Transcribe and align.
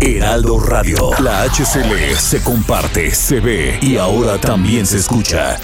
Heraldo 0.00 0.58
Radio. 0.60 1.10
La 1.20 1.42
HCL 1.44 2.16
se 2.18 2.42
comparte, 2.42 3.10
se 3.14 3.40
ve 3.40 3.78
y 3.82 3.96
ahora 3.96 4.38
también 4.38 4.86
se 4.86 4.98
escucha. 4.98 5.58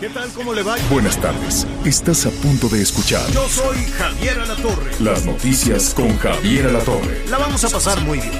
¿Qué 0.00 0.08
tal? 0.08 0.30
¿Cómo 0.30 0.54
le 0.54 0.62
va? 0.62 0.76
Buenas 0.90 1.20
tardes. 1.20 1.66
Estás 1.84 2.24
a 2.24 2.30
punto 2.30 2.68
de 2.68 2.80
escuchar 2.80 3.28
Yo 3.32 3.46
soy 3.48 3.76
Javier 3.98 4.38
Alatorre. 4.40 4.92
las 5.00 5.26
noticias 5.26 5.92
con 5.94 6.16
Javier 6.18 6.68
Alatorre. 6.68 7.24
La 7.28 7.36
vamos 7.38 7.62
a 7.64 7.68
pasar 7.68 8.00
muy 8.00 8.18
bien. 8.18 8.32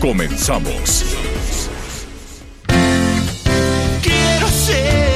Comenzamos. 0.00 1.04
Quiero 4.02 4.48
ser 4.48 5.13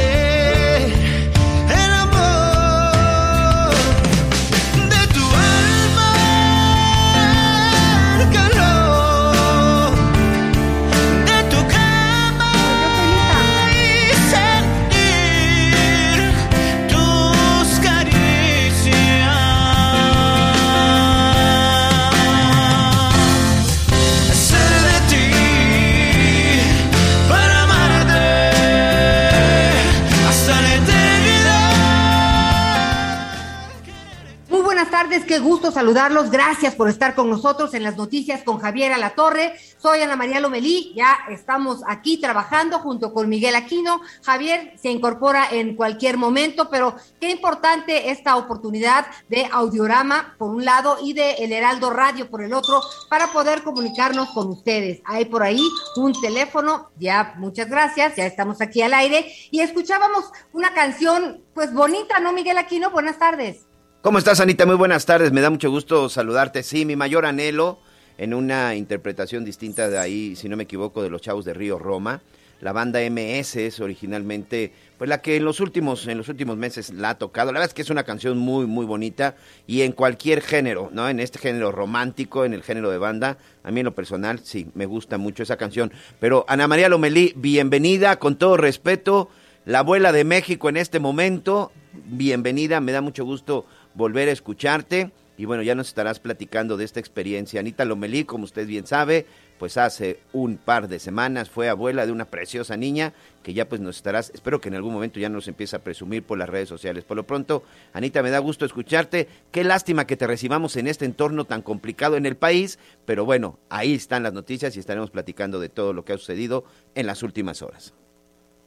tardes, 35.02 35.24
qué 35.27 35.38
gusto 35.38 35.71
saludarlos. 35.71 36.29
Gracias 36.29 36.74
por 36.74 36.88
estar 36.88 37.15
con 37.15 37.30
nosotros 37.30 37.73
en 37.74 37.85
las 37.85 37.96
noticias 37.96 38.43
con 38.43 38.59
Javier 38.59 38.93
Alatorre. 38.93 39.54
Soy 39.80 40.01
Ana 40.01 40.16
María 40.16 40.41
Lomelí, 40.41 40.93
ya 40.96 41.16
estamos 41.29 41.82
aquí 41.87 42.16
trabajando 42.16 42.80
junto 42.80 43.15
con 43.15 43.29
Miguel 43.29 43.54
Aquino. 43.54 44.01
Javier 44.24 44.73
se 44.76 44.91
incorpora 44.91 45.51
en 45.52 45.76
cualquier 45.76 46.16
momento, 46.16 46.69
pero 46.69 46.96
qué 47.21 47.30
importante 47.30 48.10
esta 48.10 48.35
oportunidad 48.35 49.07
de 49.29 49.49
Audiorama 49.52 50.35
por 50.37 50.51
un 50.51 50.65
lado 50.65 50.99
y 51.01 51.13
de 51.13 51.35
El 51.35 51.52
Heraldo 51.52 51.91
Radio 51.91 52.29
por 52.29 52.43
el 52.43 52.52
otro 52.52 52.80
para 53.09 53.29
poder 53.29 53.63
comunicarnos 53.63 54.30
con 54.30 54.49
ustedes. 54.49 55.01
Hay 55.04 55.26
por 55.26 55.45
ahí 55.45 55.63
un 55.95 56.13
teléfono, 56.21 56.91
ya 56.99 57.35
muchas 57.37 57.71
gracias, 57.71 58.16
ya 58.16 58.26
estamos 58.26 58.60
aquí 58.60 58.82
al 58.82 58.95
aire 58.95 59.32
y 59.52 59.60
escuchábamos 59.60 60.24
una 60.52 60.74
canción 60.74 61.45
pues 61.54 61.73
bonita, 61.73 62.19
¿no, 62.19 62.32
Miguel 62.32 62.59
Aquino? 62.59 62.91
Buenas 62.91 63.21
tardes. 63.21 63.68
¿Cómo 64.09 64.16
estás, 64.16 64.41
Anita? 64.41 64.64
Muy 64.64 64.76
buenas 64.76 65.04
tardes. 65.04 65.32
Me 65.32 65.42
da 65.42 65.50
mucho 65.50 65.70
gusto 65.70 66.09
saludarte. 66.09 66.62
Sí, 66.62 66.87
mi 66.87 66.97
mayor 66.97 67.26
anhelo 67.26 67.78
en 68.16 68.32
una 68.32 68.74
interpretación 68.74 69.44
distinta 69.44 69.91
de 69.91 69.98
ahí, 69.98 70.34
si 70.34 70.48
no 70.48 70.56
me 70.56 70.62
equivoco, 70.62 71.02
de 71.02 71.10
los 71.10 71.20
Chavos 71.20 71.44
de 71.44 71.52
Río 71.52 71.78
Roma. 71.78 72.22
La 72.62 72.72
banda 72.72 73.00
MS 73.00 73.56
es 73.56 73.80
originalmente, 73.80 74.72
pues 74.97 75.10
la 75.10 75.20
que 75.20 75.36
en 75.36 75.44
los 75.44 75.60
últimos, 75.60 76.06
en 76.06 76.16
los 76.16 76.30
últimos 76.30 76.56
meses 76.56 76.88
la 76.88 77.10
ha 77.10 77.18
tocado. 77.18 77.52
La 77.52 77.58
verdad 77.58 77.68
es 77.68 77.74
que 77.74 77.82
es 77.82 77.91
una 77.91 78.04
canción 78.04 78.38
muy, 78.38 78.64
muy 78.64 78.86
bonita 78.86 79.36
y 79.66 79.82
en 79.82 79.92
cualquier 79.92 80.41
género, 80.41 80.88
¿no? 80.91 81.06
En 81.10 81.20
este 81.20 81.38
género 81.38 81.70
romántico, 81.70 82.47
en 82.47 82.54
el 82.54 82.62
género 82.62 82.91
de 82.91 82.97
banda, 82.97 83.36
a 83.62 83.70
mí 83.70 83.80
en 83.80 83.84
lo 83.84 83.94
personal 83.94 84.41
sí, 84.42 84.68
me 84.72 84.86
gusta 84.86 85.18
mucho 85.18 85.42
esa 85.42 85.58
canción. 85.58 85.92
Pero 86.18 86.47
Ana 86.48 86.66
María 86.66 86.88
Lomelí, 86.88 87.34
bienvenida, 87.36 88.18
con 88.18 88.38
todo 88.38 88.56
respeto, 88.56 89.28
la 89.66 89.80
abuela 89.80 90.12
de 90.12 90.24
México 90.24 90.70
en 90.70 90.78
este 90.78 90.98
momento, 90.98 91.72
bienvenida, 92.06 92.80
me 92.80 92.92
da 92.92 93.02
mucho 93.02 93.22
gusto 93.26 93.66
volver 93.98 94.28
a 94.28 94.32
escucharte. 94.32 95.10
Y 95.36 95.44
bueno, 95.44 95.62
ya 95.62 95.76
nos 95.76 95.88
estarás 95.88 96.19
platicando 96.19 96.76
de 96.76 96.84
esta 96.84 96.98
experiencia. 96.98 97.60
Anita 97.60 97.84
Lomelí, 97.84 98.25
como 98.25 98.42
usted 98.42 98.66
bien 98.66 98.88
sabe, 98.88 99.25
pues 99.56 99.76
hace 99.76 100.19
un 100.32 100.56
par 100.56 100.88
de 100.88 100.98
semanas 100.98 101.48
fue 101.48 101.69
abuela 101.69 102.06
de 102.06 102.12
una 102.12 102.25
preciosa 102.25 102.76
niña 102.76 103.12
que 103.44 103.54
ya 103.54 103.69
pues 103.69 103.81
nos 103.81 103.97
estarás, 103.97 104.31
espero 104.34 104.60
que 104.60 104.69
en 104.69 104.75
algún 104.75 104.92
momento 104.92 105.20
ya 105.20 105.28
nos 105.28 105.47
empiece 105.47 105.76
a 105.76 105.84
presumir 105.84 106.25
por 106.25 106.38
las 106.38 106.48
redes 106.48 106.69
sociales. 106.69 107.04
Por 107.04 107.16
lo 107.16 107.25
pronto, 107.25 107.62
Anita, 107.92 108.20
me 108.20 108.31
da 108.31 108.41
gusto 108.41 108.64
escucharte. 108.64 109.28
Qué 109.53 109.62
lástima 109.62 110.09
que 110.09 110.16
te 110.16 110.26
recibamos 110.26 110.76
en 110.76 110.88
este 110.88 111.04
entorno 111.04 111.44
tan 111.44 111.62
complicado 111.62 112.16
en 112.16 112.26
el 112.26 112.36
país, 112.36 112.80
pero 113.04 113.25
bueno, 113.25 113.60
ahí 113.69 113.94
están 113.94 114.25
las 114.25 114.32
noticias 114.32 114.76
y 114.76 114.80
estaremos 114.80 115.10
platicando 115.10 115.60
de 115.60 115.69
todo 115.69 115.92
lo 115.92 116.04
que 116.04 116.15
ha 116.15 116.19
sucedido 116.19 116.65
en 116.97 117.06
las 117.06 117.22
últimas 117.22 117.62
horas. 117.62 117.94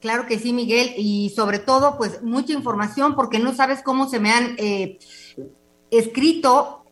Claro 0.01 0.25
que 0.25 0.39
sí, 0.39 0.51
Miguel, 0.51 0.93
y 0.97 1.29
sobre 1.29 1.59
todo, 1.59 1.95
pues 1.97 2.23
mucha 2.23 2.53
información, 2.53 3.15
porque 3.15 3.37
no 3.39 3.53
sabes 3.53 3.81
cómo 3.83 4.09
se 4.09 4.19
me 4.19 4.31
han 4.31 4.55
eh, 4.57 4.97
escrito 5.91 6.85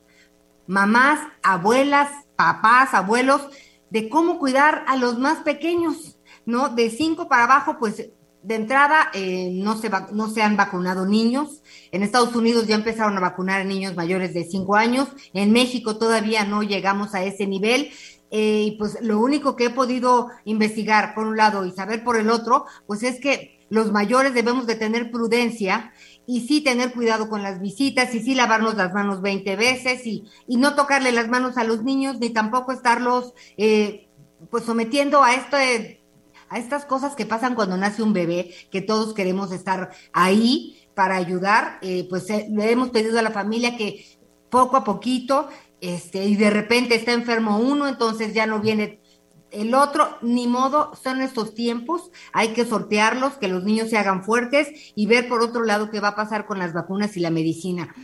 mamás, 0.68 1.20
abuelas, 1.42 2.10
papás, 2.36 2.94
abuelos, 2.94 3.42
de 3.90 4.08
cómo 4.10 4.38
cuidar 4.38 4.84
a 4.88 4.96
los 4.96 5.18
más 5.18 5.40
pequeños, 5.40 6.20
¿no? 6.46 6.70
De 6.70 6.90
cinco 6.92 7.28
para 7.28 7.46
abajo, 7.46 7.78
pues 7.80 8.10
de 8.44 8.56
entrada 8.56 9.10
eh, 9.14 9.50
no, 9.54 9.76
se 9.76 9.90
va- 9.90 10.08
no 10.14 10.30
se 10.30 10.44
han 10.44 10.56
vacunado 10.56 11.06
niños. 11.08 11.62
En 11.92 12.04
Estados 12.04 12.36
Unidos 12.36 12.68
ya 12.68 12.76
empezaron 12.76 13.18
a 13.18 13.22
vacunar 13.22 13.62
a 13.62 13.66
niños 13.66 13.96
mayores 13.96 14.34
de 14.36 14.46
cinco 14.46 14.76
años. 14.76 15.10
En 15.34 15.52
México 15.52 15.98
todavía 15.98 16.46
no 16.46 16.62
llegamos 16.62 17.16
a 17.16 17.24
ese 17.24 17.48
nivel. 17.48 17.90
Eh, 18.32 18.64
y 18.68 18.72
pues 18.78 18.98
lo 19.02 19.20
único 19.20 19.56
que 19.56 19.66
he 19.66 19.70
podido 19.70 20.30
investigar 20.46 21.16
por 21.16 21.26
un 21.26 21.38
lado 21.38 21.66
y 21.66 21.72
saber 21.72 22.04
por 22.04 22.18
el 22.18 22.30
otro, 22.30 22.66
pues 22.86 23.04
es 23.04 23.20
que 23.20 23.60
los 23.70 23.92
mayores 23.92 24.34
debemos 24.34 24.68
de 24.68 24.76
tener 24.76 25.12
prudencia 25.12 25.94
y 26.26 26.48
sí 26.48 26.62
tener 26.62 26.94
cuidado 26.94 27.30
con 27.30 27.44
las 27.44 27.60
visitas 27.60 28.14
y 28.14 28.22
sí 28.22 28.36
lavarnos 28.36 28.76
las 28.76 28.94
manos 28.94 29.22
20 29.22 29.56
veces 29.56 30.06
y, 30.06 30.26
y 30.48 30.58
no 30.58 30.76
tocarle 30.76 31.12
las 31.12 31.28
manos 31.28 31.58
a 31.58 31.64
los 31.64 31.84
niños 31.84 32.20
ni 32.20 32.30
tampoco 32.30 32.72
estarlos 32.72 33.34
eh, 33.58 34.08
pues 34.50 34.64
sometiendo 34.64 35.24
a 35.24 35.34
este 35.34 36.00
a 36.50 36.58
estas 36.58 36.86
cosas 36.86 37.16
que 37.16 37.28
pasan 37.28 37.54
cuando 37.54 37.78
nace 37.78 38.02
un 38.02 38.12
bebé, 38.12 38.52
que 38.72 38.82
todos 38.82 39.14
queremos 39.14 39.52
estar 39.52 39.92
ahí 40.14 40.80
para 40.96 41.16
ayudar, 41.16 41.78
eh, 41.82 42.08
pues 42.10 42.28
le 42.28 42.72
hemos 42.72 42.90
pedido 42.90 43.20
a 43.20 43.22
la 43.22 43.30
familia 43.32 43.78
que 43.78 44.04
poco 44.50 44.76
a 44.76 44.84
poquito, 44.84 45.48
este, 45.82 46.26
y 46.26 46.36
de 46.36 46.50
repente 46.50 46.96
está 46.96 47.14
enfermo 47.14 47.60
uno, 47.60 47.88
entonces 47.88 48.34
ya 48.34 48.46
no 48.46 48.60
viene 48.60 49.00
el 49.52 49.74
otro, 49.74 50.18
ni 50.22 50.48
modo, 50.48 50.92
son 51.02 51.22
estos 51.22 51.54
tiempos, 51.56 52.12
hay 52.34 52.50
que 52.50 52.66
sortearlos, 52.66 53.34
que 53.34 53.48
los 53.48 53.64
niños 53.64 53.90
se 53.90 53.98
hagan 53.98 54.24
fuertes 54.24 54.70
y 54.96 55.08
ver 55.08 55.28
por 55.28 55.42
otro 55.42 55.64
lado 55.64 55.90
qué 55.90 56.00
va 56.00 56.10
a 56.10 56.16
pasar 56.16 56.46
con 56.46 56.60
las 56.60 56.74
vacunas 56.74 57.18
y 57.18 57.20
la 57.20 57.32
medicina. 57.32 57.96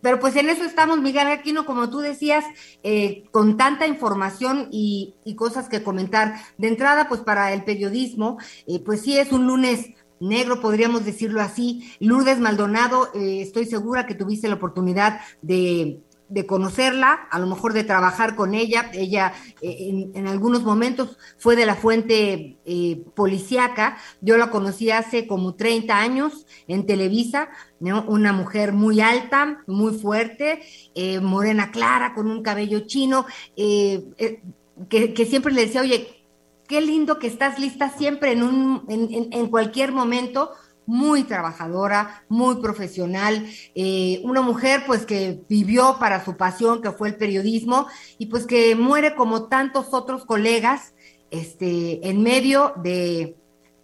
Pero 0.00 0.18
pues 0.18 0.34
en 0.36 0.48
eso 0.48 0.64
estamos, 0.64 1.00
Miguel 1.00 1.28
Aquino, 1.28 1.64
como 1.64 1.88
tú 1.88 2.00
decías, 2.00 2.44
eh, 2.82 3.24
con 3.30 3.56
tanta 3.56 3.86
información 3.86 4.68
y, 4.72 5.14
y 5.24 5.36
cosas 5.36 5.68
que 5.68 5.82
comentar. 5.82 6.34
De 6.58 6.68
entrada, 6.68 7.08
pues 7.08 7.20
para 7.20 7.52
el 7.52 7.62
periodismo, 7.62 8.38
eh, 8.66 8.80
pues 8.80 9.02
sí 9.02 9.16
es 9.16 9.30
un 9.30 9.46
lunes 9.46 9.90
negro, 10.18 10.60
podríamos 10.60 11.04
decirlo 11.04 11.40
así. 11.40 11.92
Lourdes 12.00 12.40
Maldonado, 12.40 13.10
eh, 13.14 13.42
estoy 13.42 13.66
segura 13.66 14.06
que 14.06 14.14
tuviste 14.14 14.48
la 14.48 14.54
oportunidad 14.54 15.20
de, 15.40 16.00
de 16.32 16.46
conocerla, 16.46 17.28
a 17.30 17.38
lo 17.38 17.46
mejor 17.46 17.72
de 17.72 17.84
trabajar 17.84 18.34
con 18.34 18.54
ella. 18.54 18.90
Ella 18.94 19.34
eh, 19.60 20.10
en, 20.14 20.26
algunos 20.26 20.62
momentos 20.62 21.18
fue 21.36 21.56
de 21.56 21.66
la 21.66 21.74
fuente 21.74 22.56
eh, 22.64 23.04
policíaca. 23.14 23.98
Yo 24.20 24.36
la 24.38 24.50
conocí 24.50 24.90
hace 24.90 25.26
como 25.26 25.54
30 25.54 25.96
años 25.96 26.46
en 26.68 26.86
Televisa, 26.86 27.48
una 27.80 28.32
mujer 28.32 28.72
muy 28.72 29.00
alta, 29.00 29.62
muy 29.66 29.92
fuerte, 29.92 30.62
eh, 30.94 31.20
morena 31.20 31.70
clara, 31.70 32.14
con 32.14 32.30
un 32.30 32.42
cabello 32.42 32.80
chino, 32.86 33.26
eh, 33.56 34.04
eh, 34.18 34.42
que, 34.88 35.12
que 35.12 35.26
siempre 35.26 35.52
le 35.52 35.66
decía, 35.66 35.80
oye, 35.80 36.26
qué 36.68 36.80
lindo 36.80 37.18
que 37.18 37.26
estás 37.26 37.58
lista 37.58 37.90
siempre 37.90 38.32
en, 38.32 38.42
un, 38.42 38.84
en, 38.88 39.28
en 39.32 39.46
cualquier 39.48 39.92
momento 39.92 40.52
muy 40.86 41.24
trabajadora, 41.24 42.24
muy 42.28 42.56
profesional, 42.56 43.46
eh, 43.74 44.20
una 44.24 44.42
mujer 44.42 44.82
pues 44.86 45.06
que 45.06 45.40
vivió 45.48 45.96
para 45.98 46.24
su 46.24 46.36
pasión, 46.36 46.82
que 46.82 46.90
fue 46.90 47.08
el 47.08 47.16
periodismo, 47.16 47.86
y 48.18 48.26
pues 48.26 48.46
que 48.46 48.74
muere 48.74 49.14
como 49.14 49.48
tantos 49.48 49.92
otros 49.92 50.24
colegas, 50.24 50.94
este, 51.30 52.06
en 52.08 52.22
medio 52.22 52.74
de, 52.82 53.36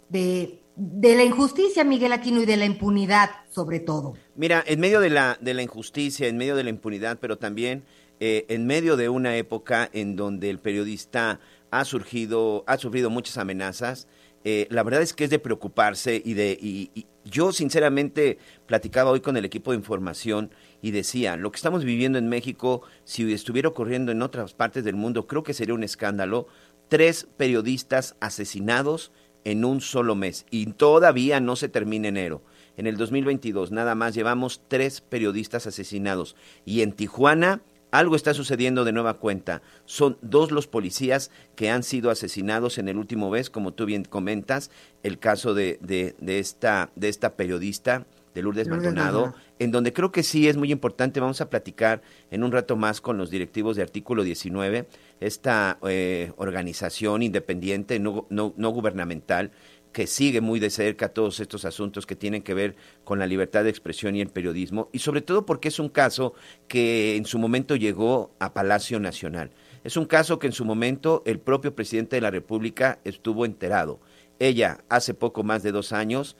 de, 0.09 0.61
de 0.75 1.15
la 1.15 1.23
injusticia, 1.23 1.83
Miguel 1.83 2.13
Aquino, 2.13 2.41
y 2.41 2.45
de 2.45 2.57
la 2.57 2.65
impunidad, 2.65 3.29
sobre 3.49 3.79
todo. 3.79 4.13
Mira, 4.35 4.63
en 4.67 4.79
medio 4.79 4.99
de 4.99 5.09
la, 5.09 5.37
de 5.41 5.53
la 5.53 5.63
injusticia, 5.63 6.27
en 6.27 6.37
medio 6.37 6.55
de 6.55 6.63
la 6.63 6.69
impunidad, 6.69 7.17
pero 7.19 7.37
también 7.37 7.83
eh, 8.19 8.45
en 8.49 8.67
medio 8.67 8.97
de 8.97 9.09
una 9.09 9.35
época 9.37 9.89
en 9.93 10.15
donde 10.15 10.49
el 10.49 10.59
periodista 10.59 11.39
ha 11.71 11.85
surgido, 11.85 12.63
ha 12.67 12.77
sufrido 12.77 13.09
muchas 13.09 13.37
amenazas, 13.37 14.07
eh, 14.43 14.67
la 14.69 14.83
verdad 14.83 15.01
es 15.01 15.13
que 15.13 15.25
es 15.25 15.29
de 15.29 15.39
preocuparse 15.39 16.21
y 16.23 16.33
de 16.33 16.57
y, 16.59 16.91
y 16.93 17.05
yo 17.25 17.51
sinceramente 17.51 18.37
platicaba 18.65 19.11
hoy 19.11 19.21
con 19.21 19.37
el 19.37 19.45
equipo 19.45 19.71
de 19.71 19.77
información 19.77 20.51
y 20.81 20.91
decía, 20.91 21.35
lo 21.35 21.51
que 21.51 21.57
estamos 21.57 21.83
viviendo 21.83 22.17
en 22.17 22.29
México, 22.29 22.81
si 23.03 23.31
estuviera 23.33 23.69
ocurriendo 23.69 24.11
en 24.11 24.21
otras 24.21 24.53
partes 24.53 24.83
del 24.83 24.95
mundo, 24.95 25.27
creo 25.27 25.43
que 25.43 25.53
sería 25.53 25.75
un 25.75 25.83
escándalo. 25.83 26.47
Tres 26.87 27.27
periodistas 27.37 28.15
asesinados 28.19 29.11
en 29.43 29.63
un 29.63 29.81
solo 29.81 30.15
mes 30.15 30.45
y 30.49 30.67
todavía 30.67 31.39
no 31.39 31.55
se 31.55 31.69
termina 31.69 32.07
enero. 32.07 32.41
En 32.77 32.87
el 32.87 32.97
2022 32.97 33.71
nada 33.71 33.95
más 33.95 34.15
llevamos 34.15 34.61
tres 34.67 35.01
periodistas 35.01 35.67
asesinados 35.67 36.35
y 36.65 36.81
en 36.81 36.93
Tijuana 36.93 37.61
algo 37.91 38.15
está 38.15 38.33
sucediendo 38.33 38.85
de 38.85 38.91
nueva 38.91 39.15
cuenta. 39.15 39.61
Son 39.85 40.17
dos 40.21 40.51
los 40.51 40.67
policías 40.67 41.31
que 41.55 41.69
han 41.69 41.83
sido 41.83 42.11
asesinados 42.11 42.77
en 42.77 42.87
el 42.87 42.97
último 42.97 43.29
mes, 43.29 43.49
como 43.49 43.73
tú 43.73 43.85
bien 43.85 44.03
comentas, 44.03 44.71
el 45.03 45.19
caso 45.19 45.53
de, 45.53 45.79
de, 45.81 46.15
de 46.19 46.39
esta, 46.39 46.91
de 46.95 47.09
esta 47.09 47.35
periodista 47.35 48.05
de 48.33 48.41
Lourdes, 48.43 48.67
Maldonado, 48.67 49.21
Maldonado. 49.21 49.35
en 49.57 49.71
donde 49.71 49.93
creo 49.93 50.11
que 50.11 50.23
sí 50.23 50.47
es 50.47 50.57
muy 50.57 50.71
importante, 50.71 51.19
vamos 51.19 51.41
a 51.41 51.49
platicar 51.49 52.01
en 52.31 52.43
un 52.43 52.51
rato 52.51 52.75
más 52.75 53.01
con 53.01 53.17
los 53.17 53.29
directivos 53.29 53.75
de 53.75 53.81
Artículo 53.81 54.23
19, 54.23 54.87
esta 55.19 55.79
eh, 55.87 56.31
organización 56.37 57.23
independiente, 57.23 57.99
no, 57.99 58.27
no, 58.29 58.53
no 58.55 58.69
gubernamental, 58.69 59.51
que 59.91 60.07
sigue 60.07 60.41
muy 60.41 60.59
de 60.59 60.69
cerca 60.69 61.09
todos 61.09 61.39
estos 61.39 61.65
asuntos 61.65 62.05
que 62.05 62.15
tienen 62.15 62.43
que 62.43 62.53
ver 62.53 62.75
con 63.03 63.19
la 63.19 63.27
libertad 63.27 63.63
de 63.63 63.69
expresión 63.69 64.15
y 64.15 64.21
el 64.21 64.29
periodismo, 64.29 64.89
y 64.91 64.99
sobre 64.99 65.21
todo 65.21 65.45
porque 65.45 65.69
es 65.69 65.79
un 65.79 65.89
caso 65.89 66.33
que 66.67 67.15
en 67.15 67.25
su 67.25 67.39
momento 67.39 67.75
llegó 67.75 68.31
a 68.39 68.53
Palacio 68.53 68.99
Nacional. 68.99 69.51
Es 69.83 69.97
un 69.97 70.05
caso 70.05 70.39
que 70.39 70.47
en 70.47 70.53
su 70.53 70.65
momento 70.65 71.23
el 71.25 71.39
propio 71.39 71.73
presidente 71.73 72.17
de 72.17 72.21
la 72.21 72.31
República 72.31 72.99
estuvo 73.03 73.45
enterado. 73.45 73.99
Ella, 74.37 74.83
hace 74.89 75.13
poco 75.13 75.43
más 75.43 75.63
de 75.63 75.71
dos 75.71 75.91
años, 75.91 76.35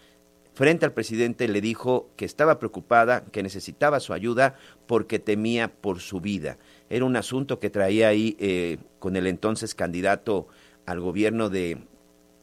frente 0.53 0.85
al 0.85 0.93
presidente 0.93 1.47
le 1.47 1.61
dijo 1.61 2.09
que 2.17 2.25
estaba 2.25 2.59
preocupada, 2.59 3.25
que 3.25 3.43
necesitaba 3.43 3.99
su 3.99 4.13
ayuda 4.13 4.55
porque 4.87 5.19
temía 5.19 5.71
por 5.71 5.99
su 5.99 6.19
vida. 6.19 6.57
Era 6.89 7.05
un 7.05 7.15
asunto 7.15 7.59
que 7.59 7.69
traía 7.69 8.09
ahí 8.09 8.35
eh, 8.39 8.77
con 8.99 9.15
el 9.15 9.25
entonces 9.25 9.73
candidato 9.73 10.47
al 10.85 10.99
gobierno 10.99 11.49
de, 11.49 11.77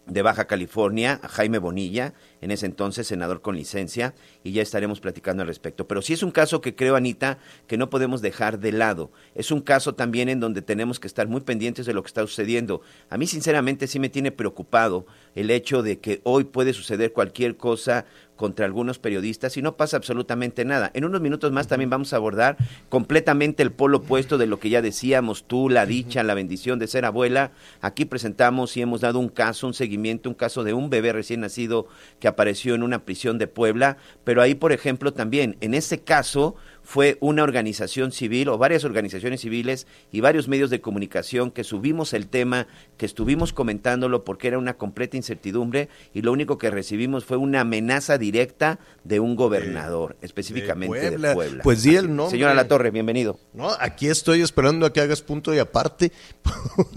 de 0.07 0.23
Baja 0.23 0.47
California, 0.47 1.21
Jaime 1.25 1.59
Bonilla, 1.59 2.15
en 2.41 2.51
ese 2.53 2.67
entonces 2.67 3.07
senador 3.07 3.43
con 3.43 3.57
licencia, 3.57 4.15
y 4.45 4.53
ya 4.53 4.63
estaremos 4.63 5.01
platicando 5.01 5.43
al 5.43 5.49
respecto. 5.49 5.89
Pero 5.89 6.01
sí 6.01 6.13
es 6.13 6.23
un 6.23 6.31
caso 6.31 6.61
que 6.61 6.75
creo, 6.77 6.97
Anita, 6.97 7.39
que 7.67 7.77
no 7.77 7.91
podemos 7.91 8.23
dejar 8.23 8.61
de 8.61 8.73
lado. 8.73 9.11
Es 9.35 9.51
un 9.51 9.61
caso 9.61 9.95
también 9.95 10.29
en 10.29 10.41
donde 10.41 10.63
tenemos 10.63 11.01
que 11.01 11.09
estar 11.09 11.27
muy 11.27 11.41
pendientes 11.41 11.87
de 11.87 11.95
lo 11.95 12.03
que 12.03 12.09
está 12.09 12.23
sucediendo. 12.23 12.83
A 13.11 13.19
mí, 13.19 13.27
sinceramente, 13.27 13.89
sí 13.89 13.99
me 13.99 14.09
tiene 14.09 14.31
preocupado 14.31 15.07
el 15.35 15.51
hecho 15.51 15.83
de 15.83 15.99
que 15.99 16.21
hoy 16.23 16.45
puede 16.45 16.73
suceder 16.73 17.13
cualquier 17.13 17.57
cosa 17.57 18.07
contra 18.37 18.67
algunos 18.67 18.99
periodistas 18.99 19.57
y 19.57 19.63
no 19.63 19.77
pasa 19.77 19.97
absolutamente 19.97 20.65
nada. 20.65 20.91
En 20.95 21.05
unos 21.05 21.21
minutos 21.21 21.53
más 21.53 21.67
también 21.67 21.91
vamos 21.91 22.13
a 22.13 22.17
abordar 22.17 22.57
completamente 22.89 23.63
el 23.63 23.73
polo 23.73 23.99
opuesto 23.99 24.39
de 24.39 24.47
lo 24.47 24.61
que 24.61 24.71
ya 24.71 24.83
decíamos, 24.83 25.45
tú, 25.45 25.69
la 25.69 25.87
dicha, 25.87 26.23
la 26.23 26.35
bendición 26.35 26.79
de 26.79 26.87
ser 26.87 27.05
abuela. 27.05 27.53
Aquí 27.81 28.05
presentamos 28.05 28.77
y 28.77 28.83
hemos 28.83 29.01
dado 29.01 29.19
un 29.19 29.29
caso, 29.29 29.67
un 29.67 29.75
seguimiento, 29.75 30.29
un 30.29 30.35
caso 30.35 30.65
de 30.65 30.75
un 30.75 30.91
bebé 30.91 31.13
recién 31.13 31.41
nacido 31.41 31.89
que 32.21 32.29
apareció 32.29 32.75
en 32.75 32.83
una 32.83 33.05
prisión 33.05 33.39
de 33.39 33.47
Puebla, 33.47 33.97
pero 34.25 34.43
ahí, 34.43 34.55
por 34.55 34.73
ejemplo, 34.73 35.13
también, 35.13 35.57
en 35.61 35.75
ese 35.75 36.01
caso, 36.01 36.57
fue 36.87 37.19
una 37.21 37.43
organización 37.43 38.13
civil 38.13 38.49
o 38.49 38.59
varias 38.59 38.85
organizaciones 38.85 39.41
civiles 39.41 39.89
y 40.13 40.21
varios 40.21 40.47
medios 40.47 40.71
de 40.71 40.81
comunicación 40.81 41.51
que 41.51 41.65
subimos 41.65 42.13
el 42.13 42.29
tema, 42.29 42.69
que 42.97 43.07
estuvimos 43.07 43.53
comentándolo 43.53 44.25
porque 44.25 44.47
era 44.47 44.57
una 44.57 44.75
completa 44.75 45.17
incertidumbre 45.17 45.89
y 46.15 46.23
lo 46.23 46.31
único 46.31 46.59
que 46.59 46.71
recibimos 46.71 47.25
fue 47.25 47.39
una 47.39 47.63
amenaza 47.63 48.19
directa 48.19 48.79
de 49.03 49.19
un 49.19 49.35
gobernador, 49.35 50.17
específicamente 50.23 51.01
de 51.01 51.11
Puebla. 51.11 51.35
Puebla. 51.35 51.63
Pues 51.65 51.83
di 51.83 51.97
el 51.97 52.15
nombre. 52.15 52.31
Señora 52.31 52.55
La 52.55 52.69
Torre, 52.69 52.93
bienvenido. 52.93 53.41
No, 53.53 53.69
aquí 53.81 54.07
estoy 54.07 54.43
esperando 54.43 54.87
a 54.87 54.93
que 54.93 55.01
hagas 55.01 55.23
punto 55.23 55.53
y 55.53 55.59
aparte. 55.59 56.13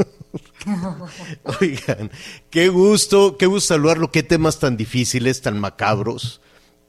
Oigan, 1.60 2.12
qué 2.52 2.70
gusto, 2.70 3.38
qué 3.38 3.48
gusto 3.48 3.74
saludarlo, 3.74 4.12
qué 4.12 4.22
temas 4.22 4.60
tan 4.60 4.78
difíciles, 4.78 5.42
tan 5.42 5.60
macabros, 5.60 6.42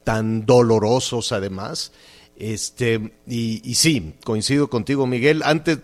tan 0.03 0.45
dolorosos 0.45 1.31
además. 1.31 1.91
Este, 2.41 3.13
y, 3.27 3.61
y 3.63 3.75
sí, 3.75 4.15
coincido 4.23 4.67
contigo, 4.67 5.05
Miguel. 5.05 5.43
Antes, 5.45 5.77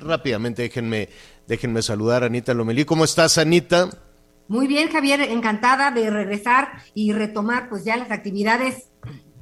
rápidamente, 0.00 0.62
déjenme, 0.62 1.08
déjenme 1.46 1.80
saludar 1.80 2.24
a 2.24 2.26
Anita 2.26 2.54
Lomelí. 2.54 2.84
¿Cómo 2.84 3.04
estás, 3.04 3.38
Anita? 3.38 3.88
Muy 4.48 4.66
bien, 4.66 4.90
Javier, 4.90 5.20
encantada 5.20 5.92
de 5.92 6.10
regresar 6.10 6.72
y 6.92 7.12
retomar 7.12 7.68
pues 7.68 7.84
ya 7.84 7.96
las 7.96 8.10
actividades 8.10 8.88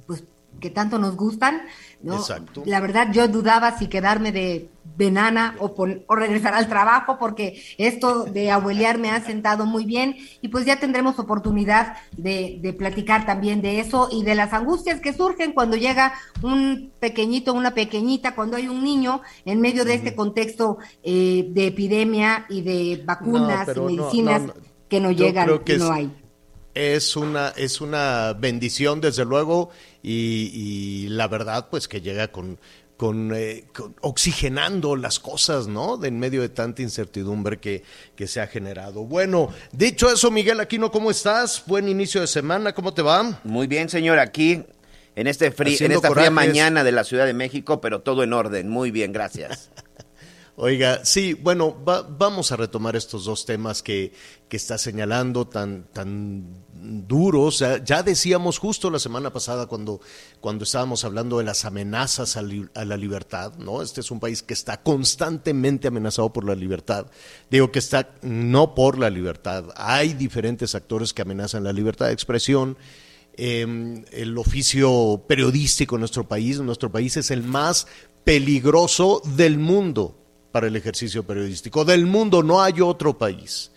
pues 0.07 0.25
que 0.61 0.69
tanto 0.69 0.99
nos 0.99 1.17
gustan, 1.17 1.63
¿no? 2.03 2.17
Exacto. 2.17 2.63
La 2.67 2.81
verdad 2.81 3.09
yo 3.11 3.27
dudaba 3.27 3.79
si 3.79 3.87
quedarme 3.87 4.31
de, 4.31 4.69
de 4.97 5.11
nana 5.11 5.57
o, 5.59 5.75
pon- 5.75 6.05
o 6.07 6.15
regresar 6.15 6.55
al 6.55 6.69
trabajo 6.69 7.17
porque 7.19 7.63
esto 7.79 8.25
de 8.25 8.51
abuelear 8.51 8.99
me 8.99 9.11
ha 9.11 9.25
sentado 9.25 9.67
muy 9.67 9.85
bien 9.85 10.17
y 10.43 10.49
pues 10.49 10.67
ya 10.67 10.79
tendremos 10.79 11.19
oportunidad 11.19 11.97
de, 12.17 12.59
de 12.61 12.73
platicar 12.73 13.27
también 13.27 13.63
de 13.63 13.81
eso 13.81 14.09
y 14.13 14.23
de 14.25 14.35
las 14.35 14.53
angustias 14.53 15.01
que 15.01 15.13
surgen 15.13 15.53
cuando 15.53 15.77
llega 15.77 16.13
un 16.43 16.93
pequeñito, 17.01 17.55
una 17.55 17.73
pequeñita, 17.75 18.35
cuando 18.35 18.57
hay 18.57 18.69
un 18.69 18.83
niño 18.85 19.23
en 19.45 19.61
medio 19.61 19.85
de 19.85 19.95
este 19.95 20.15
contexto 20.15 20.79
eh, 21.03 21.47
de 21.51 21.67
epidemia 21.69 22.47
y 22.49 22.63
de 22.63 23.03
vacunas 23.05 23.75
y 23.77 23.81
medicinas 23.81 24.43
no, 24.43 24.47
no. 24.49 24.55
que 24.89 25.01
no 25.01 25.11
llegan 25.13 25.45
creo 25.47 25.65
que 25.65 25.77
no 25.79 25.87
es- 25.87 25.91
hay. 25.91 26.17
Es 26.73 27.17
una, 27.17 27.49
es 27.51 27.81
una 27.81 28.33
bendición, 28.39 29.01
desde 29.01 29.25
luego, 29.25 29.71
y, 30.05 30.51
y 30.55 31.09
la 31.09 31.27
verdad, 31.27 31.69
pues 31.69 31.89
que 31.89 32.01
llega 32.01 32.29
con, 32.29 32.61
con, 33.01 33.33
eh, 33.35 33.65
con- 33.75 33.97
oxigenando 34.03 34.95
las 34.95 35.19
cosas, 35.21 35.67
¿no? 35.69 35.97
De 35.97 36.09
en 36.09 36.19
medio 36.19 36.43
de 36.43 36.51
tanta 36.51 36.83
incertidumbre 36.83 37.59
que, 37.59 37.83
que 38.15 38.27
se 38.27 38.43
ha 38.43 38.47
generado. 38.47 39.05
Bueno, 39.07 39.49
dicho 39.73 40.13
eso, 40.13 40.31
Miguel 40.31 40.61
Aquino, 40.61 40.91
¿cómo 40.91 41.11
estás? 41.11 41.63
Buen 41.67 41.89
inicio 41.89 42.21
de 42.21 42.27
semana, 42.27 42.75
¿cómo 42.75 42.93
te 42.93 43.01
va? 43.01 43.41
Muy 43.45 43.67
bien, 43.69 43.89
señor, 43.89 44.19
aquí 44.19 44.65
en 45.17 45.27
este 45.27 45.51
frí- 45.51 45.81
en 45.81 45.93
esta 45.93 46.11
fría 46.11 46.31
mañana 46.31 46.85
de 46.85 46.93
la 46.93 47.05
Ciudad 47.05 47.25
de 47.25 47.33
México, 47.33 47.81
pero 47.81 48.03
todo 48.03 48.23
en 48.23 48.35
orden. 48.35 48.69
Muy 48.69 48.91
bien, 48.91 49.15
gracias. 49.15 49.71
Oiga, 50.57 51.03
sí, 51.03 51.33
bueno, 51.33 51.83
va- 51.83 52.03
vamos 52.03 52.53
a 52.53 52.57
retomar 52.57 52.97
estos 52.97 53.25
dos 53.25 53.47
temas 53.47 53.83
que, 53.83 54.13
que 54.47 54.59
está 54.59 54.77
señalando 54.77 55.47
tan, 55.49 55.85
tan 55.95 56.45
duros. 56.81 57.65
Ya, 57.85 58.03
decíamos 58.03 58.59
justo 58.59 58.91
la 58.91 58.99
semana 58.99 59.33
pasada 59.33 59.67
cuando, 59.67 60.01
cuando 60.41 60.65
estábamos 60.65 61.05
hablando 61.05 61.39
de 61.39 61.45
las 61.45 61.65
amenazas 61.65 62.37
a, 62.37 62.43
la 62.43 62.97
libertad, 62.97 63.55
¿no? 63.59 63.83
Este 63.83 64.01
es 64.01 64.11
un 64.11 64.21
país 64.21 64.43
que 64.43 64.55
está 64.55 64.83
constantemente 64.83 65.89
amenazado 65.89 66.33
por 66.33 66.45
la 66.45 66.55
libertad. 66.55 67.07
Digo 67.51 67.71
que 67.71 67.79
está 67.79 68.11
no 68.23 68.75
por 68.75 68.99
la 68.99 69.11
libertad. 69.11 69.65
Hay 69.77 70.15
diferentes 70.15 70.75
actores 70.75 71.13
que 71.13 71.23
amenazan 71.23 71.65
la 71.65 71.73
libertad 71.73 72.07
de 72.07 72.13
expresión. 72.13 72.77
Eh, 73.35 74.05
el 74.13 74.37
oficio 74.39 75.25
periodístico 75.27 75.97
en 75.97 76.01
nuestro 76.01 76.27
país, 76.27 76.61
nuestro 76.61 76.91
país 76.91 77.17
es 77.17 77.31
el 77.31 77.43
más 77.43 77.87
peligroso 78.25 79.23
del 79.37 79.59
mundo 79.59 80.17
para 80.53 80.67
el 80.67 80.77
ejercicio 80.77 81.23
periodístico. 81.23 81.85
Del 81.85 82.07
mundo 82.07 82.43
no 82.43 82.63
hay 82.63 82.81
otro 82.81 83.17
país. 83.17 83.71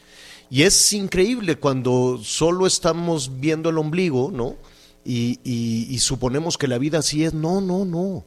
Y 0.54 0.62
es 0.62 0.94
increíble 0.94 1.56
cuando 1.56 2.20
solo 2.24 2.68
estamos 2.68 3.40
viendo 3.40 3.72
el 3.72 3.80
ombligo, 3.80 4.30
¿no? 4.32 4.56
Y, 5.04 5.98
suponemos 6.00 6.60
que 6.60 6.68
la 6.68 6.78
vida 6.78 7.00
así 7.00 7.24
es. 7.24 7.34
No, 7.34 7.60
no, 7.60 7.86
no. 7.86 8.24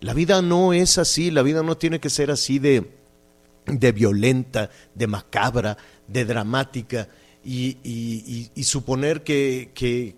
La 0.00 0.12
vida 0.12 0.42
no 0.42 0.72
es 0.72 0.98
así. 0.98 1.30
La 1.30 1.42
vida 1.42 1.62
no 1.62 1.76
tiene 1.76 2.00
que 2.00 2.10
ser 2.10 2.32
así 2.32 2.58
de, 2.58 2.90
de 3.66 3.92
violenta, 3.92 4.70
de 4.92 5.06
macabra, 5.06 5.78
de 6.08 6.24
dramática. 6.24 7.10
Y- 7.44 7.76
y 8.56 8.64
suponer 8.64 9.22
que, 9.22 9.70
que- 9.72 10.16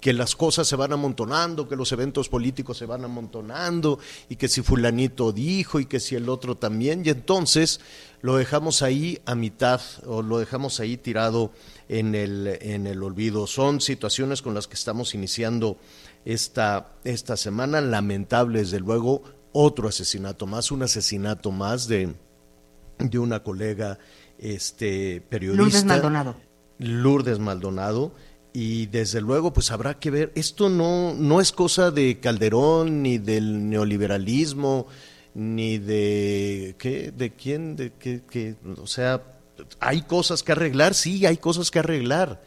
que 0.00 0.12
las 0.12 0.36
cosas 0.36 0.68
se 0.68 0.76
van 0.76 0.92
amontonando, 0.92 1.68
que 1.68 1.74
los 1.76 1.90
eventos 1.92 2.28
políticos 2.28 2.78
se 2.78 2.86
van 2.86 3.04
amontonando, 3.04 3.98
y 4.28 4.36
que 4.36 4.48
si 4.48 4.62
fulanito 4.62 5.32
dijo, 5.32 5.80
y 5.80 5.86
que 5.86 5.98
si 6.00 6.14
el 6.14 6.28
otro 6.28 6.56
también, 6.56 7.02
y 7.04 7.08
entonces 7.08 7.80
lo 8.20 8.36
dejamos 8.36 8.82
ahí 8.82 9.20
a 9.26 9.34
mitad, 9.34 9.80
o 10.06 10.22
lo 10.22 10.38
dejamos 10.38 10.80
ahí 10.80 10.96
tirado 10.96 11.52
en 11.88 12.14
el, 12.14 12.58
en 12.60 12.86
el 12.86 13.02
olvido. 13.02 13.46
Son 13.46 13.80
situaciones 13.80 14.42
con 14.42 14.54
las 14.54 14.66
que 14.66 14.74
estamos 14.74 15.14
iniciando 15.14 15.76
esta, 16.24 16.92
esta 17.04 17.36
semana, 17.36 17.80
lamentable 17.80 18.60
desde 18.60 18.80
luego, 18.80 19.22
otro 19.52 19.88
asesinato 19.88 20.46
más, 20.46 20.70
un 20.70 20.82
asesinato 20.82 21.50
más 21.50 21.88
de, 21.88 22.14
de 22.98 23.18
una 23.18 23.42
colega 23.42 23.98
este, 24.38 25.20
periodista. 25.28 25.62
Lourdes 25.62 25.84
Maldonado. 25.84 26.36
Lourdes 26.78 27.38
Maldonado. 27.38 28.12
Y 28.52 28.86
desde 28.86 29.20
luego, 29.20 29.52
pues 29.52 29.70
habrá 29.70 29.98
que 29.98 30.10
ver, 30.10 30.32
esto 30.34 30.68
no, 30.68 31.14
no 31.14 31.40
es 31.40 31.52
cosa 31.52 31.90
de 31.90 32.18
Calderón, 32.18 33.02
ni 33.02 33.18
del 33.18 33.68
neoliberalismo, 33.68 34.86
ni 35.38 35.78
de, 35.78 36.74
¿qué? 36.80 37.12
¿De 37.12 37.32
quién? 37.32 37.76
De 37.76 37.92
qué, 37.92 38.22
qué? 38.28 38.56
O 38.82 38.88
sea, 38.88 39.22
hay 39.78 40.02
cosas 40.02 40.42
que 40.42 40.50
arreglar, 40.50 40.94
sí, 40.94 41.26
hay 41.26 41.36
cosas 41.36 41.70
que 41.70 41.78
arreglar. 41.78 42.42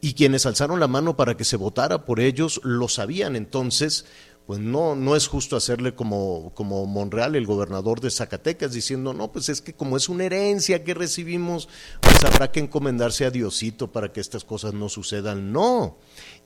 Y 0.00 0.14
quienes 0.14 0.44
alzaron 0.44 0.80
la 0.80 0.88
mano 0.88 1.16
para 1.16 1.36
que 1.36 1.44
se 1.44 1.56
votara 1.56 2.04
por 2.04 2.18
ellos 2.18 2.60
lo 2.64 2.88
sabían. 2.88 3.36
Entonces, 3.36 4.04
pues 4.46 4.58
no, 4.58 4.96
no 4.96 5.14
es 5.14 5.28
justo 5.28 5.56
hacerle 5.56 5.94
como, 5.94 6.52
como 6.54 6.84
Monreal, 6.86 7.36
el 7.36 7.46
gobernador 7.46 8.00
de 8.00 8.10
Zacatecas, 8.10 8.72
diciendo, 8.72 9.14
no, 9.14 9.30
pues 9.30 9.48
es 9.48 9.60
que 9.62 9.72
como 9.72 9.96
es 9.96 10.08
una 10.08 10.24
herencia 10.24 10.82
que 10.82 10.92
recibimos, 10.92 11.68
pues 12.00 12.24
habrá 12.24 12.50
que 12.50 12.58
encomendarse 12.58 13.24
a 13.26 13.30
Diosito 13.30 13.92
para 13.92 14.12
que 14.12 14.20
estas 14.20 14.42
cosas 14.42 14.74
no 14.74 14.88
sucedan. 14.88 15.52
No. 15.52 15.98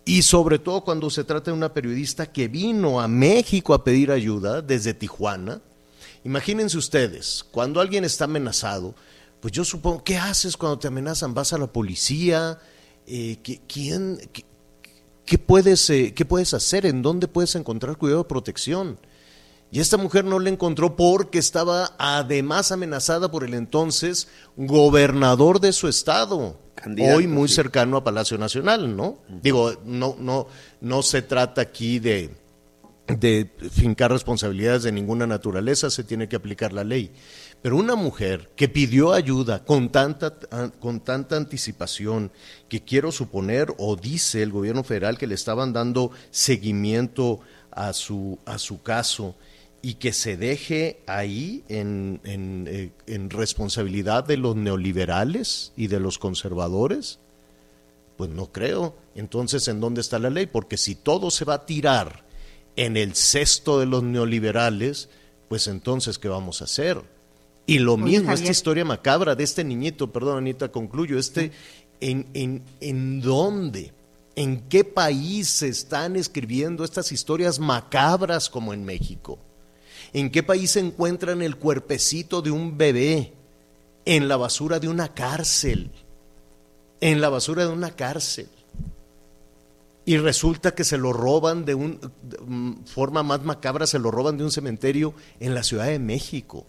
Y 0.04 0.20
sobre 0.20 0.58
todo 0.58 0.84
cuando 0.84 1.08
se 1.08 1.24
trata 1.24 1.50
de 1.50 1.56
una 1.56 1.72
periodista 1.72 2.30
que 2.30 2.46
vino 2.46 3.00
a 3.00 3.08
México 3.08 3.72
a 3.72 3.84
pedir 3.84 4.12
ayuda 4.12 4.60
desde 4.60 4.92
Tijuana. 4.92 5.62
Imagínense 6.24 6.76
ustedes, 6.76 7.44
cuando 7.50 7.80
alguien 7.80 8.04
está 8.04 8.24
amenazado, 8.24 8.94
pues 9.40 9.52
yo 9.52 9.64
supongo, 9.64 10.02
¿qué 10.02 10.16
haces 10.16 10.56
cuando 10.56 10.78
te 10.78 10.88
amenazan? 10.88 11.34
¿Vas 11.34 11.52
a 11.52 11.58
la 11.58 11.68
policía? 11.68 12.58
Eh, 13.06 13.38
¿quién, 13.68 14.18
¿qué 15.24 15.38
puedes, 15.38 15.88
eh, 15.90 16.12
¿qué 16.14 16.24
puedes 16.24 16.54
hacer? 16.54 16.86
¿En 16.86 17.02
dónde 17.02 17.28
puedes 17.28 17.54
encontrar 17.54 17.96
cuidado 17.96 18.22
de 18.22 18.28
protección? 18.28 18.98
Y 19.70 19.80
esta 19.80 19.98
mujer 19.98 20.24
no 20.24 20.38
le 20.38 20.50
encontró 20.50 20.96
porque 20.96 21.38
estaba 21.38 21.94
además 21.98 22.72
amenazada 22.72 23.30
por 23.30 23.44
el 23.44 23.52
entonces 23.52 24.28
gobernador 24.56 25.60
de 25.60 25.72
su 25.72 25.88
estado, 25.88 26.58
Candidato, 26.74 27.16
hoy 27.16 27.26
muy 27.26 27.48
sí. 27.48 27.56
cercano 27.56 27.98
a 27.98 28.04
Palacio 28.04 28.38
Nacional, 28.38 28.96
¿no? 28.96 29.18
Digo, 29.42 29.74
no, 29.84 30.16
no, 30.18 30.46
no 30.80 31.02
se 31.02 31.20
trata 31.20 31.60
aquí 31.60 31.98
de, 31.98 32.30
de 33.08 33.50
fincar 33.70 34.12
responsabilidades 34.12 34.82
de 34.82 34.92
ninguna 34.92 35.26
naturaleza, 35.26 35.90
se 35.90 36.04
tiene 36.04 36.28
que 36.28 36.36
aplicar 36.36 36.72
la 36.72 36.84
ley. 36.84 37.10
Pero 37.62 37.76
una 37.76 37.96
mujer 37.96 38.50
que 38.54 38.68
pidió 38.68 39.12
ayuda 39.12 39.64
con 39.64 39.90
tanta, 39.90 40.34
con 40.78 41.00
tanta 41.00 41.36
anticipación, 41.36 42.30
que 42.68 42.84
quiero 42.84 43.10
suponer, 43.10 43.74
o 43.78 43.96
dice 43.96 44.42
el 44.42 44.52
gobierno 44.52 44.84
federal 44.84 45.18
que 45.18 45.26
le 45.26 45.34
estaban 45.34 45.72
dando 45.72 46.10
seguimiento 46.30 47.40
a 47.70 47.92
su, 47.92 48.38
a 48.44 48.58
su 48.58 48.82
caso, 48.82 49.34
y 49.80 49.94
que 49.94 50.12
se 50.12 50.36
deje 50.36 51.00
ahí 51.06 51.64
en, 51.68 52.20
en, 52.24 52.66
eh, 52.68 52.90
en 53.06 53.30
responsabilidad 53.30 54.24
de 54.24 54.36
los 54.36 54.56
neoliberales 54.56 55.72
y 55.76 55.86
de 55.86 56.00
los 56.00 56.18
conservadores, 56.18 57.20
pues 58.16 58.28
no 58.30 58.50
creo. 58.52 58.96
Entonces, 59.14 59.66
¿en 59.68 59.80
dónde 59.80 60.00
está 60.00 60.18
la 60.18 60.30
ley? 60.30 60.46
Porque 60.46 60.76
si 60.76 60.96
todo 60.96 61.30
se 61.30 61.44
va 61.44 61.54
a 61.54 61.66
tirar 61.66 62.27
en 62.78 62.96
el 62.96 63.16
cesto 63.16 63.80
de 63.80 63.86
los 63.86 64.04
neoliberales, 64.04 65.08
pues 65.48 65.66
entonces, 65.66 66.16
¿qué 66.16 66.28
vamos 66.28 66.60
a 66.60 66.64
hacer? 66.64 67.02
Y 67.66 67.80
lo 67.80 67.96
mismo, 67.96 68.32
esta 68.32 68.52
historia 68.52 68.84
macabra 68.84 69.34
de 69.34 69.42
este 69.42 69.64
niñito, 69.64 70.12
perdón 70.12 70.38
Anita, 70.38 70.70
concluyo, 70.70 71.18
este, 71.18 71.50
¿en, 72.00 72.28
en, 72.34 72.62
en 72.80 73.20
dónde? 73.20 73.92
¿En 74.36 74.60
qué 74.68 74.84
país 74.84 75.48
se 75.48 75.66
están 75.66 76.14
escribiendo 76.14 76.84
estas 76.84 77.10
historias 77.10 77.58
macabras 77.58 78.48
como 78.48 78.72
en 78.72 78.84
México? 78.84 79.40
¿En 80.12 80.30
qué 80.30 80.44
país 80.44 80.70
se 80.70 80.80
encuentran 80.80 81.42
el 81.42 81.56
cuerpecito 81.56 82.42
de 82.42 82.52
un 82.52 82.78
bebé? 82.78 83.32
En 84.04 84.28
la 84.28 84.36
basura 84.36 84.78
de 84.78 84.88
una 84.88 85.12
cárcel. 85.12 85.90
En 87.00 87.20
la 87.20 87.28
basura 87.28 87.66
de 87.66 87.72
una 87.72 87.90
cárcel. 87.90 88.48
Y 90.08 90.16
resulta 90.16 90.74
que 90.74 90.84
se 90.84 90.96
lo 90.96 91.12
roban 91.12 91.66
de 91.66 91.74
una 91.74 91.98
forma 92.86 93.22
más 93.22 93.44
macabra, 93.44 93.86
se 93.86 93.98
lo 93.98 94.10
roban 94.10 94.38
de 94.38 94.44
un 94.44 94.50
cementerio 94.50 95.12
en 95.38 95.52
la 95.52 95.62
Ciudad 95.62 95.84
de 95.84 95.98
México. 95.98 96.64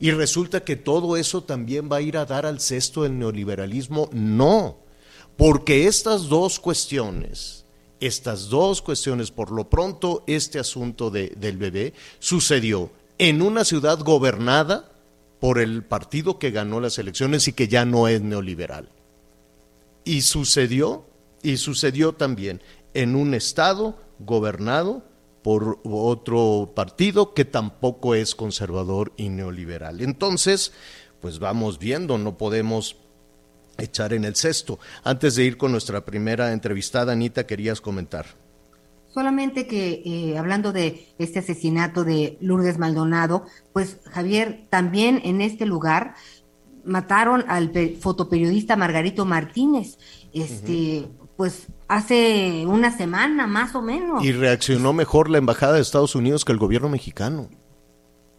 Y 0.00 0.10
resulta 0.12 0.64
que 0.64 0.76
todo 0.76 1.18
eso 1.18 1.42
también 1.42 1.90
va 1.92 1.96
a 1.96 2.00
ir 2.00 2.16
a 2.16 2.24
dar 2.24 2.46
al 2.46 2.60
cesto 2.60 3.02
del 3.02 3.18
neoliberalismo. 3.18 4.08
No, 4.14 4.78
porque 5.36 5.86
estas 5.86 6.30
dos 6.30 6.58
cuestiones, 6.58 7.66
estas 8.00 8.48
dos 8.48 8.80
cuestiones, 8.80 9.30
por 9.30 9.50
lo 9.50 9.68
pronto 9.68 10.24
este 10.26 10.58
asunto 10.58 11.10
de, 11.10 11.34
del 11.36 11.58
bebé 11.58 11.92
sucedió 12.20 12.90
en 13.18 13.42
una 13.42 13.66
ciudad 13.66 13.98
gobernada 13.98 14.90
por 15.40 15.58
el 15.58 15.84
partido 15.84 16.38
que 16.38 16.52
ganó 16.52 16.80
las 16.80 16.98
elecciones 16.98 17.46
y 17.48 17.52
que 17.52 17.68
ya 17.68 17.84
no 17.84 18.08
es 18.08 18.22
neoliberal. 18.22 18.88
Y 20.04 20.22
sucedió, 20.22 21.04
y 21.42 21.56
sucedió 21.56 22.12
también 22.12 22.62
en 22.94 23.16
un 23.16 23.34
estado 23.34 23.96
gobernado 24.18 25.02
por 25.42 25.80
otro 25.84 26.72
partido 26.74 27.34
que 27.34 27.44
tampoco 27.44 28.14
es 28.14 28.34
conservador 28.34 29.12
y 29.16 29.28
neoliberal. 29.28 30.00
Entonces, 30.00 30.72
pues 31.20 31.38
vamos 31.40 31.78
viendo, 31.78 32.16
no 32.18 32.38
podemos 32.38 32.96
echar 33.78 34.12
en 34.12 34.24
el 34.24 34.36
cesto. 34.36 34.78
Antes 35.02 35.34
de 35.34 35.44
ir 35.44 35.56
con 35.56 35.72
nuestra 35.72 36.04
primera 36.04 36.52
entrevistada, 36.52 37.12
Anita, 37.12 37.46
querías 37.46 37.80
comentar. 37.80 38.26
Solamente 39.12 39.66
que 39.66 40.02
eh, 40.04 40.38
hablando 40.38 40.72
de 40.72 41.08
este 41.18 41.40
asesinato 41.40 42.04
de 42.04 42.38
Lourdes 42.40 42.78
Maldonado, 42.78 43.44
pues 43.72 43.98
Javier, 44.04 44.66
también 44.70 45.20
en 45.24 45.40
este 45.42 45.66
lugar 45.66 46.14
mataron 46.84 47.44
al 47.48 47.70
pe- 47.70 47.96
fotoperiodista 48.00 48.76
Margarito 48.76 49.24
Martínez, 49.24 49.98
este, 50.32 51.08
pues 51.42 51.66
hace 51.88 52.62
una 52.68 52.96
semana 52.96 53.48
más 53.48 53.74
o 53.74 53.82
menos. 53.82 54.24
Y 54.24 54.30
reaccionó 54.30 54.92
mejor 54.92 55.28
la 55.28 55.38
Embajada 55.38 55.72
de 55.72 55.80
Estados 55.80 56.14
Unidos 56.14 56.44
que 56.44 56.52
el 56.52 56.58
gobierno 56.58 56.88
mexicano. 56.88 57.48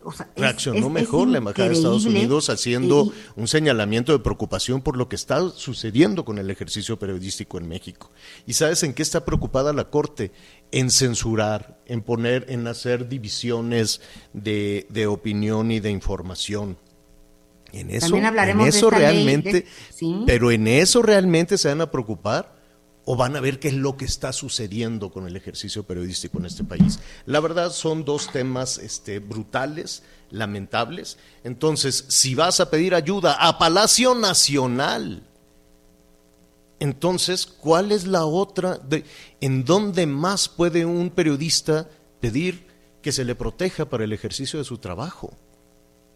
O 0.06 0.14
sea, 0.14 0.30
es- 0.36 0.42
Reaccionó 0.42 0.78
es- 0.80 0.86
es 0.86 0.92
mejor 0.92 1.28
la 1.28 1.40
Embajada 1.40 1.68
de 1.68 1.76
Estados. 1.76 2.06
Unidos 2.06 2.50
haciendo 2.50 3.08
Y- 3.08 3.42
un 3.42 3.50
señalamiento 3.50 4.14
de 4.14 4.20
preocupación 4.20 4.82
por 4.82 4.96
lo 4.96 5.10
que 5.10 5.18
está 5.18 5.50
sucediendo 5.50 6.24
con 6.24 6.38
el 6.38 6.50
ejercicio 6.50 6.98
periodístico 6.98 7.58
en 7.58 7.68
México. 7.68 8.10
¿Y 8.48 8.54
sabes 8.54 8.84
en 8.84 8.94
qué 8.94 9.02
está 9.04 9.26
preocupada 9.26 9.74
la 9.74 9.90
Corte? 9.90 10.32
En 10.72 10.90
censurar, 10.90 11.78
en 11.86 12.04
poner, 12.04 12.46
en 12.48 12.66
hacer 12.68 13.10
divisiones 13.10 14.00
de, 14.32 14.88
de 14.90 15.08
opinión 15.08 15.72
y 15.72 15.82
de 15.82 15.90
información. 15.92 16.78
En 17.74 17.90
eso, 17.90 18.06
También 18.06 18.28
hablaremos 18.28 18.66
en 18.68 18.72
de 18.72 18.78
eso 18.78 18.92
ley, 18.92 19.42
de- 19.42 19.66
sí. 19.94 20.24
pero 20.26 20.52
en 20.52 20.68
eso 20.68 21.02
realmente 21.02 21.58
se 21.58 21.68
van 21.68 21.82
a 21.82 21.92
preocupar 21.92 22.63
o 23.06 23.16
van 23.16 23.36
a 23.36 23.42
ver 23.42 23.60
qué 23.60 23.68
es 23.68 23.74
lo 23.74 23.98
que 23.98 24.06
está 24.06 24.32
sucediendo 24.32 25.12
con 25.12 25.28
el 25.28 25.36
ejercicio 25.36 25.84
periodístico 25.84 26.40
en 26.40 26.46
este 26.46 26.64
país. 26.64 27.00
La 27.26 27.40
verdad 27.40 27.72
son 27.72 28.06
dos 28.06 28.32
temas 28.32 28.78
este, 28.78 29.20
brutales, 29.20 30.04
lamentables. 30.30 31.18
Entonces, 31.44 32.06
si 32.08 32.36
vas 32.36 32.60
a 32.60 32.70
pedir 32.70 32.96
ayuda 32.96 33.34
a 33.34 33.58
Palacio 33.58 34.16
Nacional, 34.16 35.24
entonces, 36.80 37.46
¿cuál 37.46 37.92
es 37.92 38.08
la 38.08 38.26
otra? 38.26 38.80
¿En 39.40 39.64
dónde 39.64 40.06
más 40.06 40.50
puede 40.50 40.86
un 40.86 41.10
periodista 41.12 41.90
pedir 42.20 42.68
que 43.02 43.12
se 43.12 43.24
le 43.24 43.36
proteja 43.36 43.86
para 43.86 44.04
el 44.04 44.12
ejercicio 44.12 44.60
de 44.60 44.66
su 44.66 44.78
trabajo? 44.80 45.34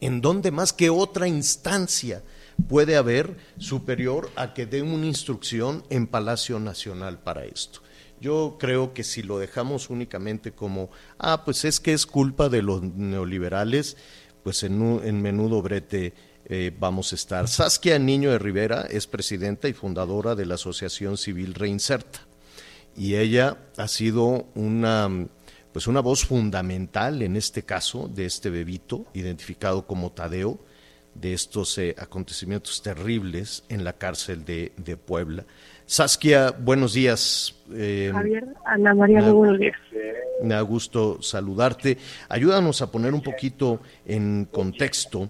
¿En 0.01 0.20
dónde 0.20 0.51
más 0.51 0.74
que 0.74 0.89
otra 0.89 1.27
instancia 1.27 2.22
puede 2.67 2.95
haber 2.95 3.37
superior 3.57 4.31
a 4.35 4.53
que 4.53 4.65
dé 4.65 4.81
una 4.81 5.05
instrucción 5.05 5.83
en 5.89 6.07
Palacio 6.07 6.59
Nacional 6.59 7.19
para 7.19 7.45
esto? 7.45 7.81
Yo 8.19 8.57
creo 8.59 8.93
que 8.93 9.03
si 9.03 9.21
lo 9.21 9.37
dejamos 9.37 9.89
únicamente 9.89 10.51
como, 10.51 10.89
ah, 11.19 11.43
pues 11.45 11.65
es 11.65 11.79
que 11.79 11.93
es 11.93 12.05
culpa 12.05 12.49
de 12.49 12.63
los 12.63 12.81
neoliberales, 12.81 13.95
pues 14.43 14.63
en, 14.63 15.21
menudo 15.21 15.61
brete 15.61 16.13
eh, 16.45 16.71
vamos 16.79 17.11
a 17.11 17.15
estar. 17.15 17.47
Saskia 17.47 17.99
Niño 17.99 18.31
de 18.31 18.39
Rivera 18.39 18.87
es 18.89 19.05
presidenta 19.05 19.67
y 19.67 19.73
fundadora 19.73 20.35
de 20.35 20.45
la 20.45 20.55
Asociación 20.55 21.17
Civil 21.17 21.53
Reinserta 21.53 22.21
y 22.97 23.15
ella 23.15 23.57
ha 23.77 23.87
sido 23.87 24.47
una 24.55 25.27
pues 25.71 25.85
una 25.85 25.99
voz 25.99 26.25
fundamental 26.25 27.21
en 27.21 27.35
este 27.35 27.61
caso 27.61 28.07
de 28.07 28.25
este 28.25 28.49
bebito 28.49 29.05
identificado 29.13 29.85
como 29.85 30.11
Tadeo 30.11 30.59
de 31.19 31.33
estos 31.33 31.77
eh, 31.77 31.95
acontecimientos 31.97 32.81
terribles 32.81 33.63
en 33.69 33.83
la 33.83 33.93
cárcel 33.93 34.45
de, 34.45 34.71
de 34.77 34.97
Puebla. 34.97 35.45
Saskia, 35.86 36.51
buenos 36.51 36.93
días. 36.93 37.55
Eh, 37.74 38.12
Javier, 38.13 38.45
Ana 38.65 38.93
María, 38.93 39.19
Ana- 39.19 39.31
buenos 39.31 39.57
días. 39.59 39.75
me 40.43 40.53
da 40.53 40.62
gusto 40.62 41.21
saludarte. 41.21 41.97
Ayúdanos 42.29 42.81
a 42.81 42.91
poner 42.91 43.13
un 43.13 43.21
poquito 43.24 43.79
en 44.05 44.45
contexto 44.51 45.29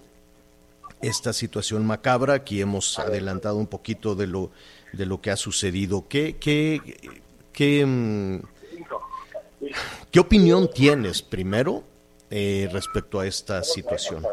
esta 1.00 1.32
situación 1.32 1.86
macabra. 1.86 2.34
Aquí 2.34 2.60
hemos 2.60 2.98
adelantado 2.98 3.56
un 3.56 3.68
poquito 3.68 4.14
de 4.14 4.26
lo, 4.26 4.50
de 4.92 5.06
lo 5.06 5.20
que 5.20 5.30
ha 5.30 5.36
sucedido. 5.36 6.06
¿Qué, 6.08 6.36
qué, 6.40 6.80
qué, 7.52 7.86
mm, 7.86 8.40
qué 10.10 10.20
opinión 10.20 10.68
tienes 10.74 11.22
primero 11.22 11.84
eh, 12.30 12.68
respecto 12.72 13.20
a 13.20 13.26
esta 13.26 13.62
situación? 13.62 14.24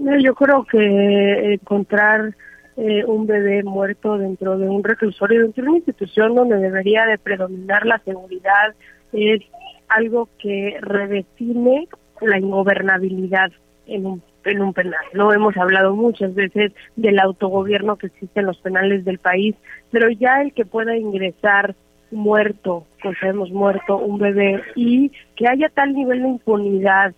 No, 0.00 0.18
Yo 0.18 0.34
creo 0.34 0.64
que 0.64 1.54
encontrar 1.54 2.34
eh, 2.78 3.04
un 3.04 3.26
bebé 3.26 3.62
muerto 3.62 4.16
dentro 4.16 4.56
de 4.56 4.66
un 4.66 4.82
reclusorio, 4.82 5.42
dentro 5.42 5.62
de 5.62 5.68
una 5.68 5.78
institución 5.78 6.34
donde 6.34 6.56
debería 6.56 7.04
de 7.04 7.18
predominar 7.18 7.84
la 7.84 7.98
seguridad, 7.98 8.74
es 9.12 9.42
algo 9.88 10.30
que 10.38 10.78
redefine 10.80 11.86
la 12.22 12.38
ingobernabilidad 12.38 13.52
en 13.86 14.06
un, 14.06 14.22
en 14.46 14.62
un 14.62 14.72
penal. 14.72 15.04
No 15.12 15.34
hemos 15.34 15.54
hablado 15.58 15.94
muchas 15.94 16.34
veces 16.34 16.72
del 16.96 17.18
autogobierno 17.18 17.96
que 17.96 18.06
existe 18.06 18.40
en 18.40 18.46
los 18.46 18.58
penales 18.58 19.04
del 19.04 19.18
país, 19.18 19.54
pero 19.90 20.08
ya 20.08 20.40
el 20.40 20.54
que 20.54 20.64
pueda 20.64 20.96
ingresar 20.96 21.74
muerto, 22.10 22.86
pues 23.02 23.18
hemos 23.22 23.50
muerto 23.50 23.98
un 23.98 24.18
bebé 24.18 24.62
y 24.74 25.12
que 25.36 25.46
haya 25.46 25.68
tal 25.68 25.92
nivel 25.92 26.22
de 26.22 26.28
impunidad 26.28 27.14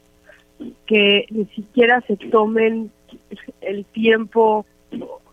que 0.86 1.26
ni 1.30 1.46
siquiera 1.46 2.00
se 2.02 2.16
tomen 2.16 2.90
el 3.60 3.84
tiempo 3.86 4.66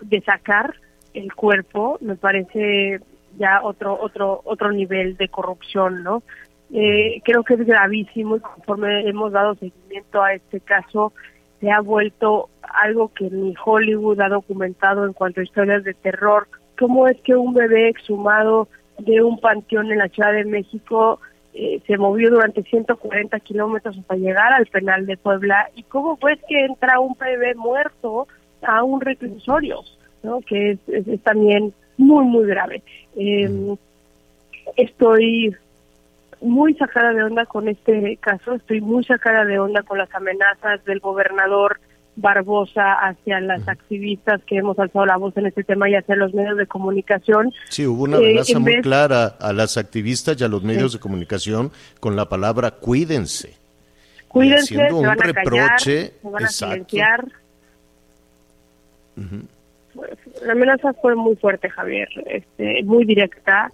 de 0.01 0.21
sacar 0.21 0.75
el 1.13 1.33
cuerpo, 1.33 1.98
me 2.01 2.15
parece 2.15 3.00
ya 3.38 3.62
otro 3.63 3.98
otro 4.00 4.41
otro 4.43 4.71
nivel 4.71 5.17
de 5.17 5.29
corrupción, 5.29 6.03
¿no? 6.03 6.24
Eh, 6.71 7.21
creo 7.24 7.43
que 7.43 7.55
es 7.55 7.65
gravísimo 7.65 8.38
y 8.38 8.39
conforme 8.39 9.07
hemos 9.09 9.31
dado 9.31 9.55
seguimiento 9.55 10.21
a 10.21 10.33
este 10.33 10.59
caso, 10.59 11.13
se 11.59 11.71
ha 11.71 11.81
vuelto 11.81 12.50
algo 12.62 13.12
que 13.13 13.29
ni 13.29 13.55
Hollywood 13.63 14.21
ha 14.21 14.29
documentado 14.29 15.05
en 15.05 15.13
cuanto 15.13 15.41
a 15.41 15.43
historias 15.43 15.83
de 15.83 15.93
terror. 15.95 16.48
¿Cómo 16.77 17.07
es 17.07 17.19
que 17.21 17.36
un 17.36 17.53
bebé 17.53 17.89
exhumado 17.89 18.67
de 19.00 19.24
un 19.24 19.39
panteón 19.39 19.91
en 19.91 19.98
la 19.98 20.09
Ciudad 20.09 20.31
de 20.31 20.45
México 20.45 21.19
eh, 21.53 21.82
se 21.88 21.98
movió 21.98 22.29
durante 22.29 22.63
140 22.63 23.39
kilómetros 23.41 23.98
hasta 23.98 24.15
llegar 24.15 24.53
al 24.53 24.65
penal 24.68 25.06
de 25.06 25.18
Puebla? 25.18 25.70
¿Y 25.75 25.84
cómo 25.84 26.18
fue 26.18 26.38
que 26.48 26.65
entra 26.65 27.00
un 27.00 27.15
bebé 27.20 27.56
muerto 27.56 28.27
a 28.62 28.84
un 28.84 29.01
reclusorio? 29.01 29.82
¿no? 30.24 30.41
Que 30.41 30.72
es, 30.72 30.79
es- 30.88 31.08
es 31.08 31.22
también 31.24 31.74
muy, 31.98 32.25
muy 32.25 32.46
grave. 32.48 32.82
Eh, 33.15 33.75
estoy 34.77 35.56
muy 36.41 36.74
sacada 36.75 37.12
de 37.13 37.24
onda 37.24 37.46
con 37.46 37.68
este 37.68 38.18
caso, 38.18 38.53
estoy 38.53 38.79
muy 38.82 39.03
sacada 39.03 39.44
de 39.46 39.60
onda 39.60 39.84
con 39.84 39.98
las 39.98 40.13
amenazas 40.15 40.84
del 40.86 41.00
gobernador 41.00 41.79
Barbosa 42.21 42.93
hacia 42.93 43.39
las 43.41 43.67
activistas 43.67 44.41
que 44.45 44.57
hemos 44.57 44.77
alzado 44.79 45.05
la 45.05 45.17
voz 45.17 45.35
en 45.38 45.45
este 45.47 45.63
tema 45.63 45.89
y 45.89 45.95
hacia 45.95 46.15
los 46.15 46.33
medios 46.33 46.57
de 46.57 46.65
comunicación. 46.67 47.51
Sí, 47.69 47.85
hubo 47.85 48.03
una 48.03 48.17
Eh, 48.17 48.25
amenaza 48.25 48.51
en 48.57 48.61
muy 48.61 48.73
vez- 48.73 48.81
clara 48.83 49.25
a 49.39 49.53
las 49.53 49.77
activistas 49.77 50.39
y 50.39 50.43
a 50.43 50.47
los 50.47 50.63
medios 50.63 50.93
de 50.93 50.99
comunicación 50.99 51.71
con 51.99 52.15
la 52.15 52.27
palabra 52.29 52.71
cuídense. 52.71 53.57
Cuídense, 54.27 54.75
haciendo 54.75 54.88
se 54.89 54.93
un 55.01 55.07
van 55.07 55.11
a 55.13 55.15
callar, 55.21 55.35
reproche, 55.35 56.13
se 56.21 56.29
van 56.29 56.43
a 56.43 56.47
silenciar. 56.47 57.25
Pues, 59.95 60.17
La 60.45 60.53
amenaza 60.53 60.93
fue 60.93 61.15
muy 61.15 61.35
fuerte, 61.35 61.69
Javier, 61.69 62.07
este, 62.27 62.83
muy 62.83 63.05
directa 63.05 63.71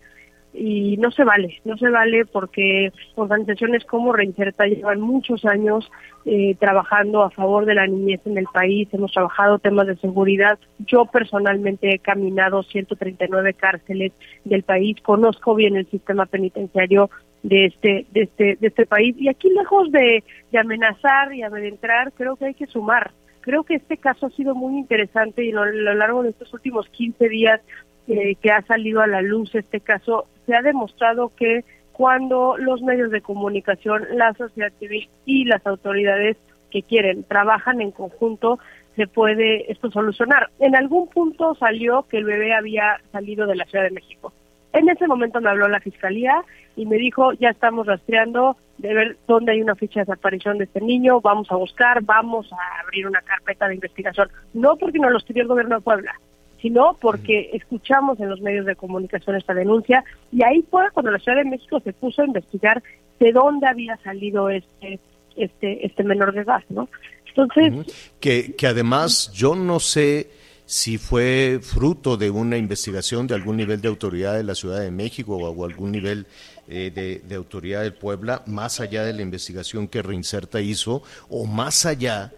y 0.57 0.97
no 0.97 1.11
se 1.11 1.23
vale, 1.23 1.59
no 1.65 1.77
se 1.77 1.89
vale 1.89 2.25
porque 2.25 2.91
organizaciones 3.15 3.83
como 3.85 4.13
Reinserta 4.13 4.65
llevan 4.65 5.01
muchos 5.01 5.43
años 5.45 5.91
eh, 6.25 6.55
trabajando 6.59 7.23
a 7.23 7.29
favor 7.29 7.65
de 7.65 7.75
la 7.75 7.87
niñez 7.87 8.21
en 8.25 8.37
el 8.37 8.45
país, 8.45 8.87
hemos 8.93 9.11
trabajado 9.11 9.59
temas 9.59 9.87
de 9.87 9.97
seguridad, 9.97 10.57
yo 10.79 11.05
personalmente 11.05 11.93
he 11.93 11.99
caminado 11.99 12.63
139 12.63 13.53
cárceles 13.53 14.13
del 14.45 14.63
país, 14.63 14.95
conozco 15.01 15.55
bien 15.55 15.75
el 15.75 15.89
sistema 15.89 16.25
penitenciario 16.25 17.09
de 17.43 17.65
este 17.65 18.07
de 18.11 18.23
este 18.23 18.57
de 18.59 18.67
este 18.67 18.85
país. 18.87 19.15
Y 19.19 19.29
aquí 19.29 19.49
lejos 19.49 19.91
de, 19.91 20.23
de 20.51 20.59
amenazar 20.59 21.33
y 21.33 21.43
amedrentar 21.43 22.11
creo 22.13 22.35
que 22.35 22.45
hay 22.45 22.53
que 22.53 22.65
sumar. 22.65 23.11
Creo 23.41 23.63
que 23.63 23.75
este 23.75 23.97
caso 23.97 24.25
ha 24.25 24.31
sido 24.31 24.55
muy 24.55 24.79
interesante 24.79 25.45
y 25.45 25.51
a 25.51 25.65
lo 25.65 25.93
largo 25.93 26.23
de 26.23 26.29
estos 26.29 26.51
últimos 26.53 26.89
15 26.89 27.29
días 27.29 27.61
eh, 28.07 28.35
que 28.35 28.51
ha 28.51 28.61
salido 28.63 29.01
a 29.01 29.07
la 29.07 29.21
luz 29.21 29.53
este 29.55 29.79
caso, 29.79 30.27
se 30.45 30.55
ha 30.55 30.61
demostrado 30.61 31.31
que 31.35 31.63
cuando 31.91 32.57
los 32.57 32.81
medios 32.81 33.09
de 33.11 33.21
comunicación, 33.21 34.05
la 34.13 34.33
sociedad 34.33 34.71
civil 34.79 35.09
y 35.25 35.45
las 35.45 35.65
autoridades 35.65 36.37
que 36.69 36.83
quieren 36.83 37.23
trabajan 37.23 37.81
en 37.81 37.91
conjunto, 37.91 38.59
se 38.95 39.07
puede 39.07 39.71
esto 39.71 39.89
solucionar. 39.91 40.49
En 40.59 40.75
algún 40.75 41.07
punto 41.07 41.55
salió 41.55 42.05
que 42.09 42.17
el 42.17 42.25
bebé 42.25 42.53
había 42.53 42.99
salido 43.11 43.47
de 43.47 43.55
la 43.55 43.65
Ciudad 43.65 43.85
de 43.85 43.91
México. 43.91 44.33
En 44.73 44.89
ese 44.89 45.07
momento 45.07 45.39
me 45.39 45.49
habló 45.49 45.69
la 45.69 45.79
fiscalía 45.79 46.43
y 46.75 46.85
me 46.85 46.97
dijo, 46.97 47.31
ya 47.33 47.49
estamos 47.49 47.87
rastreando 47.87 48.57
de 48.77 48.93
ver 48.93 49.17
dónde 49.25 49.53
hay 49.53 49.61
una 49.61 49.75
ficha 49.75 50.01
de 50.01 50.05
desaparición 50.05 50.57
de 50.57 50.65
este 50.65 50.81
niño, 50.81 51.21
vamos 51.21 51.49
a 51.49 51.55
buscar, 51.55 52.03
vamos 52.03 52.51
a 52.51 52.81
abrir 52.81 53.07
una 53.07 53.21
carpeta 53.21 53.69
de 53.69 53.75
investigación. 53.75 54.29
No 54.53 54.75
porque 54.75 54.99
nos 54.99 55.13
lo 55.13 55.19
pidió 55.21 55.43
el 55.43 55.47
gobierno 55.47 55.77
de 55.77 55.81
Puebla, 55.81 56.19
sino 56.65 56.97
porque 56.99 57.51
escuchamos 57.53 58.19
en 58.19 58.27
los 58.27 58.41
medios 58.41 58.65
de 58.65 58.75
comunicación 58.75 59.35
esta 59.35 59.53
denuncia 59.53 60.03
y 60.31 60.43
ahí 60.43 60.65
fue 60.71 60.89
cuando 60.91 61.11
la 61.11 61.19
Ciudad 61.19 61.37
de 61.37 61.45
México 61.45 61.79
se 61.79 61.93
puso 61.93 62.23
a 62.23 62.25
investigar 62.25 62.81
de 63.19 63.31
dónde 63.31 63.67
había 63.67 63.97
salido 63.97 64.49
este 64.49 64.99
este 65.35 65.85
este 65.85 66.03
menor 66.03 66.33
de 66.33 66.41
edad, 66.41 66.63
¿no? 66.69 66.89
Entonces, 67.27 67.95
que, 68.19 68.55
que 68.55 68.65
además 68.65 69.31
yo 69.31 69.55
no 69.55 69.79
sé 69.79 70.31
si 70.65 70.97
fue 70.97 71.59
fruto 71.61 72.17
de 72.17 72.31
una 72.31 72.57
investigación 72.57 73.27
de 73.27 73.35
algún 73.35 73.57
nivel 73.57 73.79
de 73.79 73.87
autoridad 73.87 74.33
de 74.33 74.43
la 74.43 74.55
Ciudad 74.55 74.79
de 74.79 74.89
México 74.89 75.35
o, 75.35 75.65
algún 75.65 75.91
nivel 75.91 76.25
eh, 76.67 77.21
de, 77.23 77.35
autoridad 77.35 77.83
de 77.83 77.91
Puebla, 77.91 78.41
más 78.47 78.79
allá 78.79 79.03
de 79.03 79.13
la 79.13 79.21
investigación 79.21 79.87
que 79.87 80.01
Reinserta 80.01 80.61
hizo, 80.61 81.03
o 81.29 81.45
más 81.45 81.85
allá 81.85 82.33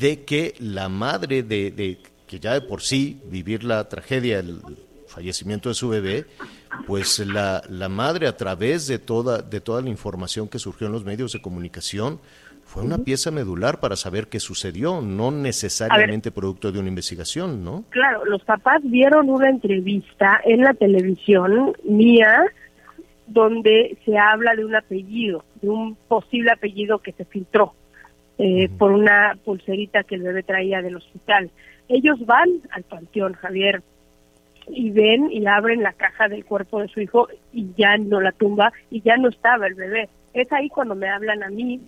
de 0.00 0.24
que 0.24 0.54
la 0.58 0.88
madre 0.88 1.44
de 1.44 1.70
que 2.30 2.38
ya 2.38 2.54
de 2.54 2.60
por 2.60 2.80
sí 2.80 3.20
vivir 3.24 3.64
la 3.64 3.88
tragedia, 3.88 4.38
el 4.38 4.60
fallecimiento 5.08 5.68
de 5.68 5.74
su 5.74 5.88
bebé, 5.88 6.26
pues 6.86 7.18
la, 7.18 7.60
la 7.68 7.88
madre 7.88 8.28
a 8.28 8.36
través 8.36 8.86
de 8.86 9.00
toda, 9.00 9.42
de 9.42 9.60
toda 9.60 9.82
la 9.82 9.88
información 9.88 10.46
que 10.46 10.60
surgió 10.60 10.86
en 10.86 10.92
los 10.92 11.04
medios 11.04 11.32
de 11.32 11.42
comunicación, 11.42 12.20
fue 12.62 12.84
una 12.84 12.98
pieza 12.98 13.32
medular 13.32 13.80
para 13.80 13.96
saber 13.96 14.28
qué 14.28 14.38
sucedió, 14.38 15.00
no 15.00 15.32
necesariamente 15.32 16.30
producto 16.30 16.70
de 16.70 16.78
una 16.78 16.86
investigación, 16.86 17.64
¿no? 17.64 17.82
claro, 17.90 18.24
los 18.24 18.44
papás 18.44 18.80
vieron 18.84 19.28
una 19.28 19.48
entrevista 19.48 20.40
en 20.44 20.60
la 20.60 20.74
televisión 20.74 21.72
mía 21.82 22.44
donde 23.26 23.98
se 24.04 24.16
habla 24.16 24.54
de 24.54 24.64
un 24.64 24.76
apellido, 24.76 25.44
de 25.60 25.68
un 25.68 25.96
posible 25.96 26.52
apellido 26.52 27.00
que 27.00 27.10
se 27.10 27.24
filtró 27.24 27.74
eh, 28.38 28.68
por 28.78 28.92
una 28.92 29.36
pulserita 29.44 30.04
que 30.04 30.14
el 30.14 30.22
bebé 30.22 30.44
traía 30.44 30.80
del 30.80 30.96
hospital. 30.96 31.50
Ellos 31.90 32.24
van 32.24 32.48
al 32.70 32.84
panteón, 32.84 33.32
Javier, 33.32 33.82
y 34.68 34.90
ven 34.90 35.28
y 35.32 35.44
abren 35.46 35.82
la 35.82 35.92
caja 35.92 36.28
del 36.28 36.44
cuerpo 36.44 36.80
de 36.80 36.86
su 36.86 37.00
hijo 37.00 37.26
y 37.52 37.74
ya 37.76 37.96
no 37.98 38.20
la 38.20 38.30
tumba 38.30 38.72
y 38.90 39.00
ya 39.00 39.16
no 39.16 39.28
estaba 39.28 39.66
el 39.66 39.74
bebé. 39.74 40.08
Es 40.32 40.52
ahí 40.52 40.68
cuando 40.68 40.94
me 40.94 41.08
hablan 41.08 41.42
a 41.42 41.48
mí 41.48 41.80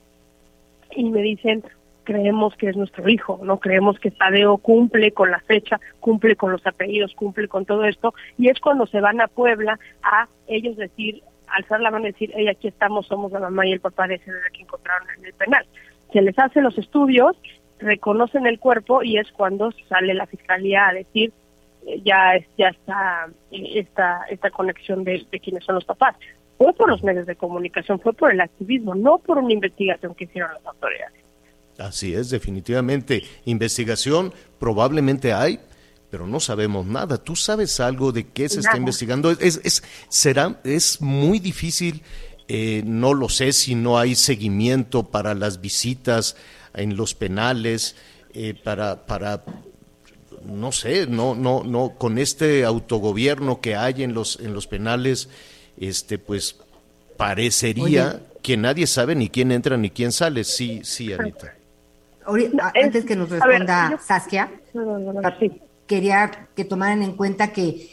y 0.96 1.04
me 1.04 1.22
dicen, 1.22 1.62
creemos 2.02 2.56
que 2.56 2.68
es 2.68 2.76
nuestro 2.76 3.08
hijo, 3.08 3.38
no 3.44 3.60
creemos 3.60 4.00
que 4.00 4.10
Tadeo 4.10 4.58
cumple 4.58 5.12
con 5.12 5.30
la 5.30 5.38
fecha, 5.38 5.80
cumple 6.00 6.34
con 6.34 6.50
los 6.50 6.66
apellidos, 6.66 7.14
cumple 7.14 7.46
con 7.46 7.64
todo 7.64 7.84
esto, 7.84 8.12
y 8.36 8.48
es 8.48 8.58
cuando 8.58 8.86
se 8.88 9.00
van 9.00 9.20
a 9.20 9.28
Puebla 9.28 9.78
a 10.02 10.26
ellos 10.48 10.76
decir, 10.76 11.22
alzar 11.46 11.80
la 11.80 11.92
mano 11.92 12.08
y 12.08 12.12
decir, 12.12 12.32
hey, 12.34 12.48
aquí 12.48 12.66
estamos, 12.66 13.06
somos 13.06 13.30
la 13.30 13.38
mamá 13.38 13.64
y 13.68 13.72
el 13.72 13.80
papá 13.80 14.08
de 14.08 14.16
ese 14.16 14.32
bebé 14.32 14.48
que 14.52 14.62
encontraron 14.62 15.06
en 15.16 15.26
el 15.26 15.34
penal. 15.34 15.64
Se 16.12 16.20
les 16.20 16.36
hacen 16.38 16.64
los 16.64 16.76
estudios, 16.76 17.36
reconocen 17.82 18.46
el 18.46 18.58
cuerpo 18.58 19.02
y 19.02 19.18
es 19.18 19.30
cuando 19.32 19.70
sale 19.88 20.14
la 20.14 20.26
fiscalía 20.26 20.88
a 20.88 20.94
decir, 20.94 21.32
eh, 21.86 22.00
ya 22.04 22.32
ya 22.56 22.68
está 22.68 23.28
eh, 23.50 23.80
esta 23.80 24.24
esta 24.30 24.50
conexión 24.50 25.04
de, 25.04 25.26
de 25.30 25.40
quiénes 25.40 25.64
son 25.64 25.74
los 25.76 25.84
papás. 25.84 26.16
Fue 26.58 26.72
por 26.74 26.88
los 26.88 27.02
medios 27.02 27.26
de 27.26 27.34
comunicación, 27.36 27.98
fue 28.00 28.12
por 28.12 28.32
el 28.32 28.40
activismo, 28.40 28.94
no 28.94 29.18
por 29.18 29.38
una 29.38 29.52
investigación 29.52 30.14
que 30.14 30.24
hicieron 30.24 30.52
las 30.52 30.64
autoridades. 30.64 31.22
Así 31.78 32.14
es, 32.14 32.30
definitivamente. 32.30 33.24
Investigación 33.46 34.32
probablemente 34.58 35.32
hay, 35.32 35.58
pero 36.10 36.26
no 36.26 36.38
sabemos 36.38 36.86
nada. 36.86 37.16
¿Tú 37.16 37.34
sabes 37.34 37.80
algo 37.80 38.12
de 38.12 38.28
qué 38.28 38.48
se 38.48 38.60
está 38.60 38.76
investigando? 38.76 39.30
Es, 39.30 39.60
es, 39.64 39.82
será, 40.08 40.60
es 40.62 41.00
muy 41.00 41.38
difícil, 41.38 42.02
eh, 42.48 42.82
no 42.84 43.14
lo 43.14 43.28
sé 43.28 43.52
si 43.52 43.74
no 43.74 43.98
hay 43.98 44.14
seguimiento 44.14 45.04
para 45.04 45.34
las 45.34 45.60
visitas 45.60 46.36
en 46.74 46.96
los 46.96 47.14
penales, 47.14 47.96
eh, 48.34 48.54
para, 48.62 49.04
para 49.06 49.42
no 50.44 50.72
sé, 50.72 51.06
no, 51.06 51.34
no, 51.34 51.62
no, 51.62 51.90
con 51.98 52.18
este 52.18 52.64
autogobierno 52.64 53.60
que 53.60 53.76
hay 53.76 54.02
en 54.02 54.14
los, 54.14 54.40
en 54.40 54.54
los 54.54 54.66
penales, 54.66 55.28
este, 55.78 56.18
pues 56.18 56.56
parecería 57.16 58.08
Oye. 58.16 58.20
que 58.42 58.56
nadie 58.56 58.86
sabe 58.86 59.14
ni 59.14 59.28
quién 59.28 59.52
entra 59.52 59.76
ni 59.76 59.90
quién 59.90 60.12
sale. 60.12 60.44
Sí, 60.44 60.80
sí, 60.84 61.12
Anita. 61.12 61.54
Antes 62.74 63.04
que 63.04 63.16
nos 63.16 63.30
responda 63.30 63.98
Saskia, 64.04 64.50
No, 64.74 64.98
no, 64.98 65.12
no, 65.12 65.20
sí. 65.38 65.60
quería 65.86 66.48
que 66.54 66.64
tomaran 66.64 67.02
en 67.02 67.12
cuenta 67.16 67.52
que 67.52 67.90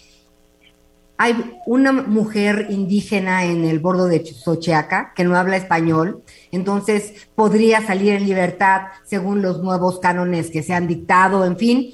hay 1.22 1.36
una 1.66 1.92
mujer 1.92 2.68
indígena 2.70 3.44
en 3.44 3.66
el 3.66 3.80
bordo 3.80 4.08
de 4.08 4.26
Xochiaca 4.26 5.12
que 5.14 5.26
no 5.26 5.36
habla 5.36 5.58
español, 5.58 6.24
entonces 6.50 7.28
podría 7.36 7.82
salir 7.82 8.14
en 8.14 8.24
libertad 8.24 8.84
según 9.04 9.42
los 9.42 9.62
nuevos 9.62 10.00
cánones 10.00 10.50
que 10.50 10.64
se 10.64 10.74
han 10.74 10.88
dictado, 10.88 11.44
en 11.44 11.58
fin. 11.58 11.92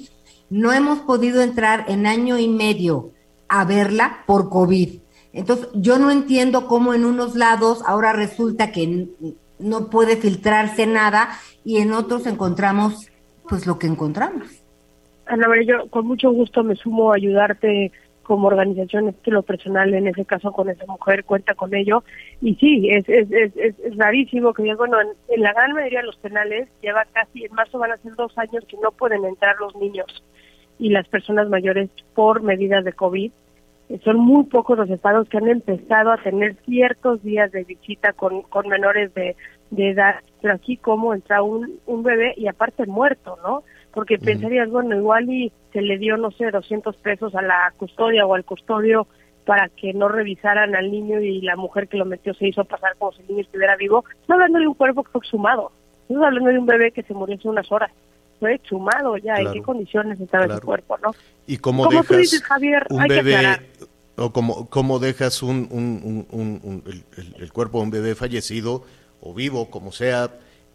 no 0.48 0.72
hemos 0.72 1.00
podido 1.00 1.42
entrar 1.42 1.86
en 1.88 2.06
año 2.06 2.38
y 2.38 2.46
medio 2.46 3.10
a 3.48 3.64
verla 3.64 4.22
por 4.28 4.48
COVID. 4.48 5.00
Entonces, 5.32 5.70
yo 5.74 5.98
no 5.98 6.12
entiendo 6.12 6.68
cómo 6.68 6.94
en 6.94 7.04
unos 7.04 7.34
lados 7.34 7.82
ahora 7.84 8.12
resulta 8.12 8.70
que 8.70 9.08
no 9.58 9.90
puede 9.90 10.16
filtrarse 10.16 10.86
nada 10.86 11.30
y 11.64 11.78
en 11.78 11.92
otros 11.94 12.28
encontramos 12.28 13.10
pues 13.48 13.66
lo 13.66 13.76
que 13.76 13.88
encontramos. 13.88 14.62
Ana 15.26 15.48
María, 15.48 15.64
yo 15.66 15.90
con 15.90 16.06
mucho 16.06 16.30
gusto 16.30 16.62
me 16.62 16.76
sumo 16.76 17.10
a 17.10 17.16
ayudarte 17.16 17.90
como 18.26 18.48
organización, 18.48 19.08
es 19.08 19.14
que 19.22 19.30
lo 19.30 19.42
personal 19.42 19.94
en 19.94 20.08
ese 20.08 20.24
caso 20.24 20.50
con 20.50 20.68
esa 20.68 20.84
mujer 20.86 21.24
cuenta 21.24 21.54
con 21.54 21.72
ello. 21.74 22.02
Y 22.40 22.56
sí, 22.56 22.90
es, 22.90 23.08
es, 23.08 23.30
es, 23.30 23.56
es 23.56 23.96
rarísimo 23.96 24.52
que, 24.52 24.74
bueno, 24.74 24.96
en, 25.00 25.42
la 25.42 25.52
gran 25.52 25.72
mayoría 25.72 26.00
de 26.00 26.06
los 26.06 26.16
penales 26.16 26.68
lleva 26.82 27.04
casi, 27.12 27.44
en 27.44 27.54
marzo 27.54 27.78
van 27.78 27.92
a 27.92 27.96
ser 27.98 28.16
dos 28.16 28.36
años 28.36 28.64
que 28.66 28.76
no 28.82 28.90
pueden 28.90 29.24
entrar 29.24 29.54
los 29.60 29.76
niños 29.76 30.06
y 30.80 30.90
las 30.90 31.06
personas 31.06 31.48
mayores 31.48 31.88
por 32.14 32.42
medidas 32.42 32.84
de 32.84 32.92
COVID. 32.92 33.30
Eh, 33.90 34.00
son 34.04 34.18
muy 34.18 34.42
pocos 34.44 34.76
los 34.76 34.90
estados 34.90 35.28
que 35.28 35.38
han 35.38 35.46
empezado 35.48 36.10
a 36.10 36.20
tener 36.20 36.56
ciertos 36.64 37.22
días 37.22 37.52
de 37.52 37.62
visita 37.62 38.12
con, 38.12 38.42
con 38.42 38.66
menores 38.66 39.14
de, 39.14 39.36
de 39.70 39.90
edad, 39.90 40.16
pero 40.42 40.54
aquí 40.54 40.76
como 40.78 41.14
entra 41.14 41.42
un, 41.42 41.78
un 41.86 42.02
bebé 42.02 42.34
y 42.36 42.48
aparte 42.48 42.86
muerto, 42.86 43.38
¿no? 43.44 43.62
Porque 43.96 44.18
pensarías, 44.18 44.68
bueno, 44.68 44.94
igual 44.94 45.30
y 45.30 45.50
se 45.72 45.80
le 45.80 45.96
dio, 45.96 46.18
no 46.18 46.30
sé, 46.30 46.50
200 46.50 46.94
pesos 46.96 47.34
a 47.34 47.40
la 47.40 47.72
custodia 47.78 48.26
o 48.26 48.34
al 48.34 48.44
custodio 48.44 49.06
para 49.46 49.70
que 49.70 49.94
no 49.94 50.06
revisaran 50.06 50.76
al 50.76 50.92
niño 50.92 51.18
y 51.20 51.40
la 51.40 51.56
mujer 51.56 51.88
que 51.88 51.96
lo 51.96 52.04
metió 52.04 52.34
se 52.34 52.46
hizo 52.46 52.62
pasar 52.66 52.94
como 52.98 53.12
si 53.12 53.22
el 53.22 53.28
niño 53.28 53.40
estuviera 53.40 53.74
vivo. 53.74 54.04
No 54.28 54.34
hablando 54.34 54.58
de 54.58 54.66
un 54.66 54.74
cuerpo 54.74 55.02
que 55.02 55.12
fue 55.12 55.20
exhumado, 55.24 55.72
no 56.10 56.22
hablando 56.22 56.50
de 56.50 56.58
un 56.58 56.66
bebé 56.66 56.92
que 56.92 57.04
se 57.04 57.14
murió 57.14 57.36
hace 57.36 57.48
unas 57.48 57.72
horas. 57.72 57.90
Fue 58.38 58.56
exhumado 58.56 59.16
ya, 59.16 59.36
en 59.36 59.50
qué 59.54 59.62
condiciones 59.62 60.20
estaba 60.20 60.44
ese 60.44 60.60
cuerpo, 60.60 60.98
¿no? 61.02 61.12
Y 61.46 61.56
cómo 61.56 61.88
dejas 61.88 62.06
tú 62.06 62.16
dices, 62.16 62.42
Javier, 62.42 62.86
un 62.90 63.02
bebé, 63.08 63.62
o 64.18 64.30
como, 64.30 64.68
cómo 64.68 64.98
dejas 64.98 65.42
un, 65.42 65.68
un, 65.70 66.26
un, 66.30 66.82
el, 67.16 67.34
el 67.42 67.50
cuerpo 67.50 67.78
de 67.78 67.84
un 67.84 67.90
bebé 67.90 68.14
fallecido 68.14 68.82
o 69.22 69.32
vivo, 69.32 69.70
como 69.70 69.90
sea, 69.90 70.32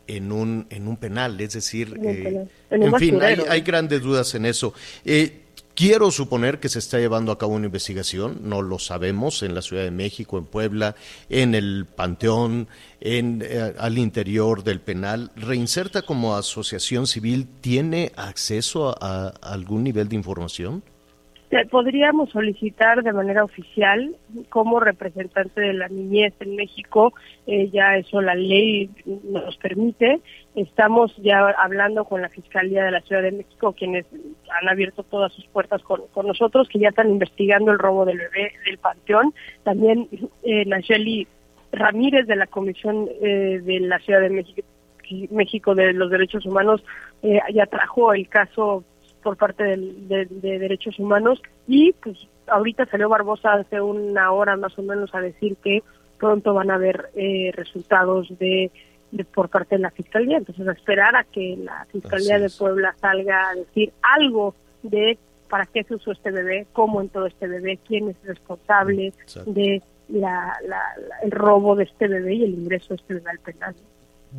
en 0.08 0.32
un, 0.32 0.68
en 0.70 0.88
un 0.88 0.98
penal, 0.98 1.40
es 1.40 1.54
decir, 1.54 2.00
eh, 2.04 2.48
en, 2.70 2.96
fin, 2.96 3.22
hay, 3.22 3.38
hay, 3.48 3.62
grandes 3.62 4.02
dudas 4.02 4.34
en 4.36 4.46
eso. 4.46 4.74
Eh, 5.06 5.42
quiero 5.76 6.12
suponer 6.12 6.60
que 6.60 6.70
se 6.70 6.80
está 6.80 7.00
llevando 7.00 7.32
a 7.32 7.38
cabo 7.38 7.54
una 7.54 7.66
investigación, 7.66 8.40
no 8.44 8.62
lo 8.62 8.80
sabemos, 8.80 9.44
en 9.44 9.56
la 9.56 9.62
Ciudad 9.62 9.84
de 9.84 9.92
México, 9.92 10.38
en 10.38 10.46
Puebla, 10.46 10.96
en 11.30 11.56
el 11.56 11.86
Panteón, 11.86 12.68
en, 13.00 13.44
eh, 13.44 13.74
al 13.78 13.98
interior 13.98 14.64
del 14.64 14.82
penal. 14.82 15.32
¿Reinserta 15.36 16.02
como 16.02 16.36
asociación 16.36 17.08
civil 17.08 17.48
tiene 17.62 18.12
acceso 18.16 18.96
a 19.02 19.34
algún 19.42 19.84
nivel 19.84 20.10
de 20.10 20.16
información? 20.16 20.84
Podríamos 21.70 22.30
solicitar 22.30 23.04
de 23.04 23.12
manera 23.12 23.44
oficial 23.44 24.16
como 24.50 24.80
representante 24.80 25.60
de 25.60 25.74
la 25.74 25.90
niñez 25.90 26.34
en 26.40 26.56
México, 26.56 27.14
eh, 27.46 27.70
ya 27.70 27.98
eso 27.98 28.22
la 28.22 28.36
ley 28.36 28.90
nos 29.06 29.58
permite. 29.58 30.22
Estamos 30.56 31.14
ya 31.18 31.40
hablando 31.58 32.06
con 32.06 32.22
la 32.22 32.30
Fiscalía 32.30 32.86
de 32.86 32.92
la 32.92 33.02
Ciudad 33.02 33.22
de 33.22 33.34
México, 33.34 33.74
quienes 33.74 34.06
han 34.50 34.70
abierto 34.70 35.04
todas 35.04 35.34
sus 35.34 35.46
puertas 35.48 35.82
con, 35.84 36.02
nosotros, 36.26 36.70
que 36.70 36.80
ya 36.80 36.90
están 36.90 37.10
investigando 37.10 37.72
el 37.72 37.80
robo 37.80 38.06
del 38.06 38.20
bebé 38.20 38.54
del 38.66 38.78
Panteón. 38.78 39.34
También 39.64 40.08
eh, 40.44 40.64
Nacheli 40.66 41.28
Ramírez 41.74 42.28
de 42.28 42.36
la 42.38 42.48
Comisión 42.48 43.10
eh, 43.22 43.60
de 43.62 43.80
la 43.82 44.00
Ciudad 44.00 44.22
de 44.22 44.30
México, 44.30 44.68
México 45.32 45.76
de 45.76 45.94
los 45.94 46.10
Derechos 46.10 46.46
Humanos 46.46 46.82
eh, 47.24 47.40
ya 47.54 47.66
trajo 47.66 48.14
el 48.14 48.28
caso 48.28 48.84
por 49.21 49.38
parte 49.38 49.63
de, 49.63 50.25
derechos 50.41 50.99
humanos. 50.99 51.41
Y 51.67 51.93
pues 51.93 52.17
ahorita 52.47 52.86
salió 52.88 53.10
Barbosa 53.10 53.53
hace 53.53 53.81
una 53.81 54.31
hora 54.31 54.55
más 54.55 54.77
o 54.77 54.81
menos 54.81 55.13
a 55.13 55.21
decir 55.21 55.55
que 55.57 55.84
pronto 56.17 56.53
van 56.53 56.71
a 56.71 56.75
haber 56.75 57.10
eh, 57.15 57.51
resultados 57.55 58.27
de, 58.38 58.71
por 59.34 59.49
parte 59.49 59.75
de 59.75 59.81
la 59.81 59.91
fiscalía. 59.91 60.38
Entonces 60.38 60.67
a 60.67 60.73
esperar 60.73 61.15
a 61.15 61.23
que 61.23 61.57
la 61.57 61.86
fiscalía 61.91 62.39
de 62.39 62.49
Puebla 62.49 62.95
salga 62.99 63.49
a 63.49 63.55
decir 63.55 63.91
algo 64.01 64.55
de 64.84 65.17
para 65.49 65.65
qué 65.65 65.84
se 65.84 65.95
usó 65.95 66.13
este 66.13 66.31
bebé 66.31 66.65
cómo 66.71 67.01
entró 67.01 67.25
este 67.25 67.45
bebé 67.45 67.77
quién 67.86 68.10
es 68.10 68.15
responsable 68.23 69.13
de 69.45 69.81
la, 70.07 70.57
el 71.21 71.31
robo 71.31 71.75
de 71.75 71.84
este 71.84 72.07
bebé 72.07 72.36
y 72.36 72.43
el 72.45 72.53
ingreso 72.53 72.89
de 72.89 72.95
este 72.95 73.13
bebé 73.15 73.31
al 73.31 73.39
penal 73.39 73.75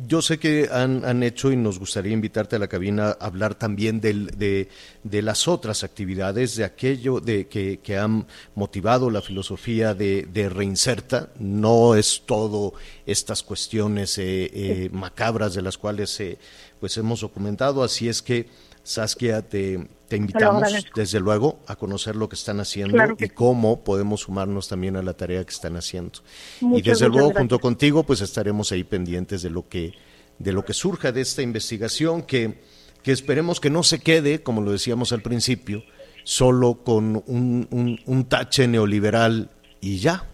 yo 0.07 0.21
sé 0.21 0.39
que 0.39 0.69
han, 0.71 1.05
han, 1.05 1.21
hecho 1.21 1.51
y 1.51 1.55
nos 1.55 1.77
gustaría 1.77 2.13
invitarte 2.13 2.55
a 2.55 2.59
la 2.59 2.67
cabina 2.67 3.09
a 3.09 3.25
hablar 3.25 3.53
también 3.55 4.01
del, 4.01 4.27
de, 4.37 4.67
de, 5.03 5.21
las 5.21 5.47
otras 5.47 5.83
actividades, 5.83 6.55
de 6.55 6.63
aquello 6.63 7.19
de 7.19 7.47
que, 7.47 7.79
que 7.79 7.97
han 7.97 8.25
motivado 8.55 9.11
la 9.11 9.21
filosofía 9.21 9.93
de, 9.93 10.23
de, 10.23 10.49
Reinserta. 10.49 11.29
No 11.37 11.95
es 11.95 12.23
todo 12.25 12.73
estas 13.05 13.43
cuestiones 13.43 14.17
eh, 14.17 14.49
eh, 14.53 14.89
macabras 14.91 15.53
de 15.53 15.61
las 15.61 15.77
cuales 15.77 16.19
eh, 16.19 16.39
pues 16.79 16.97
hemos 16.97 17.21
documentado, 17.21 17.83
así 17.83 18.09
es 18.09 18.21
que 18.21 18.47
Saskia, 18.83 19.41
te, 19.41 19.87
te 20.07 20.17
invitamos 20.17 20.69
desde 20.93 21.19
luego 21.19 21.59
a 21.67 21.75
conocer 21.75 22.15
lo 22.15 22.27
que 22.27 22.35
están 22.35 22.59
haciendo 22.59 22.97
y 23.17 23.29
cómo 23.29 23.83
podemos 23.83 24.21
sumarnos 24.21 24.67
también 24.67 24.97
a 24.97 25.01
la 25.01 25.13
tarea 25.13 25.43
que 25.43 25.53
están 25.53 25.75
haciendo. 25.77 26.19
y 26.61 26.81
desde 26.81 27.07
luego 27.07 27.31
junto 27.33 27.59
contigo 27.59 28.03
pues 28.03 28.21
estaremos 28.21 28.71
ahí 28.71 28.83
pendientes 28.83 29.41
de 29.41 29.49
lo 29.49 29.67
que 29.67 29.93
de 30.39 30.51
lo 30.51 30.65
que 30.65 30.73
surja 30.73 31.11
de 31.11 31.21
esta 31.21 31.41
investigación 31.41 32.23
que, 32.23 32.61
que 33.01 33.11
esperemos 33.11 33.59
que 33.59 33.69
no 33.69 33.83
se 33.83 33.99
quede, 33.99 34.43
como 34.43 34.61
lo 34.61 34.71
decíamos 34.71 35.13
al 35.13 35.21
principio, 35.21 35.83
solo 36.23 36.83
con 36.83 37.23
un, 37.27 37.67
un, 37.71 37.99
un 38.05 38.25
tache 38.25 38.67
neoliberal 38.67 39.51
y 39.79 39.99
ya, 39.99 40.29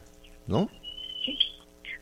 ¿no? 0.48 0.70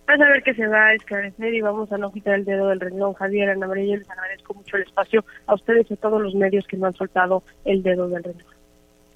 Vas 0.07 0.21
a 0.21 0.25
ver 0.25 0.41
que 0.41 0.53
se 0.53 0.65
va 0.67 0.87
a 0.87 0.93
esclarecer 0.93 1.53
y 1.53 1.61
vamos 1.61 1.91
a 1.91 1.97
no 1.97 2.11
quitar 2.13 2.35
el 2.35 2.45
dedo 2.45 2.69
del 2.69 2.79
renglón. 2.79 3.13
Javier, 3.13 3.49
Ana 3.49 3.67
María, 3.67 3.97
les 3.97 4.09
agradezco 4.09 4.53
mucho 4.53 4.77
el 4.77 4.83
espacio 4.83 5.25
a 5.45 5.53
ustedes 5.53 5.85
y 5.91 5.95
a 5.95 5.97
todos 5.97 6.21
los 6.21 6.33
medios 6.33 6.65
que 6.65 6.77
me 6.77 6.87
han 6.87 6.95
soltado 6.95 7.43
el 7.65 7.83
dedo 7.83 8.07
del 8.07 8.23
renglón. 8.23 8.55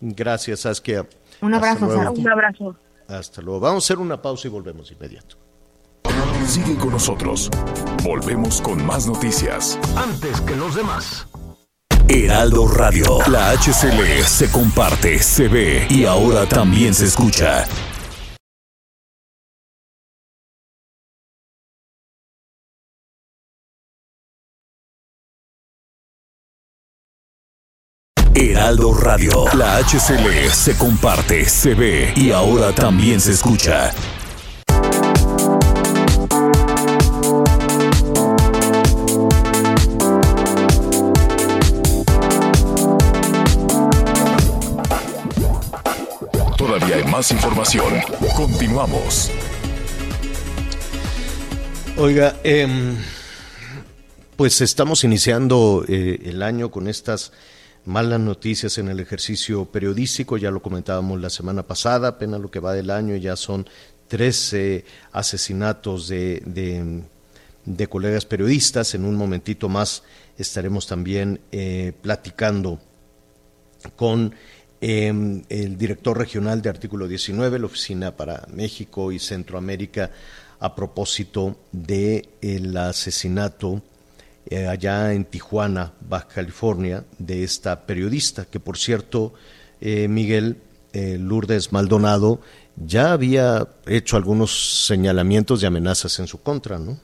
Gracias, 0.01 0.61
Saskia. 0.61 1.05
Un 1.41 1.53
abrazo, 1.53 1.87
Un 1.87 2.29
abrazo. 2.29 2.75
Hasta 3.07 3.41
luego. 3.41 3.59
Vamos 3.61 3.83
a 3.83 3.93
hacer 3.93 4.01
una 4.01 4.21
pausa 4.21 4.47
y 4.47 4.51
volvemos 4.51 4.89
de 4.89 4.95
inmediato. 4.95 5.37
Sigue 6.45 6.75
con 6.75 6.89
nosotros. 6.91 7.49
Volvemos 8.03 8.61
con 8.61 8.85
más 8.85 9.07
noticias. 9.07 9.79
Antes 9.95 10.41
que 10.41 10.55
los 10.55 10.75
demás. 10.75 11.27
Heraldo 12.09 12.67
Radio. 12.67 13.19
La 13.31 13.51
HCL 13.51 14.23
se 14.25 14.51
comparte, 14.51 15.19
se 15.19 15.47
ve 15.47 15.87
y 15.89 16.03
ahora 16.03 16.45
también 16.45 16.93
se 16.93 17.05
escucha. 17.05 17.65
Radio. 28.77 29.47
La 29.57 29.79
HCL 29.83 30.49
se 30.49 30.77
comparte, 30.77 31.43
se 31.43 31.73
ve 31.73 32.13
y 32.15 32.31
ahora 32.31 32.73
también 32.73 33.19
se 33.19 33.33
escucha. 33.33 33.91
Todavía 46.57 46.95
hay 46.95 47.03
más 47.11 47.29
información. 47.31 47.93
Continuamos. 48.37 49.29
Oiga, 51.97 52.37
em, 52.45 52.95
pues 54.37 54.61
estamos 54.61 55.03
iniciando 55.03 55.83
eh, 55.89 56.21
el 56.23 56.41
año 56.41 56.71
con 56.71 56.87
estas 56.87 57.33
malas 57.85 58.19
noticias 58.19 58.77
en 58.77 58.89
el 58.89 58.99
ejercicio 58.99 59.65
periodístico, 59.65 60.37
ya 60.37 60.51
lo 60.51 60.61
comentábamos 60.61 61.19
la 61.19 61.29
semana 61.29 61.63
pasada, 61.63 62.09
apenas 62.09 62.39
lo 62.39 62.51
que 62.51 62.59
va 62.59 62.73
del 62.73 62.89
año 62.89 63.15
ya 63.15 63.35
son 63.35 63.67
13 64.07 64.83
asesinatos 65.13 66.07
de, 66.07 66.43
de, 67.65 67.87
colegas 67.87 68.25
periodistas. 68.25 68.93
En 68.93 69.05
un 69.05 69.15
momentito 69.15 69.69
más 69.69 70.03
estaremos 70.37 70.85
también 70.85 71.39
eh, 71.51 71.93
platicando 72.01 72.79
con 73.95 74.35
em, 74.81 75.43
el 75.49 75.77
director 75.77 76.17
regional 76.17 76.61
de 76.61 76.69
Artículo 76.69 77.07
19, 77.07 77.59
la 77.59 77.65
Oficina 77.65 78.15
para 78.15 78.45
México 78.53 79.11
y 79.11 79.19
Centroamérica, 79.19 80.11
a 80.59 80.75
propósito 80.75 81.57
del 81.71 82.29
el 82.41 82.77
asesinato 82.77 83.81
eh, 84.49 84.67
allá 84.67 85.13
en 85.13 85.25
Tijuana, 85.25 85.93
Baja 86.01 86.27
California, 86.27 87.05
de 87.17 87.43
esta 87.43 87.85
periodista, 87.85 88.45
que 88.45 88.59
por 88.59 88.77
cierto, 88.77 89.33
eh, 89.79 90.07
Miguel 90.07 90.57
eh, 90.93 91.17
Lourdes 91.19 91.71
Maldonado 91.71 92.41
ya 92.75 93.13
había 93.13 93.67
hecho 93.85 94.17
algunos 94.17 94.85
señalamientos 94.85 95.61
de 95.61 95.67
amenazas 95.67 96.19
en 96.19 96.27
su 96.27 96.41
contra, 96.41 96.79
¿no? 96.79 96.99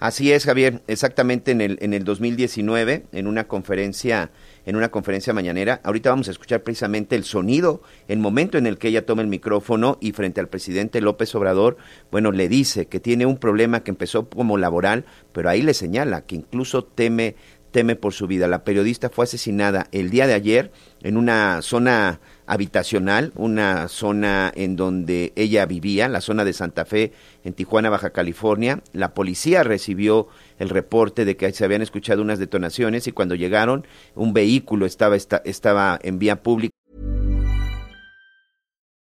Así 0.00 0.30
es, 0.30 0.44
Javier, 0.44 0.80
exactamente 0.86 1.50
en 1.50 1.60
el, 1.60 1.76
en 1.80 1.92
el 1.92 2.04
2019, 2.04 3.06
en 3.10 3.26
una 3.26 3.48
conferencia, 3.48 4.30
en 4.64 4.76
una 4.76 4.90
conferencia 4.90 5.32
mañanera. 5.32 5.80
Ahorita 5.82 6.10
vamos 6.10 6.28
a 6.28 6.30
escuchar 6.30 6.62
precisamente 6.62 7.16
el 7.16 7.24
sonido, 7.24 7.82
el 8.06 8.20
momento 8.20 8.58
en 8.58 8.68
el 8.68 8.78
que 8.78 8.88
ella 8.88 9.06
toma 9.06 9.22
el 9.22 9.28
micrófono 9.28 9.98
y 10.00 10.12
frente 10.12 10.40
al 10.40 10.48
presidente 10.48 11.00
López 11.00 11.34
Obrador, 11.34 11.78
bueno, 12.12 12.30
le 12.30 12.48
dice 12.48 12.86
que 12.86 13.00
tiene 13.00 13.26
un 13.26 13.38
problema 13.38 13.82
que 13.82 13.90
empezó 13.90 14.28
como 14.28 14.56
laboral, 14.56 15.04
pero 15.32 15.50
ahí 15.50 15.62
le 15.62 15.74
señala 15.74 16.26
que 16.26 16.36
incluso 16.36 16.84
teme 16.84 17.34
teme 17.70 17.96
por 17.96 18.14
su 18.14 18.26
vida. 18.26 18.48
La 18.48 18.64
periodista 18.64 19.10
fue 19.10 19.24
asesinada 19.24 19.88
el 19.92 20.10
día 20.10 20.26
de 20.26 20.34
ayer 20.34 20.72
en 21.02 21.16
una 21.16 21.60
zona 21.60 22.20
habitacional, 22.48 23.32
una 23.36 23.86
zona 23.88 24.50
en 24.56 24.74
donde 24.74 25.32
ella 25.36 25.66
vivía, 25.66 26.08
la 26.08 26.20
zona 26.20 26.44
de 26.44 26.52
Santa 26.52 26.84
Fe, 26.84 27.12
en 27.44 27.52
Tijuana, 27.52 27.90
Baja 27.90 28.10
California. 28.10 28.82
La 28.92 29.14
policía 29.14 29.62
recibió 29.62 30.28
el 30.58 30.70
reporte 30.70 31.24
de 31.24 31.36
que 31.36 31.52
se 31.52 31.64
habían 31.64 31.82
escuchado 31.82 32.22
unas 32.22 32.38
detonaciones 32.38 33.06
y 33.06 33.12
cuando 33.12 33.34
llegaron 33.34 33.86
un 34.14 34.32
vehículo 34.32 34.86
estaba, 34.86 35.14
estaba 35.16 35.98
en 36.02 36.18
vía 36.18 36.42
pública. 36.42 36.72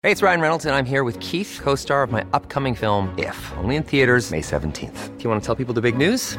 Hey, 0.03 0.13
it's 0.13 0.23
Ryan 0.23 0.41
Reynolds 0.41 0.67
and 0.67 0.75
I'm 0.75 0.87
here 0.87 1.03
with 1.03 1.19
Keith, 1.19 1.59
co-star 1.63 2.05
of 2.05 2.13
my 2.13 2.25
upcoming 2.33 2.77
film 2.77 3.13
If, 3.19 3.37
only 3.59 3.77
in 3.77 3.83
theaters 3.83 4.31
May 4.31 4.41
17th. 4.41 5.17
Do 5.17 5.25
you 5.25 5.31
want 5.31 5.43
to 5.43 5.47
tell 5.47 5.57
people 5.57 5.75
the 5.75 5.81
big 5.81 5.97
news? 5.97 6.39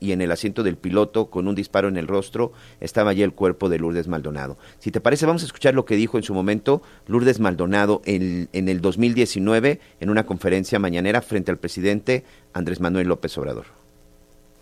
Y 0.00 0.12
en 0.12 0.20
el 0.20 0.30
asiento 0.30 0.62
del 0.62 0.76
piloto 0.76 1.30
con 1.30 1.48
un 1.48 1.54
disparo 1.54 1.88
en 1.88 1.96
el 1.96 2.06
rostro 2.06 2.52
estaba 2.80 3.10
allí 3.10 3.22
el 3.22 3.32
cuerpo 3.32 3.68
de 3.68 3.78
Lourdes 3.78 4.08
Maldonado. 4.08 4.56
Si 4.78 4.90
te 4.90 5.00
parece, 5.00 5.26
vamos 5.26 5.42
a 5.42 5.46
escuchar 5.46 5.74
lo 5.74 5.84
que 5.84 5.96
dijo 5.96 6.16
en 6.16 6.22
su 6.22 6.34
momento 6.34 6.82
Lourdes 7.06 7.40
Maldonado 7.40 8.00
en, 8.04 8.48
en 8.52 8.68
el 8.68 8.80
2019 8.80 9.80
en 10.00 10.10
una 10.10 10.26
conferencia 10.26 10.78
mañanera 10.78 11.22
frente 11.22 11.50
al 11.50 11.58
presidente 11.58 12.24
Andrés 12.52 12.80
Manuel 12.80 13.08
López 13.08 13.36
Obrador. 13.38 13.83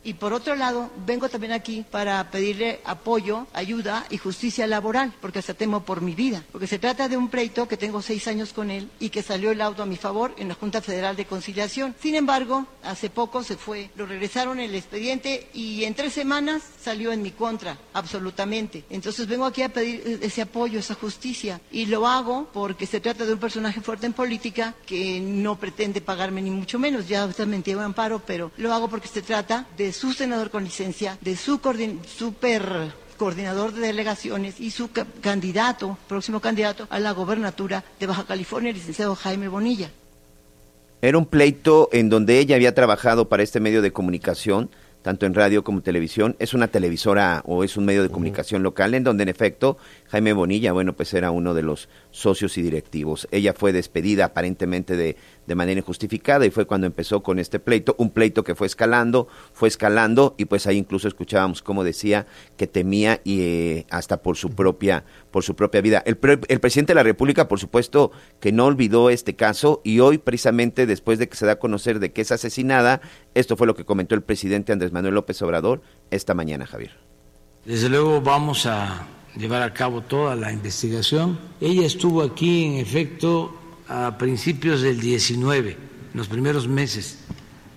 Y 0.05 0.15
por 0.15 0.33
otro 0.33 0.57
lado, 0.57 0.91
vengo 1.07 1.29
también 1.29 1.53
aquí 1.53 1.85
para 1.88 2.31
pedirle 2.31 2.81
apoyo, 2.85 3.47
ayuda 3.53 4.05
y 4.11 4.19
justicia 4.19 4.67
laboral, 4.67 5.12
porque 5.21 5.38
hasta 5.38 5.55
temo 5.55 5.85
por 5.85 6.01
mi 6.01 6.15
vida. 6.15 6.45
Porque 6.51 6.67
se 6.67 6.79
trata 6.79 7.09
de 7.09 7.17
un 7.17 7.29
pleito 7.29 7.69
que 7.69 7.77
tengo 7.77 8.03
seis 8.03 8.27
años 8.27 8.53
con 8.53 8.71
él 8.71 8.91
y 8.99 9.11
que 9.11 9.23
salió 9.23 9.53
el 9.53 9.61
auto 9.61 9.83
a 9.83 9.87
mi 9.87 9.97
favor 9.97 10.35
en 10.38 10.49
la 10.49 10.55
Junta 10.55 10.83
Federal 10.83 11.15
de 11.15 11.27
Conciliación. 11.27 11.95
Sin 12.01 12.15
embargo, 12.15 12.67
hace 12.83 13.11
poco 13.11 13.45
se 13.45 13.57
fue, 13.57 13.91
lo 13.97 14.07
regresaron 14.07 14.59
el 14.59 14.75
expediente 14.75 15.49
y 15.55 15.85
en 15.85 15.95
tres 15.95 16.12
semanas 16.12 16.62
salió 16.81 17.12
en 17.12 17.23
mi 17.23 17.31
contra, 17.31 17.79
absolutamente. 17.93 18.85
Entonces 18.91 19.29
vengo 19.29 19.45
aquí 19.45 19.62
a 19.62 19.69
pedir 19.69 20.19
ese 20.23 20.43
apoyo, 20.43 20.79
esa 20.79 20.95
justicia. 20.95 21.61
Y 21.71 21.87
lo 21.87 22.07
hago 22.07 22.49
porque 22.53 22.87
se 22.87 23.01
trata 23.01 23.25
de 23.25 23.35
un 23.35 23.38
personaje 23.38 23.81
fuerte 23.81 24.07
en 24.07 24.12
política 24.12 24.75
que 24.85 25.21
no 25.21 25.59
pretende 25.59 26.01
pagarme 26.01 26.43
ni 26.43 26.51
mucho 26.51 26.79
menos. 26.79 27.07
Ya 27.07 27.25
usted 27.25 27.47
me 27.47 27.57
entiende 27.57 27.85
amparo, 27.85 28.21
pero 28.27 28.51
lo 28.57 28.73
hago 28.73 28.88
porque 28.88 29.09
se 29.09 29.23
trata 29.23 29.67
de 29.77 29.91
su 29.92 30.12
senador 30.12 30.50
con 30.50 30.64
licencia, 30.64 31.18
de 31.20 31.37
su 31.37 31.61
super 32.07 32.92
coordinador 33.16 33.72
de 33.72 33.87
delegaciones 33.87 34.61
y 34.61 34.70
su 34.70 34.90
candidato, 35.20 35.96
próximo 36.09 36.40
candidato 36.40 36.87
a 36.90 36.98
la 36.98 37.12
gobernatura 37.12 37.85
de 38.00 38.07
Baja 38.07 38.24
California, 38.24 38.70
el 38.70 38.76
licenciado 38.76 39.14
Jaime 39.14 39.48
Bonilla. 39.48 39.90
Era 41.00 41.18
un 41.18 41.26
pleito 41.26 41.88
en 41.92 42.09
donde 42.09 42.38
ella 42.38 42.57
había 42.57 42.74
trabajado 42.74 43.28
para 43.28 43.42
este 43.42 43.61
medio 43.61 43.83
de 43.83 43.92
comunicación, 43.92 44.70
tanto 45.02 45.26
en 45.26 45.35
radio 45.35 45.64
como 45.64 45.83
televisión. 45.83 46.37
Es 46.38 46.55
una 46.55 46.68
televisora 46.68 47.42
o 47.44 47.64
es 47.64 47.76
un 47.76 47.85
medio 47.85 48.02
de 48.02 48.09
comunicación 48.09 48.62
local 48.62 48.94
en 48.94 49.05
donde 49.05 49.24
en 49.24 49.28
efecto 49.28 49.78
Jaime 50.12 50.35
Bonilla, 50.35 50.72
bueno, 50.72 50.92
pues 50.92 51.14
era 51.14 51.31
uno 51.31 51.55
de 51.55 51.62
los 51.62 51.88
socios 52.11 52.59
y 52.59 52.62
directivos. 52.62 53.27
Ella 53.31 53.55
fue 53.55 53.72
despedida 53.72 54.27
aparentemente 54.27 54.94
de, 54.94 55.16
de 55.46 55.55
manera 55.55 55.81
injustificada 55.81 56.44
y 56.44 56.51
fue 56.51 56.66
cuando 56.66 56.87
empezó 56.87 57.22
con 57.22 57.38
este 57.38 57.59
pleito, 57.59 57.94
un 57.96 58.11
pleito 58.11 58.44
que 58.44 58.55
fue 58.55 58.66
escalando, 58.66 59.27
fue 59.55 59.68
escalando 59.68 60.35
y 60.37 60.44
pues 60.44 60.66
ahí 60.66 60.77
incluso 60.77 61.09
escuchábamos 61.09 61.62
cómo 61.62 61.83
decía 61.83 62.27
que 62.59 62.66
temía 62.66 63.22
y 63.25 63.40
eh, 63.40 63.87
hasta 63.88 64.20
por 64.20 64.37
su 64.37 64.51
propia 64.51 65.03
por 65.31 65.44
su 65.44 65.57
propia 65.57 65.81
vida. 65.81 66.03
El, 66.05 66.18
el 66.48 66.61
presidente 66.61 66.90
de 66.90 66.96
la 66.96 67.05
República, 67.05 67.48
por 67.48 67.59
supuesto, 67.59 68.12
que 68.38 68.53
no 68.53 68.66
olvidó 68.66 69.09
este 69.09 69.35
caso 69.35 69.81
y 69.83 70.01
hoy 70.01 70.18
precisamente 70.18 70.85
después 70.85 71.20
de 71.20 71.31
que 71.31 71.38
se 71.38 71.46
da 71.46 71.53
a 71.53 71.59
conocer 71.59 72.01
de 72.01 72.12
que 72.12 72.20
es 72.20 72.33
asesinada, 72.33 73.01
esto 73.33 73.57
fue 73.57 73.66
lo 73.66 73.75
que 73.75 73.87
comentó 73.87 74.14
el 74.14 74.22
presidente 74.22 74.75
Andrés 74.75 74.92
Manuel 74.92 75.14
López 75.14 75.40
Obrador 75.40 75.81
esta 76.11 76.35
mañana, 76.35 76.66
Javier. 76.66 76.98
Desde 77.64 77.88
luego 77.88 78.20
vamos 78.20 78.66
a 78.66 79.07
llevar 79.37 79.62
a 79.62 79.73
cabo 79.73 80.03
toda 80.03 80.37
la 80.37 80.53
investigación. 80.53 81.38
Ella 81.61 81.87
estuvo 81.87 82.23
aquí, 82.23 82.64
en 82.64 82.75
efecto, 82.75 83.57
a 83.88 84.16
principios 84.18 84.83
del 84.83 85.01
19, 85.01 85.71
en 85.71 85.79
los 86.14 86.29
primeros 86.29 86.68
meses 86.68 87.18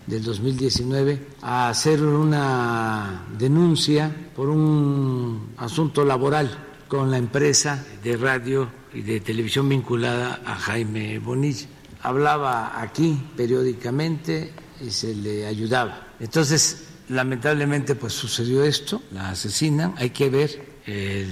del 0.07 0.23
2019, 0.23 1.19
a 1.41 1.69
hacer 1.69 2.01
una 2.03 3.25
denuncia 3.37 4.13
por 4.35 4.49
un 4.49 5.53
asunto 5.57 6.05
laboral 6.05 6.57
con 6.87 7.09
la 7.09 7.17
empresa 7.17 7.83
de 8.03 8.15
radio 8.17 8.69
y 8.93 9.01
de 9.01 9.19
televisión 9.19 9.67
vinculada 9.67 10.41
a 10.45 10.55
Jaime 10.55 11.19
Bonilla. 11.19 11.67
Hablaba 12.01 12.79
aquí 12.81 13.19
periódicamente 13.35 14.53
y 14.79 14.91
se 14.91 15.15
le 15.15 15.47
ayudaba. 15.47 16.09
Entonces, 16.19 16.89
lamentablemente, 17.09 17.95
pues 17.95 18.13
sucedió 18.13 18.63
esto, 18.63 19.01
la 19.11 19.31
asesinan, 19.31 19.95
hay 19.97 20.11
que 20.11 20.29
ver 20.29 20.74
el 20.85 21.27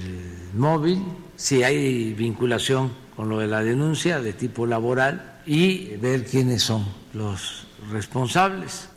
móvil, 0.54 1.04
si 1.36 1.64
hay 1.64 2.14
vinculación 2.14 2.92
con 3.16 3.30
lo 3.30 3.40
de 3.40 3.48
la 3.48 3.64
denuncia 3.64 4.20
de 4.20 4.34
tipo 4.34 4.66
laboral 4.66 5.42
y 5.46 5.96
ver 5.98 6.26
quiénes 6.26 6.64
son 6.64 6.86
los 7.14 7.68
responsables. 7.92 8.90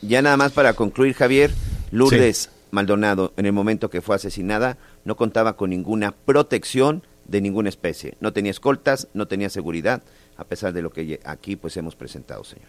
Ya 0.00 0.22
nada 0.22 0.36
más 0.36 0.52
para 0.52 0.72
concluir, 0.72 1.14
Javier, 1.14 1.50
Lourdes 1.90 2.50
Maldonado, 2.70 3.32
en 3.36 3.46
el 3.46 3.52
momento 3.52 3.90
que 3.90 4.00
fue 4.00 4.16
asesinada, 4.16 4.78
no 5.04 5.16
contaba 5.16 5.56
con 5.56 5.70
ninguna 5.70 6.12
protección 6.12 7.02
de 7.26 7.40
ninguna 7.40 7.68
especie. 7.68 8.16
No 8.20 8.32
tenía 8.32 8.50
escoltas, 8.50 9.08
no 9.12 9.26
tenía 9.26 9.50
seguridad, 9.50 10.02
a 10.36 10.44
pesar 10.44 10.72
de 10.72 10.82
lo 10.82 10.90
que 10.90 11.20
aquí 11.24 11.56
pues 11.56 11.76
hemos 11.76 11.96
presentado, 11.96 12.44
señor. 12.44 12.68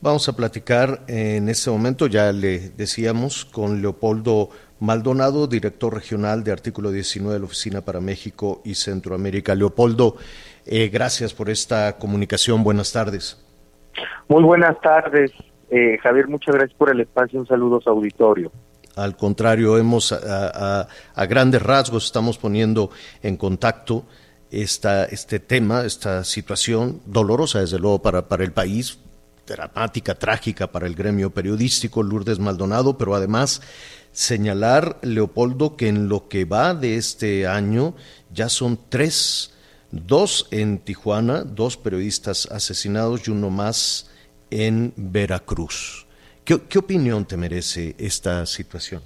Vamos 0.00 0.28
a 0.28 0.36
platicar 0.36 1.04
en 1.08 1.48
este 1.48 1.70
momento, 1.70 2.06
ya 2.06 2.32
le 2.32 2.70
decíamos, 2.70 3.44
con 3.44 3.82
Leopoldo 3.82 4.50
Maldonado, 4.80 5.46
director 5.46 5.92
regional 5.92 6.44
de 6.44 6.52
Artículo 6.52 6.90
19 6.90 7.34
de 7.34 7.40
la 7.40 7.46
Oficina 7.46 7.80
para 7.80 8.00
México 8.00 8.62
y 8.64 8.74
Centroamérica. 8.74 9.54
Leopoldo, 9.54 10.16
eh, 10.66 10.88
gracias 10.88 11.34
por 11.34 11.50
esta 11.50 11.96
comunicación. 11.98 12.62
Buenas 12.62 12.92
tardes. 12.92 13.44
Muy 14.28 14.42
buenas 14.42 14.80
tardes, 14.80 15.32
eh, 15.70 15.98
Javier. 16.02 16.28
Muchas 16.28 16.54
gracias 16.54 16.76
por 16.78 16.90
el 16.90 17.00
espacio. 17.00 17.40
Un 17.40 17.46
saludo 17.46 17.78
a 17.78 17.80
su 17.80 17.90
auditorio. 17.90 18.52
Al 18.94 19.16
contrario, 19.16 19.78
hemos 19.78 20.12
a, 20.12 20.88
grandes 21.28 21.62
rasgos 21.62 22.04
estamos 22.04 22.36
poniendo 22.36 22.90
en 23.22 23.36
contacto 23.36 24.04
esta, 24.50 25.04
este 25.04 25.38
tema, 25.38 25.84
esta 25.84 26.24
situación 26.24 27.00
dolorosa, 27.06 27.60
desde 27.60 27.78
luego, 27.78 28.02
para, 28.02 28.28
para 28.28 28.42
el 28.42 28.52
país, 28.52 28.98
dramática, 29.54 30.14
trágica 30.14 30.68
para 30.68 30.86
el 30.86 30.94
gremio 30.94 31.30
periodístico, 31.30 32.02
Lourdes 32.02 32.38
Maldonado, 32.38 32.98
pero 32.98 33.14
además 33.14 33.62
señalar, 34.12 34.98
Leopoldo, 35.02 35.76
que 35.76 35.88
en 35.88 36.08
lo 36.08 36.28
que 36.28 36.44
va 36.44 36.74
de 36.74 36.96
este 36.96 37.46
año 37.46 37.94
ya 38.32 38.48
son 38.48 38.78
tres, 38.88 39.54
dos 39.90 40.48
en 40.50 40.78
Tijuana, 40.78 41.44
dos 41.44 41.76
periodistas 41.76 42.46
asesinados 42.50 43.26
y 43.26 43.30
uno 43.30 43.50
más 43.50 44.10
en 44.50 44.92
Veracruz. 44.96 46.06
¿Qué, 46.44 46.78
opinión 46.78 47.26
te 47.26 47.36
merece 47.36 47.94
esta 47.98 48.46
situación? 48.46 49.02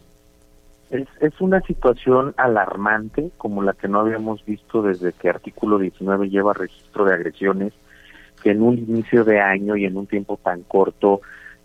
Es, 0.90 1.08
es, 1.20 1.40
una 1.40 1.60
situación 1.62 2.34
alarmante 2.36 3.32
como 3.36 3.62
la 3.62 3.72
que 3.72 3.88
no 3.88 4.00
habíamos 4.00 4.44
visto 4.44 4.82
desde 4.82 5.12
que 5.12 5.28
artículo 5.28 5.78
19 5.78 6.28
lleva 6.28 6.52
registro 6.52 7.04
de 7.04 7.14
agresiones 7.14 7.72
que 8.42 8.50
en 8.50 8.62
un 8.62 8.78
inicio 8.78 9.24
de 9.24 9.40
año 9.40 9.76
y 9.76 9.84
en 9.84 9.96
un 9.96 10.06
tiempo 10.06 10.38
tan 10.42 10.62
corto 10.62 11.20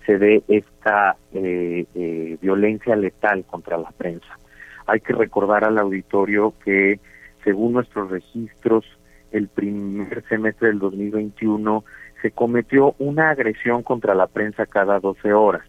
se 0.06 0.18
dé 0.18 0.44
esta 0.48 1.18
eh, 1.34 1.86
eh, 1.94 2.38
violencia 2.42 2.96
letal 2.96 3.44
contra 3.46 3.78
la 3.78 3.92
prensa. 3.92 4.38
Hay 4.86 5.02
que 5.02 5.13
recordar 5.13 5.66
al 5.66 5.78
auditorio 5.78 6.54
que, 6.63 7.00
según 7.44 7.74
nuestros 7.74 8.10
registros, 8.10 8.86
el 9.32 9.50
primer 9.50 10.24
semestre 10.30 10.70
del 10.70 10.80
2021 10.80 11.84
se 12.22 12.32
cometió 12.32 12.96
una 13.00 13.32
agresión 13.32 13.84
contra 13.84 14.16
la 14.16 14.28
prensa 14.28 14.66
cada 14.66 15.00
12 15.00 15.34
horas. 15.34 15.63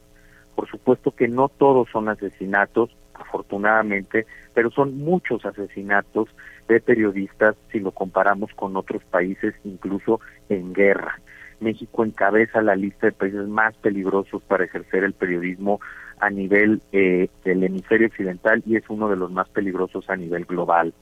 Por 0.54 0.68
supuesto 0.68 1.10
que 1.10 1.26
no 1.26 1.48
todos 1.48 1.88
son 1.90 2.08
asesinatos, 2.08 2.96
afortunadamente, 3.14 4.26
pero 4.54 4.70
son 4.70 4.98
muchos 4.98 5.44
asesinatos 5.44 6.28
de 6.68 6.80
periodistas 6.80 7.56
si 7.72 7.80
lo 7.80 7.92
comparamos 7.92 8.52
con 8.54 8.76
otros 8.76 9.02
países, 9.04 9.54
incluso 9.64 10.20
en 10.48 10.72
guerra. 10.72 11.18
México 11.60 12.04
encabeza 12.04 12.62
la 12.62 12.76
lista 12.76 13.06
de 13.06 13.12
países 13.12 13.48
más 13.48 13.74
peligrosos 13.78 14.42
para 14.44 14.64
ejercer 14.64 15.02
el 15.02 15.14
periodismo 15.14 15.80
a 16.20 16.30
nivel 16.30 16.82
eh, 16.92 17.28
del 17.44 17.64
hemisferio 17.64 18.08
occidental 18.08 18.62
y 18.66 18.76
es 18.76 18.84
uno 18.88 19.08
de 19.08 19.16
los 19.16 19.30
más 19.30 19.48
peligrosos 19.48 20.08
a 20.08 20.16
nivel 20.16 20.44
global. 20.44 20.94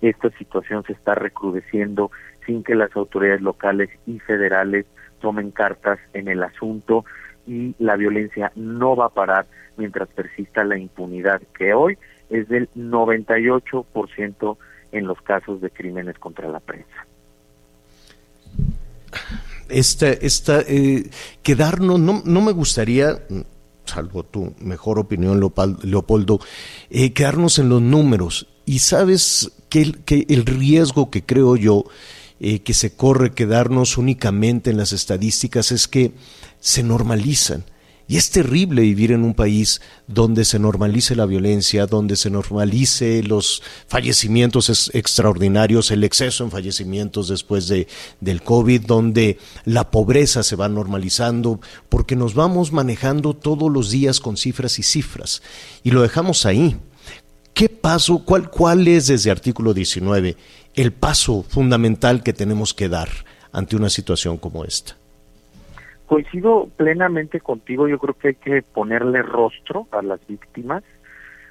Esta 0.00 0.30
situación 0.38 0.84
se 0.84 0.92
está 0.92 1.14
recrudeciendo 1.14 2.10
sin 2.46 2.62
que 2.62 2.74
las 2.74 2.94
autoridades 2.96 3.42
locales 3.42 3.90
y 4.06 4.18
federales 4.20 4.86
tomen 5.20 5.50
cartas 5.50 5.98
en 6.14 6.28
el 6.28 6.42
asunto 6.42 7.04
y 7.46 7.74
la 7.78 7.96
violencia 7.96 8.52
no 8.54 8.94
va 8.94 9.06
a 9.06 9.10
parar 9.10 9.46
mientras 9.76 10.08
persista 10.08 10.64
la 10.64 10.78
impunidad, 10.78 11.42
que 11.56 11.74
hoy 11.74 11.98
es 12.30 12.48
del 12.48 12.68
98% 12.74 14.56
en 14.92 15.06
los 15.06 15.20
casos 15.22 15.60
de 15.60 15.70
crímenes 15.70 16.18
contra 16.18 16.48
la 16.48 16.60
prensa. 16.60 17.06
Esta, 19.68 20.10
esta, 20.10 20.60
eh, 20.60 21.10
quedarnos, 21.42 22.00
no, 22.00 22.22
no 22.24 22.40
me 22.40 22.52
gustaría, 22.52 23.18
salvo 23.84 24.22
tu 24.22 24.54
mejor 24.60 24.98
opinión, 24.98 25.40
Leopoldo, 25.82 26.40
eh, 26.90 27.12
quedarnos 27.12 27.58
en 27.58 27.68
los 27.68 27.82
números. 27.82 28.48
Y 28.64 28.80
sabes 28.80 29.52
que 29.68 29.92
que 30.04 30.26
el 30.28 30.46
riesgo 30.46 31.10
que 31.10 31.24
creo 31.24 31.56
yo 31.56 31.84
eh, 32.40 32.60
que 32.60 32.72
se 32.72 32.94
corre 32.94 33.32
quedarnos 33.32 33.98
únicamente 33.98 34.70
en 34.70 34.76
las 34.76 34.92
estadísticas 34.92 35.72
es 35.72 35.88
que 35.88 36.12
se 36.60 36.84
normalizan. 36.84 37.64
Y 38.10 38.16
es 38.16 38.30
terrible 38.30 38.80
vivir 38.80 39.12
en 39.12 39.22
un 39.22 39.34
país 39.34 39.82
donde 40.06 40.46
se 40.46 40.58
normalice 40.58 41.14
la 41.14 41.26
violencia, 41.26 41.86
donde 41.86 42.16
se 42.16 42.30
normalice 42.30 43.22
los 43.22 43.62
fallecimientos 43.86 44.90
extraordinarios, 44.94 45.90
el 45.90 46.02
exceso 46.04 46.42
en 46.42 46.50
fallecimientos 46.50 47.28
después 47.28 47.68
de, 47.68 47.86
del 48.22 48.42
COVID, 48.42 48.86
donde 48.86 49.38
la 49.66 49.90
pobreza 49.90 50.42
se 50.42 50.56
va 50.56 50.70
normalizando, 50.70 51.60
porque 51.90 52.16
nos 52.16 52.32
vamos 52.32 52.72
manejando 52.72 53.34
todos 53.34 53.70
los 53.70 53.90
días 53.90 54.20
con 54.20 54.38
cifras 54.38 54.78
y 54.78 54.82
cifras. 54.82 55.42
Y 55.84 55.90
lo 55.90 56.00
dejamos 56.00 56.46
ahí. 56.46 56.78
¿Qué 57.52 57.68
paso, 57.68 58.20
cuál, 58.24 58.50
cuál 58.50 58.88
es 58.88 59.08
desde 59.08 59.30
artículo 59.30 59.74
19 59.74 60.34
el 60.76 60.92
paso 60.94 61.44
fundamental 61.46 62.22
que 62.22 62.32
tenemos 62.32 62.72
que 62.72 62.88
dar 62.88 63.10
ante 63.52 63.76
una 63.76 63.90
situación 63.90 64.38
como 64.38 64.64
esta? 64.64 64.97
Coincido 66.08 66.70
plenamente 66.78 67.38
contigo, 67.38 67.86
yo 67.86 67.98
creo 67.98 68.14
que 68.14 68.28
hay 68.28 68.34
que 68.36 68.62
ponerle 68.62 69.20
rostro 69.20 69.86
a 69.90 70.00
las 70.00 70.26
víctimas, 70.26 70.82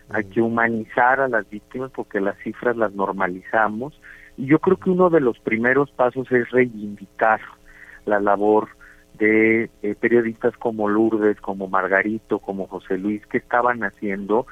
hay 0.09 0.23
que 0.23 0.41
humanizar 0.41 1.19
a 1.19 1.27
las 1.27 1.47
víctimas 1.47 1.91
porque 1.91 2.19
las 2.19 2.35
cifras 2.39 2.75
las 2.75 2.91
normalizamos 2.93 4.01
y 4.35 4.47
yo 4.47 4.57
creo 4.57 4.77
que 4.77 4.89
uno 4.89 5.11
de 5.11 5.19
los 5.19 5.37
primeros 5.37 5.91
pasos 5.91 6.31
es 6.31 6.49
reivindicar 6.49 7.39
la 8.07 8.19
labor 8.19 8.69
de 9.19 9.69
eh, 9.83 9.93
periodistas 9.93 10.57
como 10.57 10.89
Lourdes, 10.89 11.39
como 11.39 11.67
Margarito, 11.67 12.39
como 12.39 12.65
José 12.65 12.97
Luis, 12.97 13.23
que 13.27 13.37
estaban 13.37 13.83
haciendo 13.83 14.47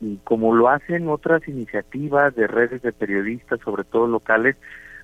y 0.00 0.16
como 0.24 0.54
lo 0.54 0.70
hacen 0.70 1.10
otras 1.10 1.46
iniciativas 1.46 2.34
de 2.34 2.46
redes 2.46 2.80
de 2.80 2.92
periodistas, 2.92 3.60
sobre 3.60 3.84
todo 3.84 4.06
locales, 4.06 4.56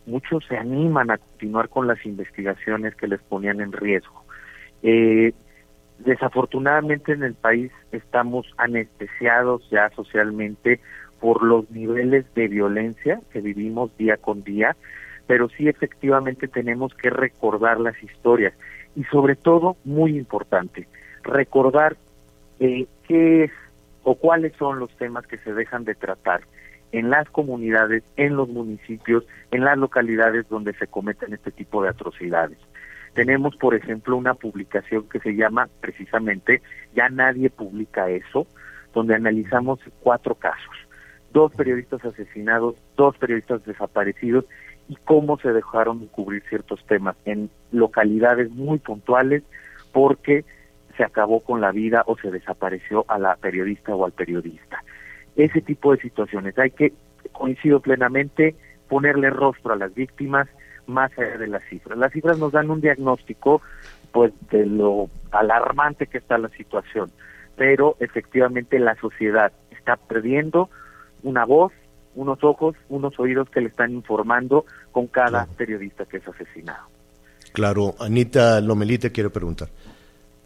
muchos 0.07 0.43
se 0.47 0.57
animan 0.57 1.11
a 1.11 1.19
continuar 1.19 1.69
con 1.69 1.87
las 1.87 2.03
investigaciones 2.07 2.95
que 2.95 3.09
les 3.09 3.21
ponían 3.21 3.61
en 3.61 3.73
riesgo. 3.73 4.25
Eh, 4.83 5.33
desafortunadamente 5.99 7.13
en 7.13 7.25
el 7.25 7.35
país 7.35 7.73
estamos 7.93 8.47
anestesiados 8.57 9.69
ya 9.71 9.91
socialmente 9.91 10.81
por 11.21 11.43
los 11.43 11.69
niveles 11.71 12.33
de 12.35 12.49
violencia 12.49 13.21
que 13.33 13.41
vivimos 13.41 13.97
día 13.97 14.17
con 14.17 14.45
día, 14.45 14.77
pero 15.27 15.49
sí 15.49 15.69
efectivamente 15.69 16.49
tenemos 16.49 16.95
que 16.95 17.11
recordar 17.11 17.81
las 17.81 18.01
historias 18.03 18.55
y 18.95 19.05
sobre 19.05 19.37
todo, 19.37 19.77
muy 19.85 20.17
importante, 20.17 20.89
recordar 21.23 21.97
eh, 22.61 22.87
qué 23.07 23.45
es 23.45 23.53
o 24.03 24.15
cuáles 24.15 24.55
son 24.57 24.79
los 24.79 24.91
temas 24.97 25.27
que 25.27 25.39
se 25.39 25.53
dejan 25.53 25.85
de 25.85 25.95
tratar 25.95 26.41
en 26.93 27.11
las 27.11 27.29
comunidades, 27.29 28.03
en 28.17 28.37
los 28.37 28.49
municipios, 28.49 29.25
en 29.51 29.65
las 29.65 29.77
localidades 29.77 30.49
donde 30.49 30.73
se 30.75 30.87
cometen 30.87 31.35
este 31.35 31.51
tipo 31.51 31.83
de 31.83 31.91
atrocidades. 31.91 32.59
Tenemos, 33.19 33.57
por 33.57 33.75
ejemplo, 33.75 34.17
una 34.17 34.35
publicación 34.35 35.09
que 35.09 35.19
se 35.19 35.35
llama 35.35 35.69
precisamente 35.81 36.63
Ya 36.95 37.09
nadie 37.09 37.51
publica 37.51 38.09
eso, 38.09 38.47
donde 38.95 39.17
analizamos 39.17 39.81
cuatro 39.99 40.37
casos. 40.37 40.77
Dos 41.33 41.53
periodistas 41.53 42.05
asesinados, 42.05 42.77
dos 42.97 43.19
periodistas 43.19 43.65
desaparecidos 43.65 44.45
y 44.89 44.95
cómo 45.05 45.37
se 45.41 45.53
dejaron 45.53 45.99
de 45.99 46.07
cubrir 46.07 46.45
ciertos 46.49 46.87
temas 46.87 47.17
en 47.25 47.51
localidades 47.73 48.53
muy 48.53 48.79
puntuales 48.79 49.43
porque 49.93 50.45
se 50.97 51.03
acabó 51.03 51.41
con 51.41 51.61
la 51.61 51.73
vida 51.73 52.05
o 52.07 52.17
se 52.19 52.31
desapareció 52.31 53.05
a 53.09 53.19
la 53.19 53.35
periodista 53.35 53.97
o 53.97 54.05
al 54.05 54.13
periodista. 54.13 54.85
Ese 55.35 55.61
tipo 55.61 55.91
de 55.91 56.01
situaciones 56.01 56.57
hay 56.57 56.71
que, 56.71 56.93
coincido 57.33 57.81
plenamente, 57.81 58.55
ponerle 58.89 59.31
rostro 59.31 59.73
a 59.73 59.77
las 59.77 59.93
víctimas 59.93 60.49
más 60.89 61.11
allá 61.19 61.39
de 61.39 61.47
las 61.47 61.63
cifras. 61.65 61.99
Las 61.99 62.13
cifras 62.13 62.39
nos 62.39 62.53
dan 62.53 62.71
un 62.71 62.81
diagnóstico 62.81 63.63
pues 64.13 64.33
de 64.51 64.67
lo 64.67 65.09
alarmante 65.31 66.07
que 66.07 66.19
está 66.19 66.39
la 66.39 66.49
situación, 66.51 67.11
pero 67.57 67.97
efectivamente 68.01 68.79
la 68.79 68.97
sociedad 68.97 69.53
está 69.71 69.97
perdiendo 69.97 70.71
una 71.23 71.45
voz, 71.45 71.73
unos 72.15 72.43
ojos, 72.43 72.75
unos 72.89 73.19
oídos 73.21 73.49
que 73.51 73.61
le 73.61 73.69
están 73.69 73.93
informando 73.93 74.65
con 74.93 75.07
cada 75.07 75.47
periodista 75.47 76.05
que 76.07 76.17
es 76.17 76.27
asesinado. 76.27 76.89
Claro, 77.53 77.95
Anita 78.01 78.61
Lomelite 78.61 79.13
quiere 79.13 79.31
preguntar. 79.31 79.69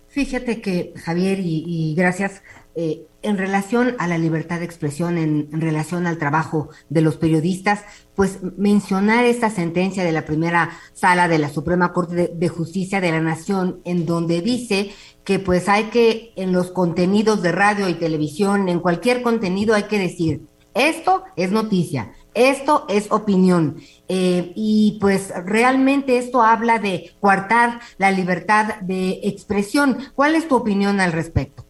Fíjate 0.08 0.60
que, 0.60 0.92
Javier, 1.02 1.38
y, 1.40 1.94
gracias, 1.96 2.42
eh, 2.74 3.06
en 3.22 3.38
relación 3.38 3.94
a 3.98 4.08
la 4.08 4.18
libertad 4.18 4.58
de 4.58 4.64
expresión, 4.64 5.16
en, 5.16 5.60
relación 5.60 6.06
al 6.06 6.18
trabajo 6.18 6.70
de 6.88 7.02
los 7.02 7.16
periodistas, 7.16 7.82
pues 8.16 8.38
mencionar 8.56 9.24
esta 9.24 9.50
sentencia 9.50 10.04
de 10.04 10.12
la 10.12 10.24
primera 10.24 10.70
sala 10.92 11.28
de 11.28 11.38
la 11.38 11.48
Suprema 11.48 11.92
Corte 11.92 12.32
de, 12.34 12.48
Justicia 12.48 13.00
de 13.00 13.12
la 13.12 13.20
Nación, 13.20 13.80
en 13.84 14.06
donde 14.06 14.40
dice 14.40 14.90
que 15.24 15.38
pues 15.38 15.68
hay 15.68 15.84
que, 15.84 16.32
en 16.36 16.52
los 16.52 16.70
contenidos 16.70 17.42
de 17.42 17.52
radio 17.52 17.88
y 17.88 17.94
televisión, 17.94 18.68
en 18.68 18.80
cualquier 18.80 19.22
contenido 19.22 19.74
hay 19.74 19.84
que 19.84 19.98
decir, 19.98 20.42
esto 20.74 21.24
es 21.36 21.52
noticia, 21.52 22.12
esto 22.34 22.86
es 22.88 23.12
opinión. 23.12 23.76
Eh, 24.08 24.52
y 24.56 24.98
pues 25.00 25.32
realmente 25.44 26.18
esto 26.18 26.42
habla 26.42 26.78
de 26.78 27.12
coartar 27.20 27.80
la 27.98 28.10
libertad 28.10 28.80
de 28.80 29.20
expresión. 29.22 29.98
¿Cuál 30.14 30.34
es 30.34 30.48
tu 30.48 30.56
opinión 30.56 30.98
al 31.00 31.12
respecto? 31.12 31.66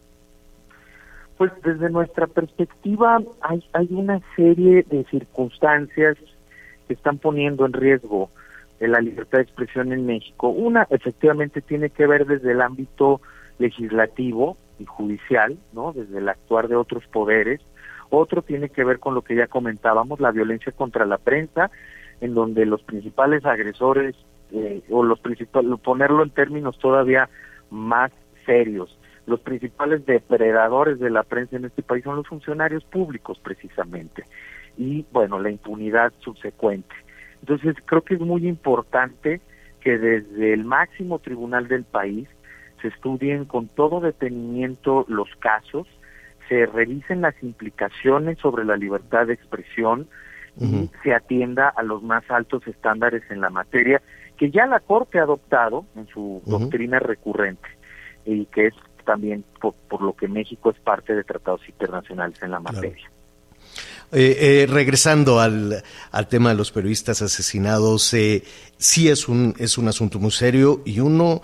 Pues 1.43 1.61
desde 1.65 1.91
nuestra 1.91 2.29
perspectiva 2.29 3.21
hay, 3.41 3.65
hay 3.73 3.89
una 3.91 4.21
serie 4.37 4.85
de 4.89 5.03
circunstancias 5.11 6.17
que 6.87 6.95
están 6.95 7.19
poniendo 7.19 7.67
en 7.67 7.73
riesgo 7.73 8.31
la 8.79 9.01
libertad 9.01 9.39
de 9.39 9.43
expresión 9.43 9.93
en 9.93 10.07
México. 10.07 10.51
Una 10.51 10.87
efectivamente 10.89 11.61
tiene 11.61 11.91
que 11.91 12.07
ver 12.07 12.27
desde 12.27 12.53
el 12.53 12.61
ámbito 12.61 13.21
legislativo 13.59 14.57
y 14.79 14.85
judicial, 14.85 15.59
¿no? 15.73 15.93
Desde 15.93 16.19
el 16.19 16.29
actuar 16.29 16.69
de 16.69 16.77
otros 16.77 17.05
poderes 17.09 17.61
otro 18.11 18.43
tiene 18.43 18.69
que 18.69 18.85
ver 18.85 19.01
con 19.01 19.17
lo 19.17 19.23
que 19.23 19.35
ya 19.35 19.49
comentábamos, 19.49 20.21
la 20.21 20.31
violencia 20.31 20.71
contra 20.71 21.07
la 21.07 21.19
prensa, 21.19 21.73
en 22.21 22.35
donde 22.35 22.67
los 22.67 22.85
principales 22.85 23.45
agresores, 23.45 24.15
eh, 24.53 24.81
o 24.93 25.03
los 25.03 25.19
principales, 25.19 25.73
ponerlo 25.81 26.23
en 26.23 26.31
términos 26.31 26.79
todavía 26.79 27.29
más 27.69 28.13
serios, 28.47 28.97
los 29.27 29.41
principales 29.41 30.05
depredadores 30.07 30.99
de 30.99 31.11
la 31.11 31.23
prensa 31.23 31.57
en 31.57 31.65
este 31.65 31.83
país 31.83 32.05
son 32.05 32.17
los 32.17 32.27
funcionarios 32.27 32.85
públicos 32.85 33.39
precisamente, 33.43 34.25
y 34.77 35.05
bueno, 35.13 35.39
la 35.39 35.51
impunidad 35.51 36.13
subsecuente. 36.21 36.95
Entonces 37.41 37.77
creo 37.85 38.03
que 38.03 38.15
es 38.15 38.21
muy 38.21 38.47
importante 38.47 39.41
que 39.81 39.99
desde 39.99 40.53
el 40.53 40.65
máximo 40.65 41.19
tribunal 41.19 41.69
del 41.69 41.85
país 41.85 42.29
se 42.81 42.89
estudien 42.89 43.45
con 43.45 43.69
todo 43.69 44.01
detenimiento 44.01 45.05
los 45.09 45.29
casos, 45.39 45.87
se 46.49 46.67
revisen 46.67 47.21
las 47.21 47.41
implicaciones 47.43 48.39
sobre 48.39 48.65
la 48.65 48.77
libertad 48.77 49.27
de 49.27 49.35
expresión 49.35 50.09
y 50.61 50.91
se 51.03 51.15
atienda 51.15 51.69
a 51.69 51.83
los 51.83 52.03
más 52.03 52.31
altos 52.31 52.67
estándares 52.67 53.23
en 53.31 53.41
la 53.41 53.49
materia 53.49 54.03
que 54.37 54.51
ya 54.51 54.67
la 54.67 54.81
Corte 54.81 55.19
ha 55.19 55.23
adoptado 55.23 55.87
en 55.97 56.07
su 56.09 56.43
doctrina 56.45 56.99
recurrente 56.99 57.69
y 58.27 58.45
que 58.47 58.67
es 58.67 58.75
también 59.03 59.45
por, 59.61 60.03
lo 60.03 60.15
que 60.15 60.29
México 60.29 60.71
es 60.71 60.79
parte 60.81 61.15
de 61.15 61.25
tratados 61.25 61.61
internacionales 61.69 62.39
en 62.43 62.51
la 62.51 62.61
materia. 62.61 63.11
Eh, 64.15 64.37
eh, 64.63 64.67
regresando 64.69 65.41
al, 65.41 65.83
al, 66.11 66.29
tema 66.29 66.51
de 66.51 66.55
los 66.55 66.71
periodistas 66.71 67.23
asesinados, 67.23 68.13
eh, 68.13 68.43
sí 68.77 69.09
es 69.09 69.27
un, 69.27 69.55
es 69.59 69.79
un 69.79 69.89
asunto 69.89 70.19
muy 70.19 70.31
serio 70.31 70.83
y 70.85 71.01
uno, 71.01 71.41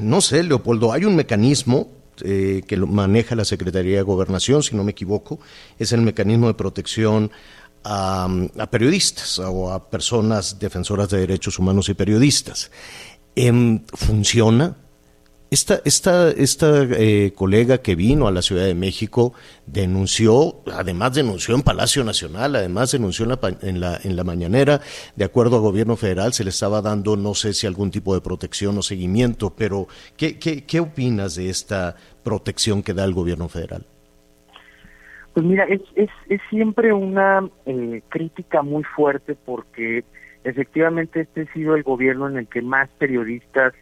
no 0.00 0.20
sé, 0.20 0.44
Leopoldo, 0.44 0.92
hay 0.92 1.04
un 1.04 1.16
mecanismo 1.16 1.92
que 2.18 2.76
lo 2.76 2.88
maneja 2.88 3.36
la 3.36 3.44
Secretaría 3.44 3.98
de 3.98 4.02
Gobernación, 4.02 4.64
si 4.64 4.74
no 4.74 4.82
me 4.82 4.90
equivoco, 4.90 5.38
es 5.78 5.92
el 5.92 6.00
mecanismo 6.00 6.48
de 6.48 6.54
protección 6.54 7.30
a, 7.84 8.28
a 8.58 8.70
periodistas 8.70 9.38
o 9.38 9.72
a 9.72 9.88
personas 9.88 10.58
defensoras 10.58 11.10
de 11.10 11.18
derechos 11.18 11.60
humanos 11.60 11.88
y 11.88 11.94
periodistas. 11.94 12.72
Em, 13.36 13.84
¿Funciona? 13.94 14.76
Esta, 15.50 15.80
esta, 15.86 16.30
esta 16.30 16.82
eh, 16.82 17.32
colega 17.34 17.78
que 17.78 17.94
vino 17.94 18.28
a 18.28 18.30
la 18.30 18.42
Ciudad 18.42 18.66
de 18.66 18.74
México 18.74 19.32
denunció, 19.64 20.56
además 20.70 21.14
denunció 21.14 21.54
en 21.54 21.62
Palacio 21.62 22.04
Nacional, 22.04 22.54
además 22.54 22.92
denunció 22.92 23.24
en 23.24 23.30
la, 23.30 23.38
en 23.62 23.80
la, 23.80 23.98
en 24.04 24.14
la 24.14 24.24
mañanera, 24.24 24.80
de 25.16 25.24
acuerdo 25.24 25.56
al 25.56 25.62
gobierno 25.62 25.96
federal 25.96 26.34
se 26.34 26.44
le 26.44 26.50
estaba 26.50 26.82
dando, 26.82 27.16
no 27.16 27.32
sé 27.32 27.54
si 27.54 27.66
algún 27.66 27.90
tipo 27.90 28.14
de 28.14 28.20
protección 28.20 28.76
o 28.76 28.82
seguimiento, 28.82 29.54
pero 29.56 29.86
¿qué, 30.18 30.38
qué, 30.38 30.64
qué 30.64 30.80
opinas 30.80 31.36
de 31.36 31.48
esta 31.48 31.96
protección 32.22 32.82
que 32.82 32.92
da 32.92 33.06
el 33.06 33.14
gobierno 33.14 33.48
federal? 33.48 33.86
Pues 35.32 35.46
mira, 35.46 35.64
es, 35.64 35.80
es, 35.94 36.10
es 36.28 36.42
siempre 36.50 36.92
una 36.92 37.48
eh, 37.64 38.02
crítica 38.10 38.60
muy 38.60 38.84
fuerte 38.84 39.34
porque 39.34 40.04
efectivamente 40.44 41.20
este 41.20 41.42
ha 41.42 41.52
sido 41.54 41.74
el 41.74 41.84
gobierno 41.84 42.28
en 42.28 42.36
el 42.36 42.48
que 42.48 42.60
más 42.60 42.90
periodistas 42.98 43.72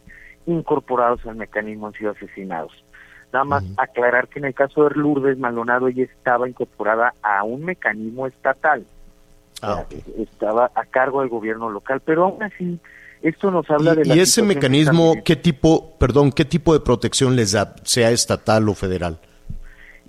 incorporados 0.47 1.25
al 1.27 1.37
mecanismo 1.37 1.89
han 1.89 1.93
sido 1.95 2.13
asesinados. 2.13 2.73
Nada 3.33 3.45
más 3.45 3.65
aclarar 3.77 4.29
que 4.29 4.39
en 4.39 4.47
el 4.47 4.55
caso 4.55 4.85
de 4.85 4.95
Lourdes 4.95 5.39
Maldonado 5.39 5.89
ella 5.89 6.05
estaba 6.05 6.49
incorporada 6.49 7.13
a 7.23 7.43
un 7.43 7.65
mecanismo 7.65 8.27
estatal. 8.27 8.87
Ah, 9.63 9.85
Estaba 10.19 10.71
a 10.75 10.85
cargo 10.85 11.21
del 11.21 11.29
gobierno 11.29 11.69
local, 11.71 12.01
pero 12.05 12.25
aún 12.25 12.43
así 12.43 12.79
esto 13.23 13.51
nos 13.51 13.69
habla 13.71 13.95
¿Y, 13.95 13.97
de 13.97 14.05
la 14.05 14.17
y 14.17 14.21
ese 14.21 14.43
mecanismo, 14.43 15.15
qué 15.25 15.35
tipo, 15.37 15.97
perdón, 15.99 16.31
qué 16.31 16.45
tipo 16.45 16.73
de 16.73 16.81
protección 16.81 17.35
les 17.37 17.53
da, 17.53 17.75
sea 17.83 18.11
estatal 18.11 18.69
o 18.69 18.75
federal? 18.75 19.19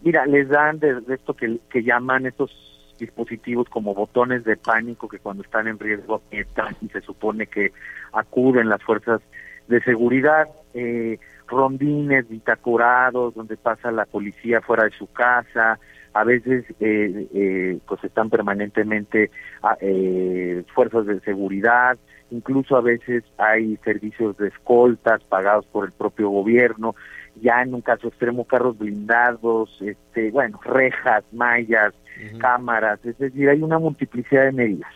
Mira, 0.03 0.25
les 0.25 0.47
dan 0.49 0.79
de, 0.79 1.01
de 1.01 1.15
esto 1.15 1.33
que, 1.33 1.59
que 1.69 1.83
llaman 1.83 2.25
estos 2.27 2.51
dispositivos 2.99 3.67
como 3.69 3.93
botones 3.93 4.43
de 4.43 4.57
pánico 4.57 5.07
que 5.07 5.19
cuando 5.19 5.43
están 5.43 5.67
en 5.67 5.79
riesgo 5.79 6.15
aprietan 6.15 6.75
y 6.81 6.89
se 6.89 7.01
supone 7.01 7.47
que 7.47 7.71
acuden 8.11 8.69
las 8.69 8.81
fuerzas 8.83 9.21
de 9.67 9.81
seguridad, 9.81 10.47
eh, 10.73 11.19
rondines 11.47 12.27
bitacorados 12.27 13.33
donde 13.35 13.57
pasa 13.57 13.91
la 13.91 14.05
policía 14.05 14.61
fuera 14.61 14.83
de 14.85 14.91
su 14.91 15.07
casa, 15.07 15.79
a 16.13 16.23
veces 16.23 16.65
eh, 16.79 17.27
eh, 17.33 17.79
pues 17.87 18.03
están 18.03 18.29
permanentemente 18.29 19.29
ah, 19.61 19.77
eh, 19.79 20.63
fuerzas 20.73 21.05
de 21.05 21.19
seguridad, 21.21 21.97
incluso 22.31 22.75
a 22.75 22.81
veces 22.81 23.23
hay 23.37 23.77
servicios 23.83 24.35
de 24.37 24.47
escoltas 24.47 25.23
pagados 25.25 25.65
por 25.67 25.85
el 25.85 25.91
propio 25.91 26.29
gobierno, 26.29 26.95
ya 27.41 27.61
en 27.61 27.73
un 27.73 27.81
caso 27.81 28.07
extremo 28.07 28.45
carros 28.45 28.77
blindados, 28.77 29.77
este, 29.81 30.31
bueno, 30.31 30.59
rejas, 30.63 31.23
mallas, 31.31 31.93
cámaras, 32.39 32.99
es 33.05 33.15
decir, 33.19 33.47
hay 33.47 33.61
una 33.61 33.77
multiplicidad 33.77 34.45
de 34.45 34.51
medidas. 34.51 34.91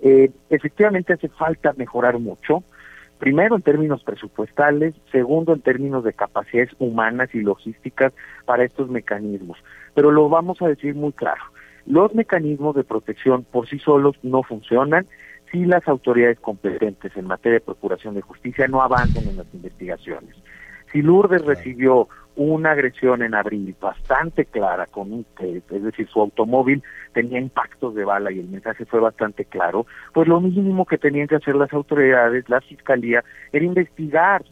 Eh, 0.00 0.30
efectivamente 0.48 1.12
hace 1.12 1.28
falta 1.28 1.72
mejorar 1.76 2.18
mucho, 2.18 2.62
primero 3.22 3.54
en 3.54 3.62
términos 3.62 4.02
presupuestales, 4.02 4.96
segundo 5.12 5.52
en 5.52 5.60
términos 5.60 6.02
de 6.02 6.12
capacidades 6.12 6.70
humanas 6.80 7.32
y 7.32 7.40
logísticas 7.40 8.12
para 8.46 8.64
estos 8.64 8.90
mecanismos. 8.90 9.58
Pero 9.94 10.10
lo 10.10 10.28
vamos 10.28 10.60
a 10.60 10.66
decir 10.66 10.96
muy 10.96 11.12
claro, 11.12 11.40
los 11.86 12.12
mecanismos 12.16 12.74
de 12.74 12.82
protección 12.82 13.44
por 13.44 13.68
sí 13.68 13.78
solos 13.78 14.16
no 14.24 14.42
funcionan 14.42 15.06
si 15.52 15.64
las 15.66 15.86
autoridades 15.86 16.40
competentes 16.40 17.16
en 17.16 17.28
materia 17.28 17.60
de 17.60 17.64
procuración 17.64 18.16
de 18.16 18.22
justicia 18.22 18.66
no 18.66 18.82
avanzan 18.82 19.22
en 19.28 19.36
las 19.36 19.54
investigaciones. 19.54 20.34
Si 20.92 21.02
Lourdes 21.02 21.44
recibió 21.44 22.08
una 22.36 22.70
agresión 22.72 23.22
en 23.22 23.34
abril 23.34 23.74
bastante 23.80 24.46
clara, 24.46 24.86
con 24.86 25.12
un, 25.12 25.26
es 25.38 25.82
decir, 25.82 26.08
su 26.08 26.20
automóvil 26.20 26.82
tenía 27.12 27.38
impactos 27.38 27.94
de 27.94 28.04
bala 28.04 28.32
y 28.32 28.38
el 28.38 28.48
mensaje 28.48 28.84
fue 28.86 29.00
bastante 29.00 29.44
claro, 29.44 29.86
pues 30.14 30.28
lo 30.28 30.40
mínimo 30.40 30.86
que 30.86 30.98
tenían 30.98 31.28
que 31.28 31.36
hacer 31.36 31.54
las 31.56 31.72
autoridades, 31.72 32.48
la 32.48 32.60
fiscalía, 32.60 33.22
era 33.52 33.64
investigar 33.64 34.44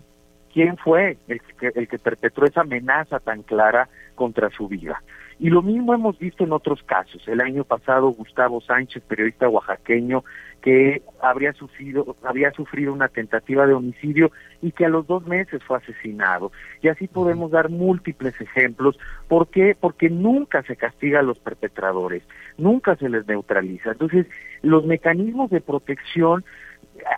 quién 0.52 0.76
fue 0.76 1.16
el 1.28 1.40
que, 1.58 1.72
el 1.74 1.88
que 1.88 1.98
perpetró 1.98 2.46
esa 2.46 2.62
amenaza 2.62 3.18
tan 3.20 3.42
clara 3.42 3.88
contra 4.14 4.50
su 4.50 4.68
vida. 4.68 5.02
Y 5.38 5.48
lo 5.48 5.62
mismo 5.62 5.94
hemos 5.94 6.18
visto 6.18 6.44
en 6.44 6.52
otros 6.52 6.82
casos. 6.82 7.26
El 7.26 7.40
año 7.40 7.64
pasado 7.64 8.10
Gustavo 8.10 8.60
Sánchez, 8.60 9.02
periodista 9.04 9.48
oaxaqueño, 9.48 10.22
que 10.60 11.02
habría 11.20 11.52
sufrido, 11.52 12.16
había 12.22 12.50
sufrido 12.52 12.92
una 12.92 13.08
tentativa 13.08 13.66
de 13.66 13.74
homicidio 13.74 14.30
y 14.62 14.72
que 14.72 14.86
a 14.86 14.88
los 14.88 15.06
dos 15.06 15.26
meses 15.26 15.62
fue 15.64 15.78
asesinado. 15.78 16.52
Y 16.82 16.88
así 16.88 17.08
podemos 17.08 17.50
dar 17.50 17.70
múltiples 17.70 18.38
ejemplos. 18.40 18.98
¿Por 19.28 19.48
qué? 19.48 19.76
Porque 19.78 20.10
nunca 20.10 20.62
se 20.62 20.76
castiga 20.76 21.20
a 21.20 21.22
los 21.22 21.38
perpetradores, 21.38 22.22
nunca 22.58 22.96
se 22.96 23.08
les 23.08 23.26
neutraliza. 23.26 23.92
Entonces, 23.92 24.26
los 24.62 24.84
mecanismos 24.84 25.50
de 25.50 25.60
protección 25.60 26.44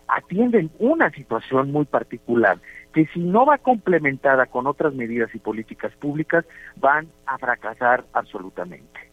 atienden 0.06 0.70
una 0.78 1.10
situación 1.10 1.72
muy 1.72 1.84
particular 1.84 2.58
que 2.92 3.06
si 3.06 3.20
no 3.20 3.46
va 3.46 3.58
complementada 3.58 4.46
con 4.46 4.66
otras 4.66 4.94
medidas 4.94 5.34
y 5.34 5.38
políticas 5.38 5.92
públicas 5.96 6.44
van 6.76 7.08
a 7.26 7.38
fracasar 7.38 8.04
absolutamente. 8.12 9.11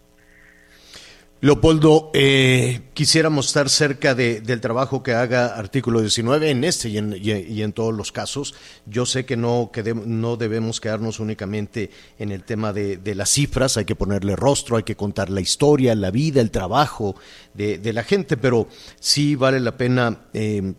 Leopoldo, 1.41 2.11
eh, 2.13 2.81
quisiéramos 2.93 3.47
estar 3.47 3.69
cerca 3.69 4.13
de, 4.13 4.41
del 4.41 4.59
trabajo 4.59 5.01
que 5.03 5.13
haga 5.13 5.55
artículo 5.55 6.01
19 6.01 6.49
en 6.49 6.65
este 6.65 6.89
y 6.89 6.97
en, 6.97 7.15
y, 7.17 7.61
en 7.61 7.71
todos 7.71 7.93
los 7.93 8.11
casos. 8.11 8.55
Yo 8.85 9.05
sé 9.05 9.25
que 9.25 9.37
no, 9.37 9.69
que 9.71 9.81
no 9.93 10.35
debemos 10.35 10.81
quedarnos 10.81 11.21
únicamente 11.21 11.91
en 12.17 12.33
el 12.33 12.43
tema 12.43 12.73
de, 12.73 12.97
de, 12.97 13.15
las 13.15 13.29
cifras, 13.29 13.77
hay 13.77 13.85
que 13.85 13.95
ponerle 13.95 14.35
rostro, 14.35 14.75
hay 14.75 14.83
que 14.83 14.97
contar 14.97 15.29
la 15.29 15.39
historia, 15.39 15.95
la 15.95 16.11
vida, 16.11 16.41
el 16.41 16.51
trabajo 16.51 17.15
de, 17.53 17.77
de 17.77 17.93
la 17.93 18.03
gente, 18.03 18.35
pero 18.35 18.67
sí 18.99 19.35
vale 19.35 19.61
la 19.61 19.77
pena 19.77 20.27
eh, 20.33 20.73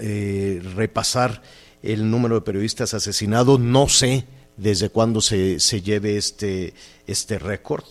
eh, 0.00 0.62
repasar 0.76 1.42
el 1.82 2.08
número 2.08 2.36
de 2.36 2.42
periodistas 2.42 2.94
asesinados. 2.94 3.58
No 3.58 3.88
sé 3.88 4.26
desde 4.56 4.90
cuándo 4.90 5.20
se, 5.20 5.58
se 5.58 5.82
lleve 5.82 6.16
este, 6.16 6.72
este 7.08 7.40
récord 7.40 7.84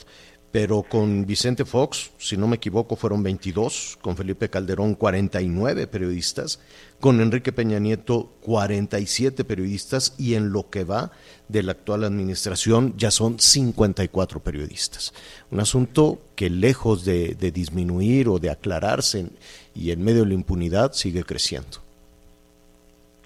pero 0.55 0.83
con 0.83 1.25
Vicente 1.25 1.65
Fox, 1.65 2.13
si 2.17 2.37
no 2.37 2.47
me 2.47 2.55
equivoco, 2.55 2.95
fueron 2.95 3.21
22, 3.21 3.99
con 3.99 4.15
Felipe 4.15 4.47
Calderón 4.47 4.95
49 4.95 5.85
periodistas, 5.87 6.61
con 7.01 7.19
Enrique 7.19 7.51
Peña 7.51 7.77
Nieto 7.77 8.31
47 8.39 9.43
periodistas 9.43 10.15
y 10.17 10.35
en 10.35 10.53
lo 10.53 10.69
que 10.69 10.85
va 10.85 11.11
de 11.49 11.61
la 11.61 11.73
actual 11.73 12.05
administración 12.05 12.93
ya 12.95 13.11
son 13.11 13.37
54 13.37 14.39
periodistas. 14.39 15.13
Un 15.51 15.59
asunto 15.59 16.21
que 16.37 16.49
lejos 16.49 17.03
de, 17.03 17.35
disminuir 17.51 18.29
o 18.29 18.39
de 18.39 18.49
aclararse 18.49 19.25
y 19.73 19.91
en 19.91 20.05
medio 20.05 20.21
de 20.21 20.29
la 20.29 20.35
impunidad 20.35 20.93
sigue 20.93 21.25
creciendo. 21.25 21.79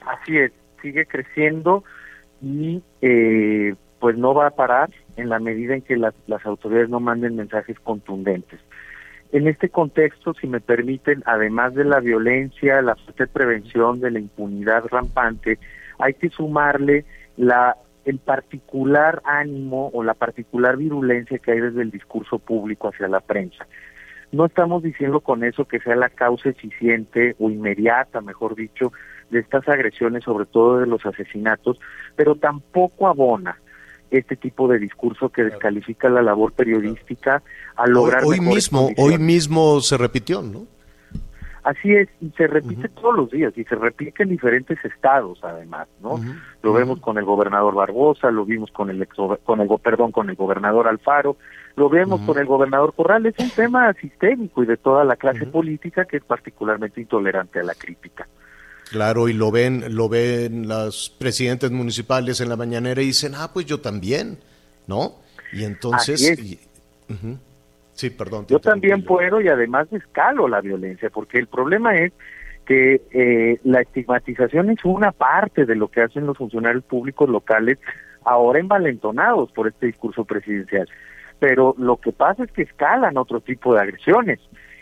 Así 0.03 0.36
es, 0.36 0.51
sigue 0.82 1.05
creciendo 1.05 1.84
y 2.41 2.82
eh, 3.03 3.75
pues 3.99 4.17
no 4.17 4.34
va 4.34 4.47
a 4.47 4.49
parar 4.49 4.89
en 5.16 5.30
la 5.30 5.39
medida 5.39 5.76
en 5.76 5.82
que 5.82 5.97
las, 5.97 6.14
las 6.28 6.45
autoridades 6.45 6.89
no 6.89 6.99
manden 6.99 7.36
mensajes 7.36 7.80
contundentes. 7.80 8.60
En 9.32 9.47
este 9.47 9.70
contexto, 9.70 10.34
si 10.34 10.47
me 10.47 10.60
permiten, 10.60 11.22
además 11.26 11.76
de 11.76 11.86
la 11.86 11.99
violencia, 11.99 12.82
la 12.82 12.95
falta 12.95 13.26
de 13.26 13.28
prevención 13.28 13.99
de 13.99 14.12
la 14.12 14.20
impunidad 14.20 14.86
rampante, 14.89 15.60
hay 15.99 16.14
que 16.16 16.30
sumarle 16.30 17.05
la 17.38 17.76
el 18.05 18.18
particular 18.18 19.22
ánimo 19.24 19.91
o 19.93 20.03
la 20.03 20.16
particular 20.16 20.78
virulencia 20.78 21.38
que 21.38 21.51
hay 21.51 21.60
desde 21.60 21.84
el 21.84 21.91
discurso 21.91 22.39
público 22.39 22.88
hacia 22.88 23.07
la 23.07 23.20
prensa. 23.20 23.68
No 24.32 24.45
estamos 24.45 24.82
diciendo 24.82 25.20
con 25.20 25.43
eso 25.43 25.66
que 25.66 25.80
sea 25.80 25.95
la 25.95 26.10
causa 26.10 26.49
eficiente 26.49 27.36
o 27.39 27.51
inmediata, 27.51 28.22
mejor 28.22 28.55
dicho, 28.55 28.91
de 29.30 29.39
estas 29.39 29.68
agresiones, 29.68 30.24
sobre 30.24 30.45
todo 30.45 30.80
de 30.80 30.88
los 30.88 31.05
asesinatos, 31.05 31.80
pero 32.16 32.36
tampoco 32.36 33.07
abona 33.07 33.60
este 34.12 34.36
tipo 34.36 34.68
de 34.68 34.80
discurso 34.80 35.30
que 35.30 35.43
descalifica 35.43 36.10
la 36.10 36.22
labor 36.22 36.51
periodística 36.53 37.41
a 37.76 37.88
lograr 37.88 38.24
hoy, 38.24 38.39
hoy 38.39 38.45
mismo 38.45 38.89
hoy 38.97 39.18
mismo 39.18 39.80
se 39.82 39.97
repitió 39.97 40.41
no 40.41 40.66
así 41.64 41.93
es 41.93 42.10
y 42.22 42.30
se 42.32 42.47
repite 42.47 42.88
uh 42.88 42.91
-huh. 42.91 43.01
todos 43.01 43.16
los 43.16 43.32
días 43.32 43.53
y 43.57 43.64
se 43.66 43.76
repite 43.76 44.24
en 44.24 44.30
diferentes 44.30 44.84
estados 44.84 45.39
además 45.43 45.88
no 46.01 46.14
uh 46.14 46.20
-huh. 46.20 46.41
lo 46.64 46.74
vemos 46.74 46.97
uh 46.97 47.01
-huh. 47.01 47.03
con 47.03 47.18
el 47.18 47.26
gobernador 47.26 47.76
Barbosa 47.76 48.32
lo 48.32 48.45
vimos 48.45 48.72
con 48.72 48.89
el 48.89 49.01
ex, 49.01 49.16
con 49.43 49.62
el 49.62 49.70
perdón 49.82 50.12
con 50.12 50.30
el 50.30 50.36
gobernador 50.36 50.88
Alfaro 50.88 51.38
lo 51.76 51.89
vemos 51.89 52.22
con 52.22 52.38
el 52.39 52.45
gobernador 52.45 52.93
Corral 52.93 53.26
es 53.26 53.36
un 53.39 53.49
tema 53.51 53.93
sistémico 53.93 54.64
y 54.64 54.66
de 54.66 54.78
toda 54.78 55.03
la 55.03 55.16
clase 55.16 55.45
política 55.45 56.05
que 56.05 56.18
es 56.18 56.24
particularmente 56.24 56.99
intolerante 57.01 57.60
a 57.60 57.64
la 57.64 57.74
crítica 57.74 58.28
Claro, 58.91 59.29
y 59.29 59.33
lo 59.33 59.51
ven, 59.51 59.95
lo 59.95 60.09
ven 60.09 60.67
los 60.67 61.15
presidentes 61.19 61.69
municipales 61.71 62.41
en 62.41 62.49
la 62.49 62.55
mañanera 62.55 63.01
y 63.01 63.07
dicen, 63.07 63.33
ah, 63.35 63.51
pues 63.53 63.65
yo 63.65 63.79
también, 63.79 64.39
¿no? 64.87 65.15
Y 65.53 65.63
entonces... 65.63 66.21
Y, 66.21 66.59
uh 67.09 67.13
-huh. 67.13 67.37
Sí, 67.99 68.09
perdón. 68.09 68.45
Yo 68.47 68.59
también 68.59 69.03
puedo 69.03 69.41
y 69.41 69.49
además 69.49 69.91
escalo 69.91 70.47
la 70.47 70.61
violencia, 70.61 71.09
porque 71.09 71.37
el 71.37 71.47
problema 71.47 71.95
es 71.97 72.13
que 72.65 73.01
eh, 73.11 73.59
la 73.65 73.81
estigmatización 73.81 74.69
es 74.69 74.85
una 74.85 75.11
parte 75.11 75.65
de 75.65 75.75
lo 75.75 75.89
que 75.89 76.01
hacen 76.01 76.25
los 76.25 76.37
funcionarios 76.37 76.85
públicos 76.85 77.27
locales 77.27 77.77
ahora 78.23 78.59
envalentonados 78.59 79.51
por 79.51 79.67
este 79.67 79.87
discurso 79.87 80.23
presidencial. 80.23 80.87
Pero 81.39 81.75
lo 81.77 81.97
que 81.97 82.13
pasa 82.13 82.43
es 82.45 82.51
que 82.51 82.61
escalan 82.61 83.17
otro 83.17 83.41
tipo 83.41 83.73
de 83.73 83.81
agresiones. 83.81 84.39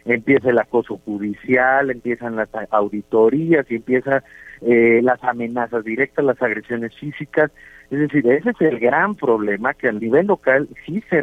Empieza 0.08 0.50
el 0.50 0.60
acoso 0.60 0.98
judicial, 1.06 1.92
empiezan 1.92 2.36
las 2.36 2.50
auditorías 2.72 3.70
y 3.70 3.76
empiezan 3.76 4.24
eh, 4.62 5.02
las 5.04 5.24
amenazas 5.24 5.84
directas, 5.84 6.24
las 6.26 6.42
agresiones 6.42 6.96
físicas. 6.98 7.52
Es 7.92 8.00
decir, 8.00 8.28
ese 8.30 8.52
es 8.52 8.62
el 8.62 8.80
gran 8.80 9.16
problema 9.16 9.74
que 9.74 9.90
a 9.90 9.92
nivel 9.92 10.28
local 10.28 10.68
sí 10.86 11.04
se 11.10 11.22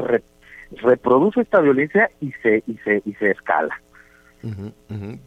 reproduce 0.83 1.41
esta 1.41 1.61
violencia 1.61 2.11
y 2.21 2.33
se 2.43 2.63
y 2.67 2.77
se 2.85 3.03
y 3.05 3.13
se 3.15 3.31
escala 3.31 3.81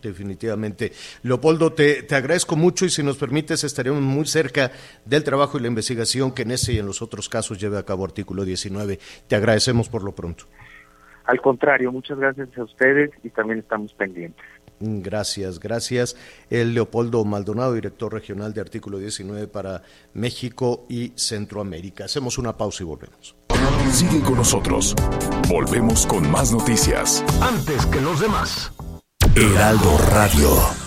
definitivamente. 0.01 0.91
Leopoldo, 1.23 1.73
te, 1.73 2.03
te, 2.03 2.15
agradezco 2.15 2.55
mucho 2.55 2.85
y 2.85 2.89
si 2.89 3.03
nos 3.03 3.17
permites 3.17 3.63
estaremos 3.63 4.01
muy 4.01 4.25
cerca 4.25 4.71
del 5.05 5.23
trabajo 5.23 5.57
y 5.57 5.61
la 5.61 5.67
investigación 5.67 6.31
que 6.31 6.43
en 6.43 6.51
ese 6.51 6.73
y 6.73 6.79
en 6.79 6.85
los 6.85 7.01
otros 7.01 7.29
casos 7.29 7.59
lleve 7.59 7.77
a 7.77 7.83
cabo 7.83 8.05
artículo 8.05 8.45
19. 8.45 8.99
Te 9.27 9.35
agradecemos 9.35 9.89
por 9.89 10.03
lo 10.03 10.13
pronto. 10.13 10.45
Al 11.27 11.41
contrario, 11.41 11.91
muchas 11.91 12.17
gracias 12.17 12.49
a 12.57 12.63
ustedes 12.63 13.11
y 13.23 13.29
también 13.29 13.59
estamos 13.59 13.93
pendientes. 13.93 14.43
Gracias, 14.79 15.59
gracias. 15.59 16.15
El 16.49 16.73
Leopoldo 16.73 17.23
Maldonado, 17.25 17.73
director 17.73 18.13
regional 18.13 18.53
de 18.53 18.61
Artículo 18.61 18.99
19 18.99 19.47
para 19.47 19.81
México 20.13 20.85
y 20.87 21.13
Centroamérica. 21.15 22.05
Hacemos 22.05 22.37
una 22.37 22.55
pausa 22.55 22.83
y 22.83 22.85
volvemos. 22.85 23.35
Sigue 23.91 24.21
con 24.21 24.35
nosotros. 24.35 24.95
Volvemos 25.49 26.05
con 26.05 26.29
más 26.29 26.51
noticias. 26.53 27.23
Antes 27.41 27.85
que 27.87 28.01
los 28.01 28.21
demás. 28.21 28.71
Heraldo 29.35 29.97
Radio. 30.11 30.86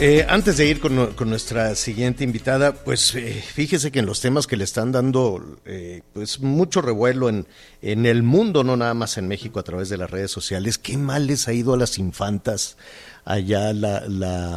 Eh, 0.00 0.26
antes 0.28 0.56
de 0.56 0.66
ir 0.66 0.80
con, 0.80 1.14
nuestra 1.30 1.76
siguiente 1.76 2.24
invitada, 2.24 2.74
pues 2.74 3.14
eh, 3.14 3.42
fíjese 3.54 3.92
que 3.92 4.00
en 4.00 4.06
los 4.06 4.20
temas 4.20 4.48
que 4.48 4.56
le 4.56 4.64
están 4.64 4.90
dando 4.90 5.40
eh, 5.64 6.02
pues 6.12 6.40
mucho 6.40 6.82
revuelo 6.82 7.28
en, 7.28 7.46
en 7.80 8.04
el 8.04 8.24
mundo, 8.24 8.64
no 8.64 8.76
nada 8.76 8.92
más 8.94 9.18
en 9.18 9.28
México 9.28 9.60
a 9.60 9.62
través 9.62 9.88
de 9.88 9.96
las 9.96 10.10
redes 10.10 10.32
sociales, 10.32 10.78
qué 10.78 10.98
mal 10.98 11.28
les 11.28 11.46
ha 11.46 11.52
ido 11.52 11.74
a 11.74 11.76
las 11.76 11.98
infantas 11.98 12.76
allá 13.24 13.72
la, 13.72 14.02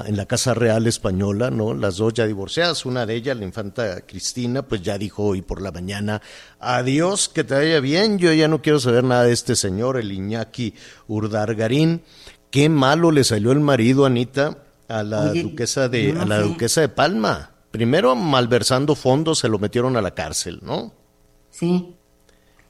en 0.08 0.18
la 0.18 0.26
Casa 0.26 0.56
Real 0.56 0.88
Española, 0.88 1.52
¿no? 1.52 1.76
Las 1.76 1.98
dos 1.98 2.16
ya 2.16 2.26
divorciadas, 2.26 2.88
una 2.88 3.06
de 3.06 3.14
ellas, 3.14 3.38
la 3.38 3.46
infanta 3.46 4.02
Cristina, 4.02 4.64
pues 4.64 4.82
ya 4.82 4.98
dijo 4.98 5.24
hoy 5.24 5.44
por 5.44 5.62
la 5.62 5.72
mañana, 5.72 6.20
adiós, 6.60 7.30
que 7.30 7.44
te 7.44 7.54
vaya 7.54 7.80
bien, 7.80 8.18
yo 8.18 8.34
ya 8.34 8.48
no 8.48 8.64
quiero 8.64 8.80
saber 8.80 9.04
nada 9.04 9.26
de 9.26 9.34
este 9.34 9.56
señor, 9.56 9.98
el 9.98 10.12
Iñaki 10.12 10.74
Urdargarín. 11.08 12.02
Qué 12.50 12.70
malo 12.70 13.12
le 13.12 13.24
salió 13.24 13.52
el 13.52 13.60
marido, 13.60 14.06
Anita, 14.06 14.64
a 14.88 15.04
la 15.04 15.34
duquesa 15.34 15.90
de 15.90 16.18
a 16.20 16.26
la 16.26 16.40
duquesa 16.40 16.82
de 16.82 16.90
Palma. 16.90 17.52
Primero 17.72 18.16
malversando 18.16 18.96
fondos 18.96 19.40
se 19.40 19.50
lo 19.50 19.60
metieron 19.60 19.98
a 19.98 20.02
la 20.02 20.12
cárcel, 20.12 20.60
¿no? 20.64 20.94
Sí. 21.52 21.94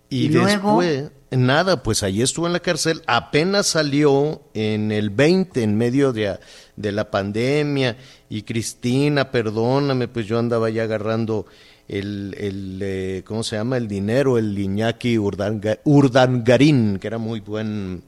Y, 0.10 0.30
después 0.30 1.12
nada, 1.32 1.84
pues 1.84 2.04
ahí 2.04 2.22
estuvo 2.22 2.48
en 2.48 2.54
la 2.54 2.62
cárcel, 2.62 3.02
apenas 3.08 3.68
salió 3.68 4.42
en 4.54 4.94
el 4.94 5.10
20 5.10 5.62
en 5.62 5.78
medio 5.78 6.14
de, 6.14 6.40
de 6.78 6.92
la 6.94 7.12
pandemia 7.12 7.98
y 8.30 8.44
Cristina, 8.44 9.30
perdóname, 9.32 10.08
pues 10.08 10.26
yo 10.26 10.40
andaba 10.40 10.70
ya 10.70 10.84
agarrando 10.84 11.46
el, 11.88 12.36
el 12.38 12.80
eh, 12.82 13.24
¿cómo 13.26 13.44
se 13.44 13.58
llama? 13.58 13.78
El 13.78 13.88
dinero, 13.88 14.38
el 14.38 14.58
Iñaki 14.58 15.18
Urdangarín, 15.18 17.00
que 17.00 17.08
era 17.08 17.18
muy 17.18 17.40
buen 17.40 18.04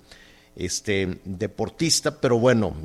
este 0.60 1.22
deportista, 1.24 2.20
pero 2.20 2.38
bueno, 2.38 2.76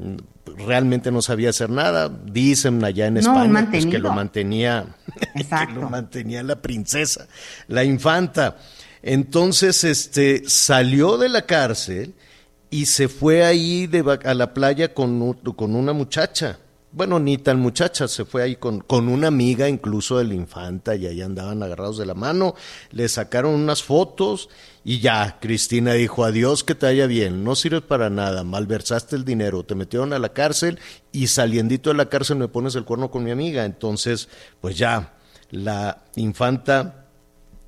realmente 0.47 1.11
no 1.11 1.21
sabía 1.21 1.51
hacer 1.51 1.71
nada. 1.71 2.09
Dicen 2.09 2.83
allá 2.85 3.07
en 3.07 3.17
España 3.17 3.69
pues, 3.71 3.87
que 3.87 3.99
lo 3.99 4.13
mantenía, 4.13 4.87
que 5.35 5.75
lo 5.75 5.91
mantenía 5.91 6.43
la 6.43 6.63
princesa, 6.63 7.27
la 7.67 7.83
infanta. 7.85 8.57
Entonces, 9.03 9.83
este, 9.85 10.45
salió 10.47 11.19
de 11.19 11.29
la 11.29 11.43
cárcel 11.43 12.15
y 12.71 12.87
se 12.87 13.09
fue 13.09 13.45
ahí 13.45 13.87
de, 13.87 14.19
a 14.25 14.35
la 14.35 14.55
playa 14.55 14.95
con, 14.95 15.35
con 15.35 15.75
una 15.75 15.93
muchacha 15.93 16.59
bueno, 16.95 17.19
ni 17.19 17.39
tan 17.39 17.59
muchacha, 17.59 18.07
se 18.07 18.25
fue 18.25 18.45
ahí 18.45 18.57
con, 18.57 18.79
con 18.81 19.09
una 19.09 19.27
amiga 19.27 19.69
incluso 19.69 20.19
de 20.19 20.25
la 20.25 20.35
infanta 20.35 20.95
y 20.95 21.07
ahí 21.07 21.23
andaban 21.23 21.61
agarrados 21.63 21.99
de 21.99 22.07
la 22.07 22.15
mano, 22.15 22.55
le 22.93 23.09
sacaron 23.09 23.53
unas 23.53 23.83
fotos 23.83 24.49
y 24.85 25.01
ya, 25.01 25.39
Cristina 25.41 25.95
dijo, 25.95 26.25
adiós, 26.25 26.63
que 26.63 26.75
te 26.75 26.85
vaya 26.87 27.07
bien, 27.07 27.43
no 27.43 27.57
sirves 27.57 27.81
para 27.81 28.11
nada, 28.11 28.45
malversaste 28.45 29.17
el 29.17 29.25
dinero, 29.25 29.65
te 29.65 29.75
metieron 29.75 30.13
a 30.13 30.19
la 30.19 30.35
cárcel 30.35 30.79
y 31.11 31.29
saliendito 31.29 31.89
de 31.89 31.97
la 31.97 32.11
cárcel 32.11 32.37
me 32.37 32.49
pones 32.49 32.75
el 32.75 32.85
cuerno 32.85 33.11
con 33.11 33.25
mi 33.25 33.31
amiga, 33.31 33.65
entonces, 33.65 34.29
pues 34.61 34.77
ya, 34.77 35.15
la 35.51 36.05
infanta 36.17 37.07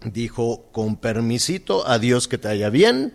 dijo, 0.05 0.69
con 0.73 0.97
permisito, 0.97 1.87
adiós, 1.89 2.29
que 2.29 2.37
te 2.37 2.49
vaya 2.49 2.69
bien, 2.69 3.15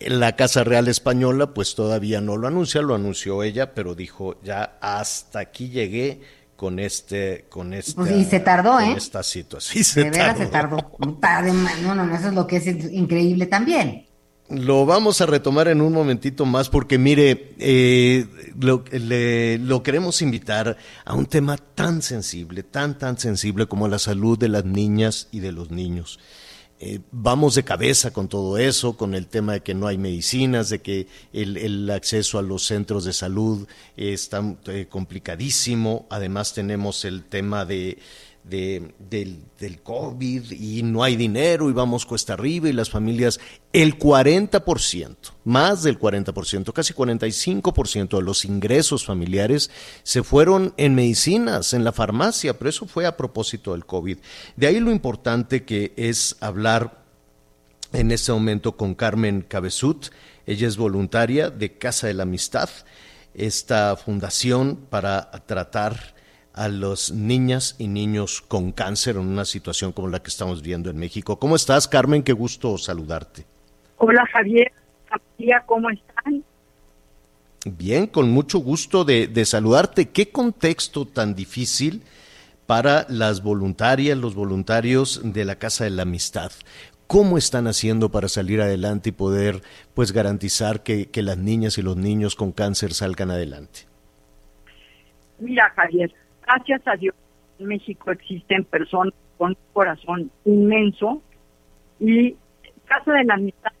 la 0.00 0.36
Casa 0.36 0.64
Real 0.64 0.88
Española 0.88 1.54
pues 1.54 1.74
todavía 1.74 2.20
no 2.20 2.36
lo 2.36 2.48
anuncia, 2.48 2.82
lo 2.82 2.94
anunció 2.94 3.42
ella, 3.42 3.74
pero 3.74 3.94
dijo 3.94 4.38
ya 4.42 4.78
hasta 4.80 5.40
aquí 5.40 5.70
llegué 5.70 6.20
con 6.56 6.78
este 6.78 7.46
con 7.48 7.72
esta 7.74 7.94
pues, 8.02 8.10
y 8.12 8.24
se 8.24 8.40
tardó, 8.40 8.80
¿eh? 8.80 8.94
Esta 8.96 9.22
situación. 9.22 9.84
se 9.84 10.04
de 10.04 10.10
veras 10.10 10.38
se 10.38 10.46
tardó. 10.46 10.76
No, 10.98 11.94
no, 11.94 12.04
no, 12.06 12.14
eso 12.16 12.28
es 12.28 12.34
lo 12.34 12.46
que 12.46 12.56
es 12.56 12.66
increíble 12.92 13.46
también. 13.46 14.06
Lo 14.48 14.86
vamos 14.86 15.20
a 15.20 15.26
retomar 15.26 15.66
en 15.66 15.80
un 15.80 15.92
momentito 15.92 16.46
más 16.46 16.68
porque 16.68 16.98
mire, 16.98 17.54
eh, 17.58 18.26
lo, 18.58 18.84
lo 18.92 19.82
queremos 19.82 20.22
invitar 20.22 20.76
a 21.04 21.14
un 21.14 21.26
tema 21.26 21.56
tan 21.56 22.00
sensible, 22.00 22.62
tan, 22.62 22.96
tan 22.96 23.18
sensible 23.18 23.66
como 23.66 23.88
la 23.88 23.98
salud 23.98 24.38
de 24.38 24.48
las 24.48 24.64
niñas 24.64 25.28
y 25.32 25.40
de 25.40 25.50
los 25.50 25.72
niños. 25.72 26.20
Eh, 26.78 27.00
vamos 27.10 27.54
de 27.54 27.64
cabeza 27.64 28.12
con 28.12 28.28
todo 28.28 28.58
eso, 28.58 28.98
con 28.98 29.14
el 29.14 29.28
tema 29.28 29.54
de 29.54 29.60
que 29.62 29.74
no 29.74 29.86
hay 29.86 29.96
medicinas, 29.96 30.68
de 30.68 30.82
que 30.82 31.06
el, 31.32 31.88
acceso 31.90 32.38
a 32.38 32.42
los 32.42 32.66
centros 32.66 33.04
de 33.04 33.14
salud 33.14 33.66
está 33.96 34.42
eh, 34.66 34.86
complicadísimo. 34.88 36.06
Además 36.10 36.52
tenemos 36.52 37.06
el 37.06 37.24
tema 37.24 37.64
de 37.64 37.98
de, 38.48 38.94
del, 39.10 39.42
del, 39.58 39.82
COVID 39.82 40.52
y 40.52 40.82
no 40.84 41.02
hay 41.02 41.16
dinero 41.16 41.68
y 41.68 41.72
vamos 41.72 42.06
cuesta 42.06 42.34
arriba 42.34 42.68
y 42.68 42.72
las 42.72 42.90
familias, 42.90 43.40
el 43.72 43.98
40%, 43.98 45.16
más 45.44 45.82
del 45.82 45.98
40%, 45.98 46.72
casi 46.72 46.94
45% 46.94 48.16
de 48.16 48.22
los 48.22 48.44
ingresos 48.44 49.04
familiares 49.04 49.70
se 50.04 50.22
fueron 50.22 50.74
en 50.76 50.94
medicinas, 50.94 51.72
en 51.72 51.82
la 51.82 51.92
farmacia, 51.92 52.56
pero 52.56 52.70
eso 52.70 52.86
fue 52.86 53.06
a 53.06 53.16
propósito 53.16 53.72
del 53.72 53.84
COVID. 53.84 54.18
De 54.56 54.66
ahí 54.66 54.78
lo 54.78 54.92
importante 54.92 55.64
que 55.64 55.92
es 55.96 56.36
hablar 56.40 57.04
en 57.92 58.12
este 58.12 58.32
momento 58.32 58.76
con 58.76 58.94
Carmen 58.94 59.42
Cabezut, 59.42 60.06
ella 60.46 60.68
es 60.68 60.76
voluntaria 60.76 61.50
de 61.50 61.76
Casa 61.76 62.06
de 62.06 62.14
la 62.14 62.22
Amistad, 62.22 62.68
esta 63.34 63.96
fundación 63.96 64.86
para 64.88 65.30
tratar 65.46 66.15
a 66.56 66.68
los 66.68 67.12
niñas 67.12 67.76
y 67.78 67.86
niños 67.86 68.40
con 68.40 68.72
cáncer 68.72 69.16
en 69.16 69.26
una 69.28 69.44
situación 69.44 69.92
como 69.92 70.08
la 70.08 70.22
que 70.22 70.30
estamos 70.30 70.62
viendo 70.62 70.90
en 70.90 70.96
México. 70.96 71.38
¿Cómo 71.38 71.54
estás, 71.54 71.86
Carmen? 71.86 72.22
Qué 72.22 72.32
gusto 72.32 72.78
saludarte. 72.78 73.44
Hola, 73.98 74.24
Javier. 74.32 74.72
¿Cómo 75.66 75.90
están? 75.90 76.42
Bien, 77.66 78.06
con 78.06 78.30
mucho 78.30 78.58
gusto 78.58 79.04
de, 79.04 79.26
de 79.26 79.44
saludarte. 79.44 80.08
¿Qué 80.08 80.30
contexto 80.30 81.06
tan 81.06 81.34
difícil 81.34 82.02
para 82.66 83.06
las 83.08 83.42
voluntarias, 83.42 84.16
los 84.16 84.34
voluntarios 84.34 85.20
de 85.22 85.44
la 85.44 85.56
Casa 85.56 85.84
de 85.84 85.90
la 85.90 86.02
Amistad? 86.02 86.52
¿Cómo 87.06 87.38
están 87.38 87.66
haciendo 87.66 88.10
para 88.10 88.28
salir 88.28 88.60
adelante 88.60 89.10
y 89.10 89.12
poder 89.12 89.62
pues 89.94 90.12
garantizar 90.12 90.82
que, 90.82 91.10
que 91.10 91.22
las 91.22 91.38
niñas 91.38 91.76
y 91.78 91.82
los 91.82 91.96
niños 91.96 92.34
con 92.34 92.50
cáncer 92.50 92.94
salgan 92.94 93.30
adelante? 93.30 93.80
Mira, 95.38 95.70
Javier, 95.76 96.12
gracias 96.46 96.82
a 96.86 96.96
Dios, 96.96 97.14
en 97.58 97.66
México 97.66 98.10
existen 98.10 98.64
personas 98.64 99.14
con 99.36 99.50
un 99.50 99.56
corazón 99.72 100.30
inmenso 100.44 101.22
y 102.00 102.36
Casa 102.86 103.12
de 103.12 103.24
la 103.24 103.36
Mitad 103.36 103.72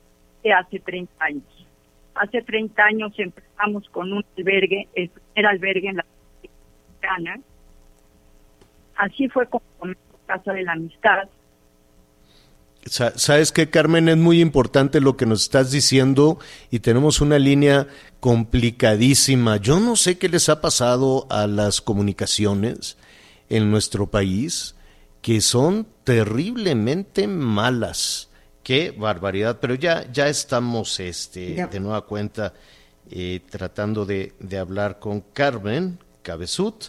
de 0.42 0.52
hace 0.52 0.80
30 0.80 1.24
años. 1.24 1.66
Hace 2.14 2.42
30 2.42 2.82
años 2.82 3.12
empezamos 3.18 3.88
con 3.90 4.12
un 4.12 4.24
albergue, 4.36 4.88
el 4.94 5.10
primer 5.10 5.46
albergue 5.46 5.88
en 5.88 5.96
la 5.96 6.06
mexicana. 6.42 7.40
Así 8.96 9.28
fue 9.28 9.46
como 9.46 9.64
comenzó 9.78 10.00
Casa 10.26 10.52
de 10.52 10.62
la 10.62 10.72
Amistad. 10.72 11.28
Sabes 12.86 13.50
que 13.50 13.68
Carmen 13.68 14.08
es 14.08 14.16
muy 14.16 14.40
importante 14.40 15.00
lo 15.00 15.16
que 15.16 15.26
nos 15.26 15.42
estás 15.42 15.72
diciendo 15.72 16.38
y 16.70 16.78
tenemos 16.78 17.20
una 17.20 17.38
línea 17.38 17.88
complicadísima. 18.26 19.56
Yo 19.58 19.78
no 19.78 19.94
sé 19.94 20.18
qué 20.18 20.28
les 20.28 20.48
ha 20.48 20.60
pasado 20.60 21.28
a 21.30 21.46
las 21.46 21.80
comunicaciones 21.80 22.96
en 23.48 23.70
nuestro 23.70 24.10
país, 24.10 24.74
que 25.22 25.40
son 25.40 25.86
terriblemente 26.02 27.28
malas. 27.28 28.28
Qué 28.64 28.90
barbaridad, 28.90 29.58
pero 29.60 29.76
ya, 29.76 30.10
ya 30.12 30.28
estamos 30.28 30.98
este, 30.98 31.68
de 31.70 31.78
nueva 31.78 32.04
cuenta 32.04 32.52
eh, 33.10 33.40
tratando 33.48 34.04
de, 34.04 34.32
de 34.40 34.58
hablar 34.58 34.98
con 34.98 35.20
Carmen 35.32 36.00
Cabezut 36.22 36.86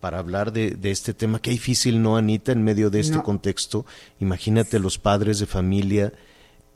para 0.00 0.18
hablar 0.18 0.52
de, 0.52 0.72
de, 0.72 0.90
este 0.90 1.14
tema. 1.14 1.40
Qué 1.40 1.50
difícil, 1.52 2.02
¿no, 2.02 2.16
Anita? 2.16 2.50
En 2.50 2.64
medio 2.64 2.90
de 2.90 2.98
este 2.98 3.16
No. 3.16 3.22
contexto, 3.22 3.86
imagínate 4.18 4.80
los 4.80 4.98
padres 4.98 5.38
de 5.38 5.46
familia, 5.46 6.12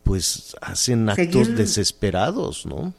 pues 0.04 0.54
hacen 0.60 1.08
actos 1.08 1.48
Seguir- 1.48 1.56
desesperados, 1.56 2.64
¿no? 2.64 2.94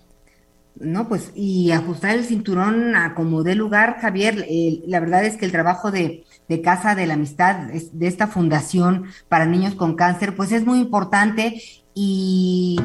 No, 0.78 1.08
pues, 1.08 1.32
y 1.36 1.72
ajustar 1.72 2.16
el 2.16 2.26
cinturón 2.26 2.96
a 2.96 3.16
como 3.16 3.44
dé 3.44 3.56
lugar, 3.56 3.98
Javier. 4.02 4.46
eh, 4.50 4.82
la 4.88 5.00
verdad 5.00 5.24
es 5.24 5.38
que 5.38 5.46
el 5.46 5.52
trabajo 5.54 5.90
de, 5.90 6.26
de 6.50 6.62
Casa 6.62 6.96
de 6.96 7.08
la 7.08 7.14
Amistad, 7.14 7.70
es- 7.72 7.98
de 7.98 8.08
esta 8.08 8.28
fundación 8.28 9.06
para 9.30 9.46
niños 9.46 9.76
con 9.76 9.96
cáncer, 9.96 10.36
pues 10.36 10.52
es 10.52 10.66
muy 10.66 10.80
importante 10.80 11.62
y 11.94 12.78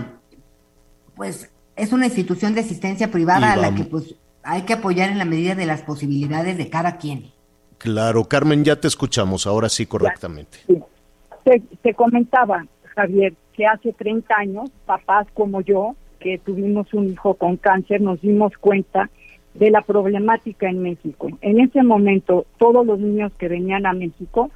pues 1.16 1.50
es 1.76 1.92
una 1.92 2.06
institución 2.06 2.54
de 2.54 2.60
asistencia 2.60 3.10
privada 3.10 3.52
a 3.52 3.56
la 3.56 3.74
que 3.74 3.84
pues 3.84 4.14
hay 4.42 4.62
que 4.62 4.74
apoyar 4.74 5.10
en 5.10 5.18
la 5.18 5.24
medida 5.24 5.54
de 5.54 5.66
las 5.66 5.82
posibilidades 5.82 6.56
de 6.58 6.70
cada 6.70 6.96
quien. 6.96 7.32
Claro, 7.78 8.24
Carmen, 8.24 8.64
ya 8.64 8.76
te 8.76 8.88
escuchamos, 8.88 9.46
ahora 9.46 9.68
sí 9.68 9.86
correctamente. 9.86 10.58
Te, 11.44 11.60
te 11.82 11.94
comentaba, 11.94 12.64
Javier, 12.94 13.34
que 13.54 13.66
hace 13.66 13.92
30 13.94 14.34
años, 14.36 14.70
papás 14.86 15.26
como 15.34 15.60
yo, 15.62 15.94
que 16.20 16.38
tuvimos 16.38 16.92
un 16.94 17.08
hijo 17.08 17.34
con 17.34 17.56
cáncer, 17.56 18.00
nos 18.00 18.20
dimos 18.20 18.56
cuenta 18.58 19.10
de 19.54 19.70
la 19.70 19.80
problemática 19.82 20.68
en 20.68 20.82
México. 20.82 21.28
En 21.40 21.58
ese 21.60 21.82
momento, 21.82 22.46
todos 22.58 22.86
los 22.86 23.00
niños 23.00 23.32
que 23.38 23.48
venían 23.48 23.86
a 23.86 23.92
México, 23.92 24.50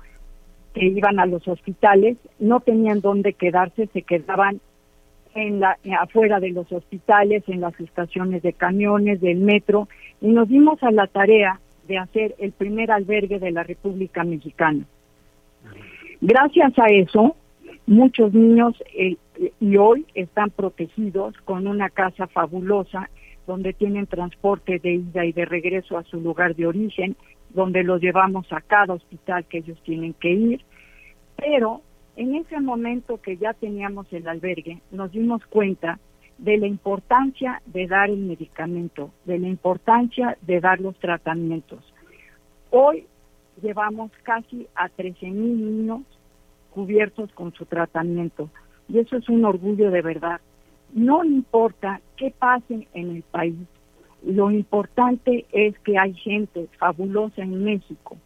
que 0.73 0.87
iban 0.87 1.19
a 1.19 1.27
los 1.27 1.47
hospitales, 1.49 2.17
no 2.39 2.61
tenían 2.61 3.01
dónde 3.01 3.33
quedarse, 3.33 3.89
se 3.93 4.03
quedaban 4.03 4.61
en 5.35 5.61
la, 5.61 5.79
afuera 6.01 6.39
de 6.39 6.51
los 6.51 6.71
hospitales, 6.71 7.43
en 7.49 7.61
las 7.61 7.79
estaciones 7.81 8.43
de 8.43 8.53
camiones, 8.53 9.21
del 9.21 9.39
metro, 9.39 9.89
y 10.21 10.29
nos 10.29 10.49
dimos 10.49 10.81
a 10.83 10.93
la 10.93 11.07
tarea 11.07 11.61
de 11.89 11.99
hacer 11.99 12.35
el 12.39 12.53
primer 12.53 12.91
albergue 12.91 13.39
de 13.39 13.51
la 13.51 13.63
República 13.63 14.23
Mexicana. 14.23 14.85
Gracias 16.21 16.79
a 16.79 16.87
eso, 16.87 17.37
muchos 17.87 18.33
niños 18.33 18.75
eh, 18.97 19.17
y 19.61 19.77
hoy 19.77 20.07
están 20.15 20.51
protegidos 20.51 21.37
con 21.45 21.67
una 21.67 21.91
casa 21.91 22.27
fabulosa 22.29 23.11
donde 23.47 23.73
tienen 23.73 24.07
transporte 24.07 24.79
de 24.79 24.95
ida 24.95 25.25
y 25.25 25.33
de 25.33 25.45
regreso 25.45 25.99
a 25.99 26.05
su 26.05 26.21
lugar 26.21 26.55
de 26.55 26.67
origen, 26.67 27.17
donde 27.51 27.83
los 27.83 28.01
llevamos 28.01 28.51
a 28.53 28.61
cada 28.61 28.95
hospital 28.95 29.45
que 29.45 29.59
ellos 29.59 29.79
tienen 29.85 30.15
que 30.15 30.31
ir. 30.31 30.65
Pero 31.37 31.83
en 32.17 32.37
ese 32.37 32.61
momento 32.61 33.21
que 33.21 33.37
ya 33.37 33.53
teníamos 33.53 34.11
el 34.13 34.29
albergue, 34.29 34.81
nos 34.91 35.13
dimos 35.13 35.45
cuenta 35.47 35.99
de 36.39 36.57
la 36.59 36.67
importancia 36.67 37.61
de 37.67 37.87
dar 37.87 38.11
el 38.11 38.19
medicamento, 38.19 39.11
de 39.25 39.39
la 39.39 39.49
importancia 39.49 40.37
de 40.43 40.61
dar 40.61 40.81
los 40.81 40.99
tratamientos. 40.99 41.81
Hoy 42.71 43.07
llevamos 43.63 44.11
casi 44.23 44.67
a 44.75 44.89
13 44.89 45.27
mil 45.27 45.57
niños 45.57 46.03
cubiertos 46.71 47.31
con 47.33 47.53
su 47.53 47.67
tratamiento 47.67 48.51
y 48.89 48.99
eso 48.99 49.17
es 49.17 49.29
un 49.29 49.45
orgullo 49.45 49.91
de 49.91 50.03
verdad. 50.03 50.41
No 50.93 51.25
importa 51.25 52.01
qué 52.17 52.33
pase 52.39 52.87
en 52.95 53.17
el 53.17 53.23
país, 53.23 53.57
lo 54.25 54.51
importante 54.51 55.47
es 55.53 55.79
que 55.81 55.99
hay 55.99 56.15
gente 56.15 56.69
fabulosa 56.79 57.43
en 57.43 57.65
México, 57.65 58.17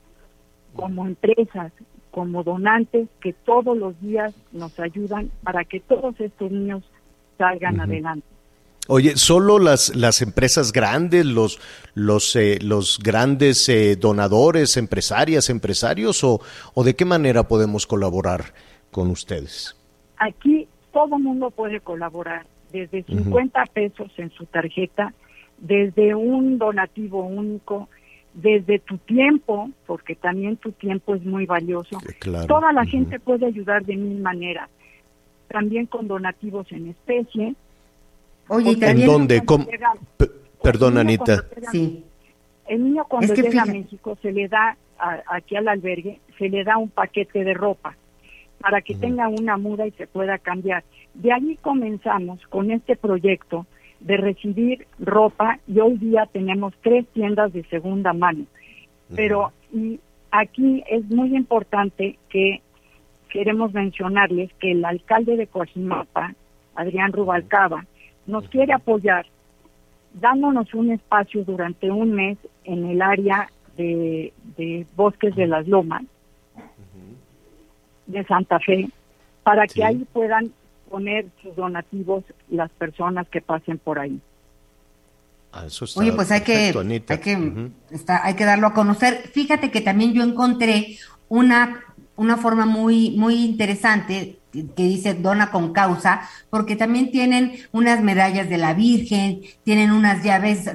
como 0.74 1.06
empresas, 1.06 1.72
como 2.10 2.44
donantes, 2.44 3.08
que 3.20 3.32
todos 3.32 3.76
los 3.76 4.00
días 4.00 4.34
nos 4.52 4.78
ayudan 4.78 5.30
para 5.42 5.64
que 5.64 5.80
todos 5.80 6.18
estos 6.20 6.50
niños 6.50 6.84
salgan 7.36 7.80
adelante. 7.80 8.26
Oye, 8.90 9.16
¿solo 9.16 9.58
las, 9.58 9.94
las 9.94 10.22
empresas 10.22 10.72
grandes, 10.72 11.26
los, 11.26 11.60
los, 11.94 12.34
eh, 12.36 12.58
los 12.62 12.98
grandes 12.98 13.68
eh, 13.68 13.96
donadores, 13.96 14.78
empresarias, 14.78 15.50
empresarios, 15.50 16.24
o, 16.24 16.40
o 16.72 16.84
de 16.84 16.96
qué 16.96 17.04
manera 17.04 17.48
podemos 17.48 17.86
colaborar 17.86 18.54
con 18.90 19.10
ustedes? 19.10 19.77
Aquí 20.18 20.66
todo 20.92 21.18
mundo 21.18 21.50
puede 21.50 21.80
colaborar, 21.80 22.46
desde 22.72 23.00
Ujú. 23.08 23.14
50 23.24 23.64
pesos 23.66 24.10
en 24.18 24.30
su 24.30 24.46
tarjeta, 24.46 25.12
desde 25.58 26.14
un 26.14 26.58
donativo 26.58 27.22
único, 27.22 27.88
desde 28.34 28.78
tu 28.78 28.98
tiempo, 28.98 29.70
porque 29.86 30.14
también 30.14 30.56
tu 30.56 30.72
tiempo 30.72 31.14
es 31.14 31.24
muy 31.24 31.46
valioso. 31.46 31.98
claro. 32.20 32.46
Toda 32.46 32.72
la 32.72 32.84
gente 32.84 33.18
puede 33.18 33.46
ayudar 33.46 33.84
de 33.84 33.96
mil 33.96 34.20
maneras, 34.20 34.68
también 35.48 35.86
con 35.86 36.06
donativos 36.08 36.70
en 36.72 36.88
especie. 36.90 37.54
Oye, 38.48 38.70
¿En 38.72 38.80
también- 38.80 39.06
dónde? 39.08 39.42
Perdón, 40.62 40.98
Anita. 40.98 41.44
llega- 41.54 41.70
Sí. 41.70 42.04
El 42.66 42.84
niño 42.84 43.04
cuando 43.08 43.32
Es 43.32 43.40
que 43.40 43.48
llega 43.48 43.62
a 43.62 43.66
México 43.66 44.18
se 44.20 44.30
le 44.32 44.46
da 44.48 44.76
a- 44.98 45.22
aquí 45.36 45.56
al 45.56 45.68
albergue, 45.68 46.20
se 46.38 46.48
le 46.48 46.64
da 46.64 46.76
un 46.76 46.90
paquete 46.90 47.44
de 47.44 47.54
ropa 47.54 47.96
para 48.60 48.82
que 48.82 48.94
tenga 48.94 49.28
una 49.28 49.56
muda 49.56 49.86
y 49.86 49.90
se 49.92 50.06
pueda 50.06 50.38
cambiar. 50.38 50.84
De 51.14 51.32
allí 51.32 51.56
comenzamos 51.56 52.44
con 52.48 52.70
este 52.70 52.96
proyecto 52.96 53.66
de 54.00 54.16
recibir 54.16 54.86
ropa 54.98 55.58
y 55.66 55.80
hoy 55.80 55.96
día 55.98 56.28
tenemos 56.32 56.74
tres 56.82 57.06
tiendas 57.12 57.52
de 57.52 57.64
segunda 57.64 58.12
mano. 58.12 58.44
Pero 59.14 59.52
y 59.72 60.00
aquí 60.30 60.82
es 60.88 61.04
muy 61.10 61.36
importante 61.36 62.18
que 62.28 62.60
queremos 63.28 63.72
mencionarles 63.74 64.52
que 64.54 64.72
el 64.72 64.84
alcalde 64.84 65.36
de 65.36 65.46
Coajimalpa, 65.46 66.34
Adrián 66.74 67.12
Rubalcaba, 67.12 67.84
nos 68.26 68.48
quiere 68.48 68.72
apoyar 68.72 69.26
dándonos 70.14 70.72
un 70.74 70.90
espacio 70.90 71.44
durante 71.44 71.90
un 71.90 72.12
mes 72.12 72.38
en 72.64 72.86
el 72.86 73.02
área 73.02 73.50
de, 73.76 74.32
de 74.56 74.86
Bosques 74.96 75.34
de 75.36 75.46
las 75.46 75.66
Lomas 75.68 76.02
de 78.08 78.24
Santa 78.24 78.58
Fe 78.58 78.88
para 79.44 79.66
que 79.66 79.74
Sí. 79.74 79.82
ahí 79.82 80.06
puedan 80.12 80.52
poner 80.90 81.26
sus 81.42 81.54
donativos 81.54 82.24
las 82.50 82.70
personas 82.72 83.28
que 83.28 83.40
pasen 83.40 83.78
por 83.78 83.98
ahí. 83.98 84.20
Ah, 85.52 85.64
eso 85.66 85.84
está 85.84 86.00
Oye, 86.00 86.12
pues 86.12 86.30
hay 86.30 86.40
que, 86.42 86.72
perfecto, 86.72 86.80
hay 87.12 87.18
que, 87.20 87.70
está- 87.90 88.24
hay 88.26 88.34
que 88.34 88.44
darlo 88.44 88.66
a 88.66 88.74
conocer. 88.74 89.30
Fíjate 89.32 89.70
que 89.70 89.80
también 89.80 90.12
yo 90.12 90.22
encontré 90.22 90.98
una, 91.28 91.80
una 92.16 92.36
forma 92.36 92.66
muy, 92.66 93.10
muy 93.16 93.44
interesante 93.44 94.38
que, 94.52 94.66
que 94.66 94.82
dice 94.82 95.14
dona 95.14 95.50
con 95.50 95.72
causa, 95.72 96.22
porque 96.50 96.76
también 96.76 97.10
tienen 97.10 97.52
unas 97.72 98.02
medallas 98.02 98.48
de 98.48 98.58
la 98.58 98.74
Virgen, 98.74 99.40
tienen 99.64 99.90
unas 99.92 100.22
llaves 100.22 100.70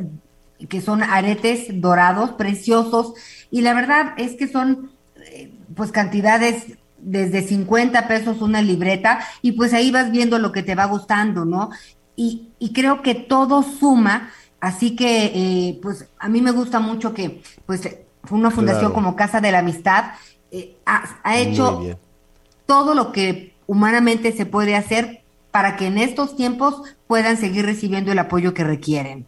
que 0.69 0.81
son 0.81 1.03
aretes 1.03 1.67
dorados, 1.81 2.31
preciosos, 2.31 3.13
y 3.51 3.61
la 3.61 3.73
verdad 3.73 4.13
es 4.17 4.35
que 4.35 4.47
son 4.47 4.91
eh, 5.25 5.51
pues 5.75 5.91
cantidades 5.91 6.77
desde 7.03 7.41
50 7.41 8.07
pesos 8.07 8.41
una 8.41 8.61
libreta, 8.61 9.19
y 9.41 9.53
pues 9.53 9.73
ahí 9.73 9.91
vas 9.91 10.11
viendo 10.11 10.39
lo 10.39 10.51
que 10.51 10.63
te 10.63 10.75
va 10.75 10.85
gustando, 10.85 11.45
¿no? 11.45 11.69
Y, 12.15 12.49
y 12.59 12.73
creo 12.73 13.01
que 13.01 13.15
todo 13.15 13.63
suma, 13.63 14.29
así 14.59 14.95
que 14.95 15.25
eh, 15.33 15.79
pues 15.81 16.07
a 16.19 16.29
mí 16.29 16.41
me 16.41 16.51
gusta 16.51 16.79
mucho 16.79 17.13
que 17.13 17.41
pues 17.65 17.81
una 18.31 18.51
fundación 18.51 18.91
Claro. 18.91 18.93
como 18.93 19.15
Casa 19.15 19.41
de 19.41 19.51
la 19.51 19.59
Amistad 19.59 20.13
eh, 20.51 20.77
ha, 20.85 21.37
hecho 21.37 21.97
todo 22.65 22.93
lo 22.93 23.11
que 23.11 23.53
humanamente 23.67 24.31
se 24.31 24.45
puede 24.45 24.75
hacer 24.75 25.23
para 25.51 25.75
que 25.75 25.87
en 25.87 25.97
estos 25.97 26.35
tiempos 26.35 26.81
puedan 27.07 27.37
seguir 27.37 27.65
recibiendo 27.65 28.11
el 28.11 28.19
apoyo 28.19 28.53
que 28.53 28.63
requieren. 28.63 29.25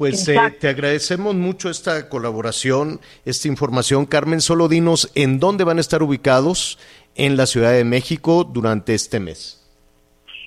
Pues 0.00 0.26
eh, 0.28 0.38
te 0.58 0.66
agradecemos 0.68 1.34
mucho 1.34 1.68
esta 1.68 2.08
colaboración, 2.08 3.00
esta 3.26 3.48
información. 3.48 4.06
Carmen, 4.06 4.40
solo 4.40 4.66
dinos 4.66 5.12
en 5.14 5.38
dónde 5.38 5.62
van 5.62 5.76
a 5.76 5.82
estar 5.82 6.02
ubicados 6.02 6.78
en 7.16 7.36
la 7.36 7.44
Ciudad 7.44 7.72
de 7.72 7.84
México 7.84 8.44
durante 8.44 8.94
este 8.94 9.20
mes. 9.20 9.62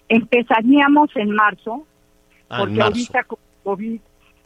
Empezaríamos 0.09 1.11
en 1.15 1.29
marzo, 1.35 1.85
Ah, 2.49 2.55
en 2.55 2.59
porque 2.61 2.73
marzo. 2.79 2.93
ahorita 2.93 3.23
con 3.25 3.37
COVID 3.63 3.99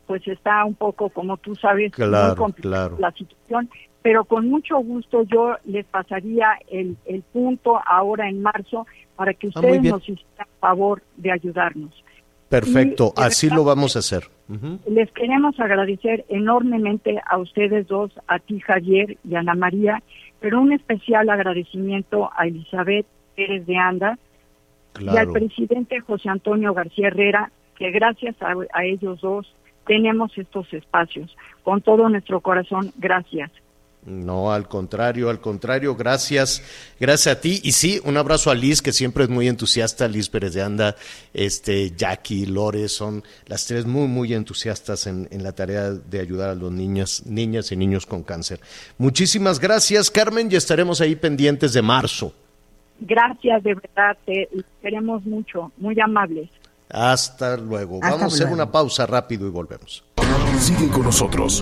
pues 0.07 0.27
está 0.27 0.65
un 0.65 0.75
poco, 0.75 1.09
como 1.09 1.37
tú 1.37 1.55
sabes, 1.55 1.93
Claro, 1.93 2.27
muy 2.27 2.35
complicada 2.35 2.89
claro. 2.89 2.97
la 2.99 3.11
situación, 3.13 3.69
pero 4.01 4.25
con 4.25 4.49
mucho 4.49 4.75
gusto 4.79 5.23
yo 5.23 5.55
les 5.63 5.85
pasaría 5.85 6.47
el, 6.69 6.97
el 7.05 7.21
punto 7.21 7.79
ahora 7.87 8.27
en 8.27 8.41
marzo 8.41 8.85
para 9.15 9.33
que 9.33 9.47
Ah, 9.47 9.51
ustedes 9.55 9.83
nos 9.83 10.01
hicieran 10.01 10.47
favor 10.59 11.01
de 11.15 11.31
ayudarnos. 11.31 12.03
Perfecto, 12.49 13.13
Y, 13.17 13.21
así 13.21 13.47
verdad, 13.47 13.57
lo 13.57 13.63
vamos 13.65 13.95
a 13.95 13.99
hacer. 13.99 14.23
Les 14.87 15.11
queremos 15.11 15.59
agradecer 15.59 16.25
enormemente 16.29 17.21
a 17.25 17.37
ustedes 17.37 17.87
dos, 17.87 18.11
a 18.27 18.39
ti 18.39 18.59
Javier 18.59 19.17
y 19.27 19.35
a 19.35 19.39
Ana 19.39 19.55
María, 19.55 20.01
pero 20.39 20.61
un 20.61 20.71
especial 20.71 21.29
agradecimiento 21.29 22.29
a 22.35 22.47
Elizabeth 22.47 23.05
Pérez 23.35 23.65
de 23.65 23.77
Anda, 23.77 24.17
y 24.99 25.15
al 25.15 25.31
presidente 25.31 25.99
José 25.99 26.29
Antonio 26.29 26.73
García 26.73 27.07
Herrera, 27.07 27.51
que 27.77 27.91
gracias 27.91 28.35
a, 28.41 28.55
a 28.73 28.85
ellos 28.85 29.21
dos 29.21 29.53
tenemos 29.85 30.35
estos 30.37 30.71
espacios. 30.73 31.35
Con 31.63 31.81
todo 31.81 32.09
nuestro 32.09 32.41
corazón, 32.41 32.91
gracias. 32.97 33.51
No, 34.07 34.53
al 34.53 34.69
contrario, 34.69 35.29
al 35.29 35.41
contrario, 35.41 35.93
gracias, 35.93 36.63
gracias 36.97 37.35
a 37.35 37.41
ti. 37.41 37.59
Y 37.61 37.73
sí, 37.73 37.99
un 38.05 38.15
abrazo 38.15 38.49
a 38.49 38.55
Liz, 38.55 38.81
que 38.81 38.93
siempre 38.93 39.25
es 39.25 39.29
muy 39.29 39.49
entusiasta, 39.49 40.07
Liz 40.07 40.29
Pérez 40.29 40.53
de 40.53 40.61
Anda, 40.61 40.95
este, 41.33 41.91
Jackie, 41.91 42.45
Lore, 42.45 42.87
son 42.87 43.21
las 43.47 43.65
tres 43.65 43.85
muy, 43.85 44.07
muy 44.07 44.33
entusiastas 44.33 45.07
en, 45.07 45.27
en 45.29 45.43
la 45.43 45.51
tarea 45.51 45.91
de 45.91 46.21
ayudar 46.21 46.51
a 46.51 46.55
los 46.55 46.71
niños, 46.71 47.25
niñas 47.25 47.73
y 47.73 47.75
niños 47.75 48.05
con 48.05 48.23
cáncer. 48.23 48.61
Muchísimas 48.97 49.59
gracias, 49.59 50.09
Carmen, 50.09 50.47
y 50.49 50.55
estaremos 50.55 51.01
ahí 51.01 51.17
pendientes 51.17 51.73
de 51.73 51.81
marzo. 51.81 52.33
Gracias, 53.01 53.61
de 53.61 53.75
verdad, 53.75 54.17
te 54.25 54.47
queremos 54.81 55.25
mucho, 55.25 55.73
muy 55.75 55.99
amables. 55.99 56.49
Hasta 56.89 57.57
luego. 57.57 57.97
Hasta 58.01 58.15
Vamos 58.15 58.33
a 58.33 58.35
hacer 58.37 58.53
una 58.53 58.71
pausa 58.71 59.05
rápido 59.05 59.47
y 59.47 59.49
volvemos. 59.49 60.05
Sigue 60.59 60.87
con 60.87 61.03
nosotros. 61.03 61.61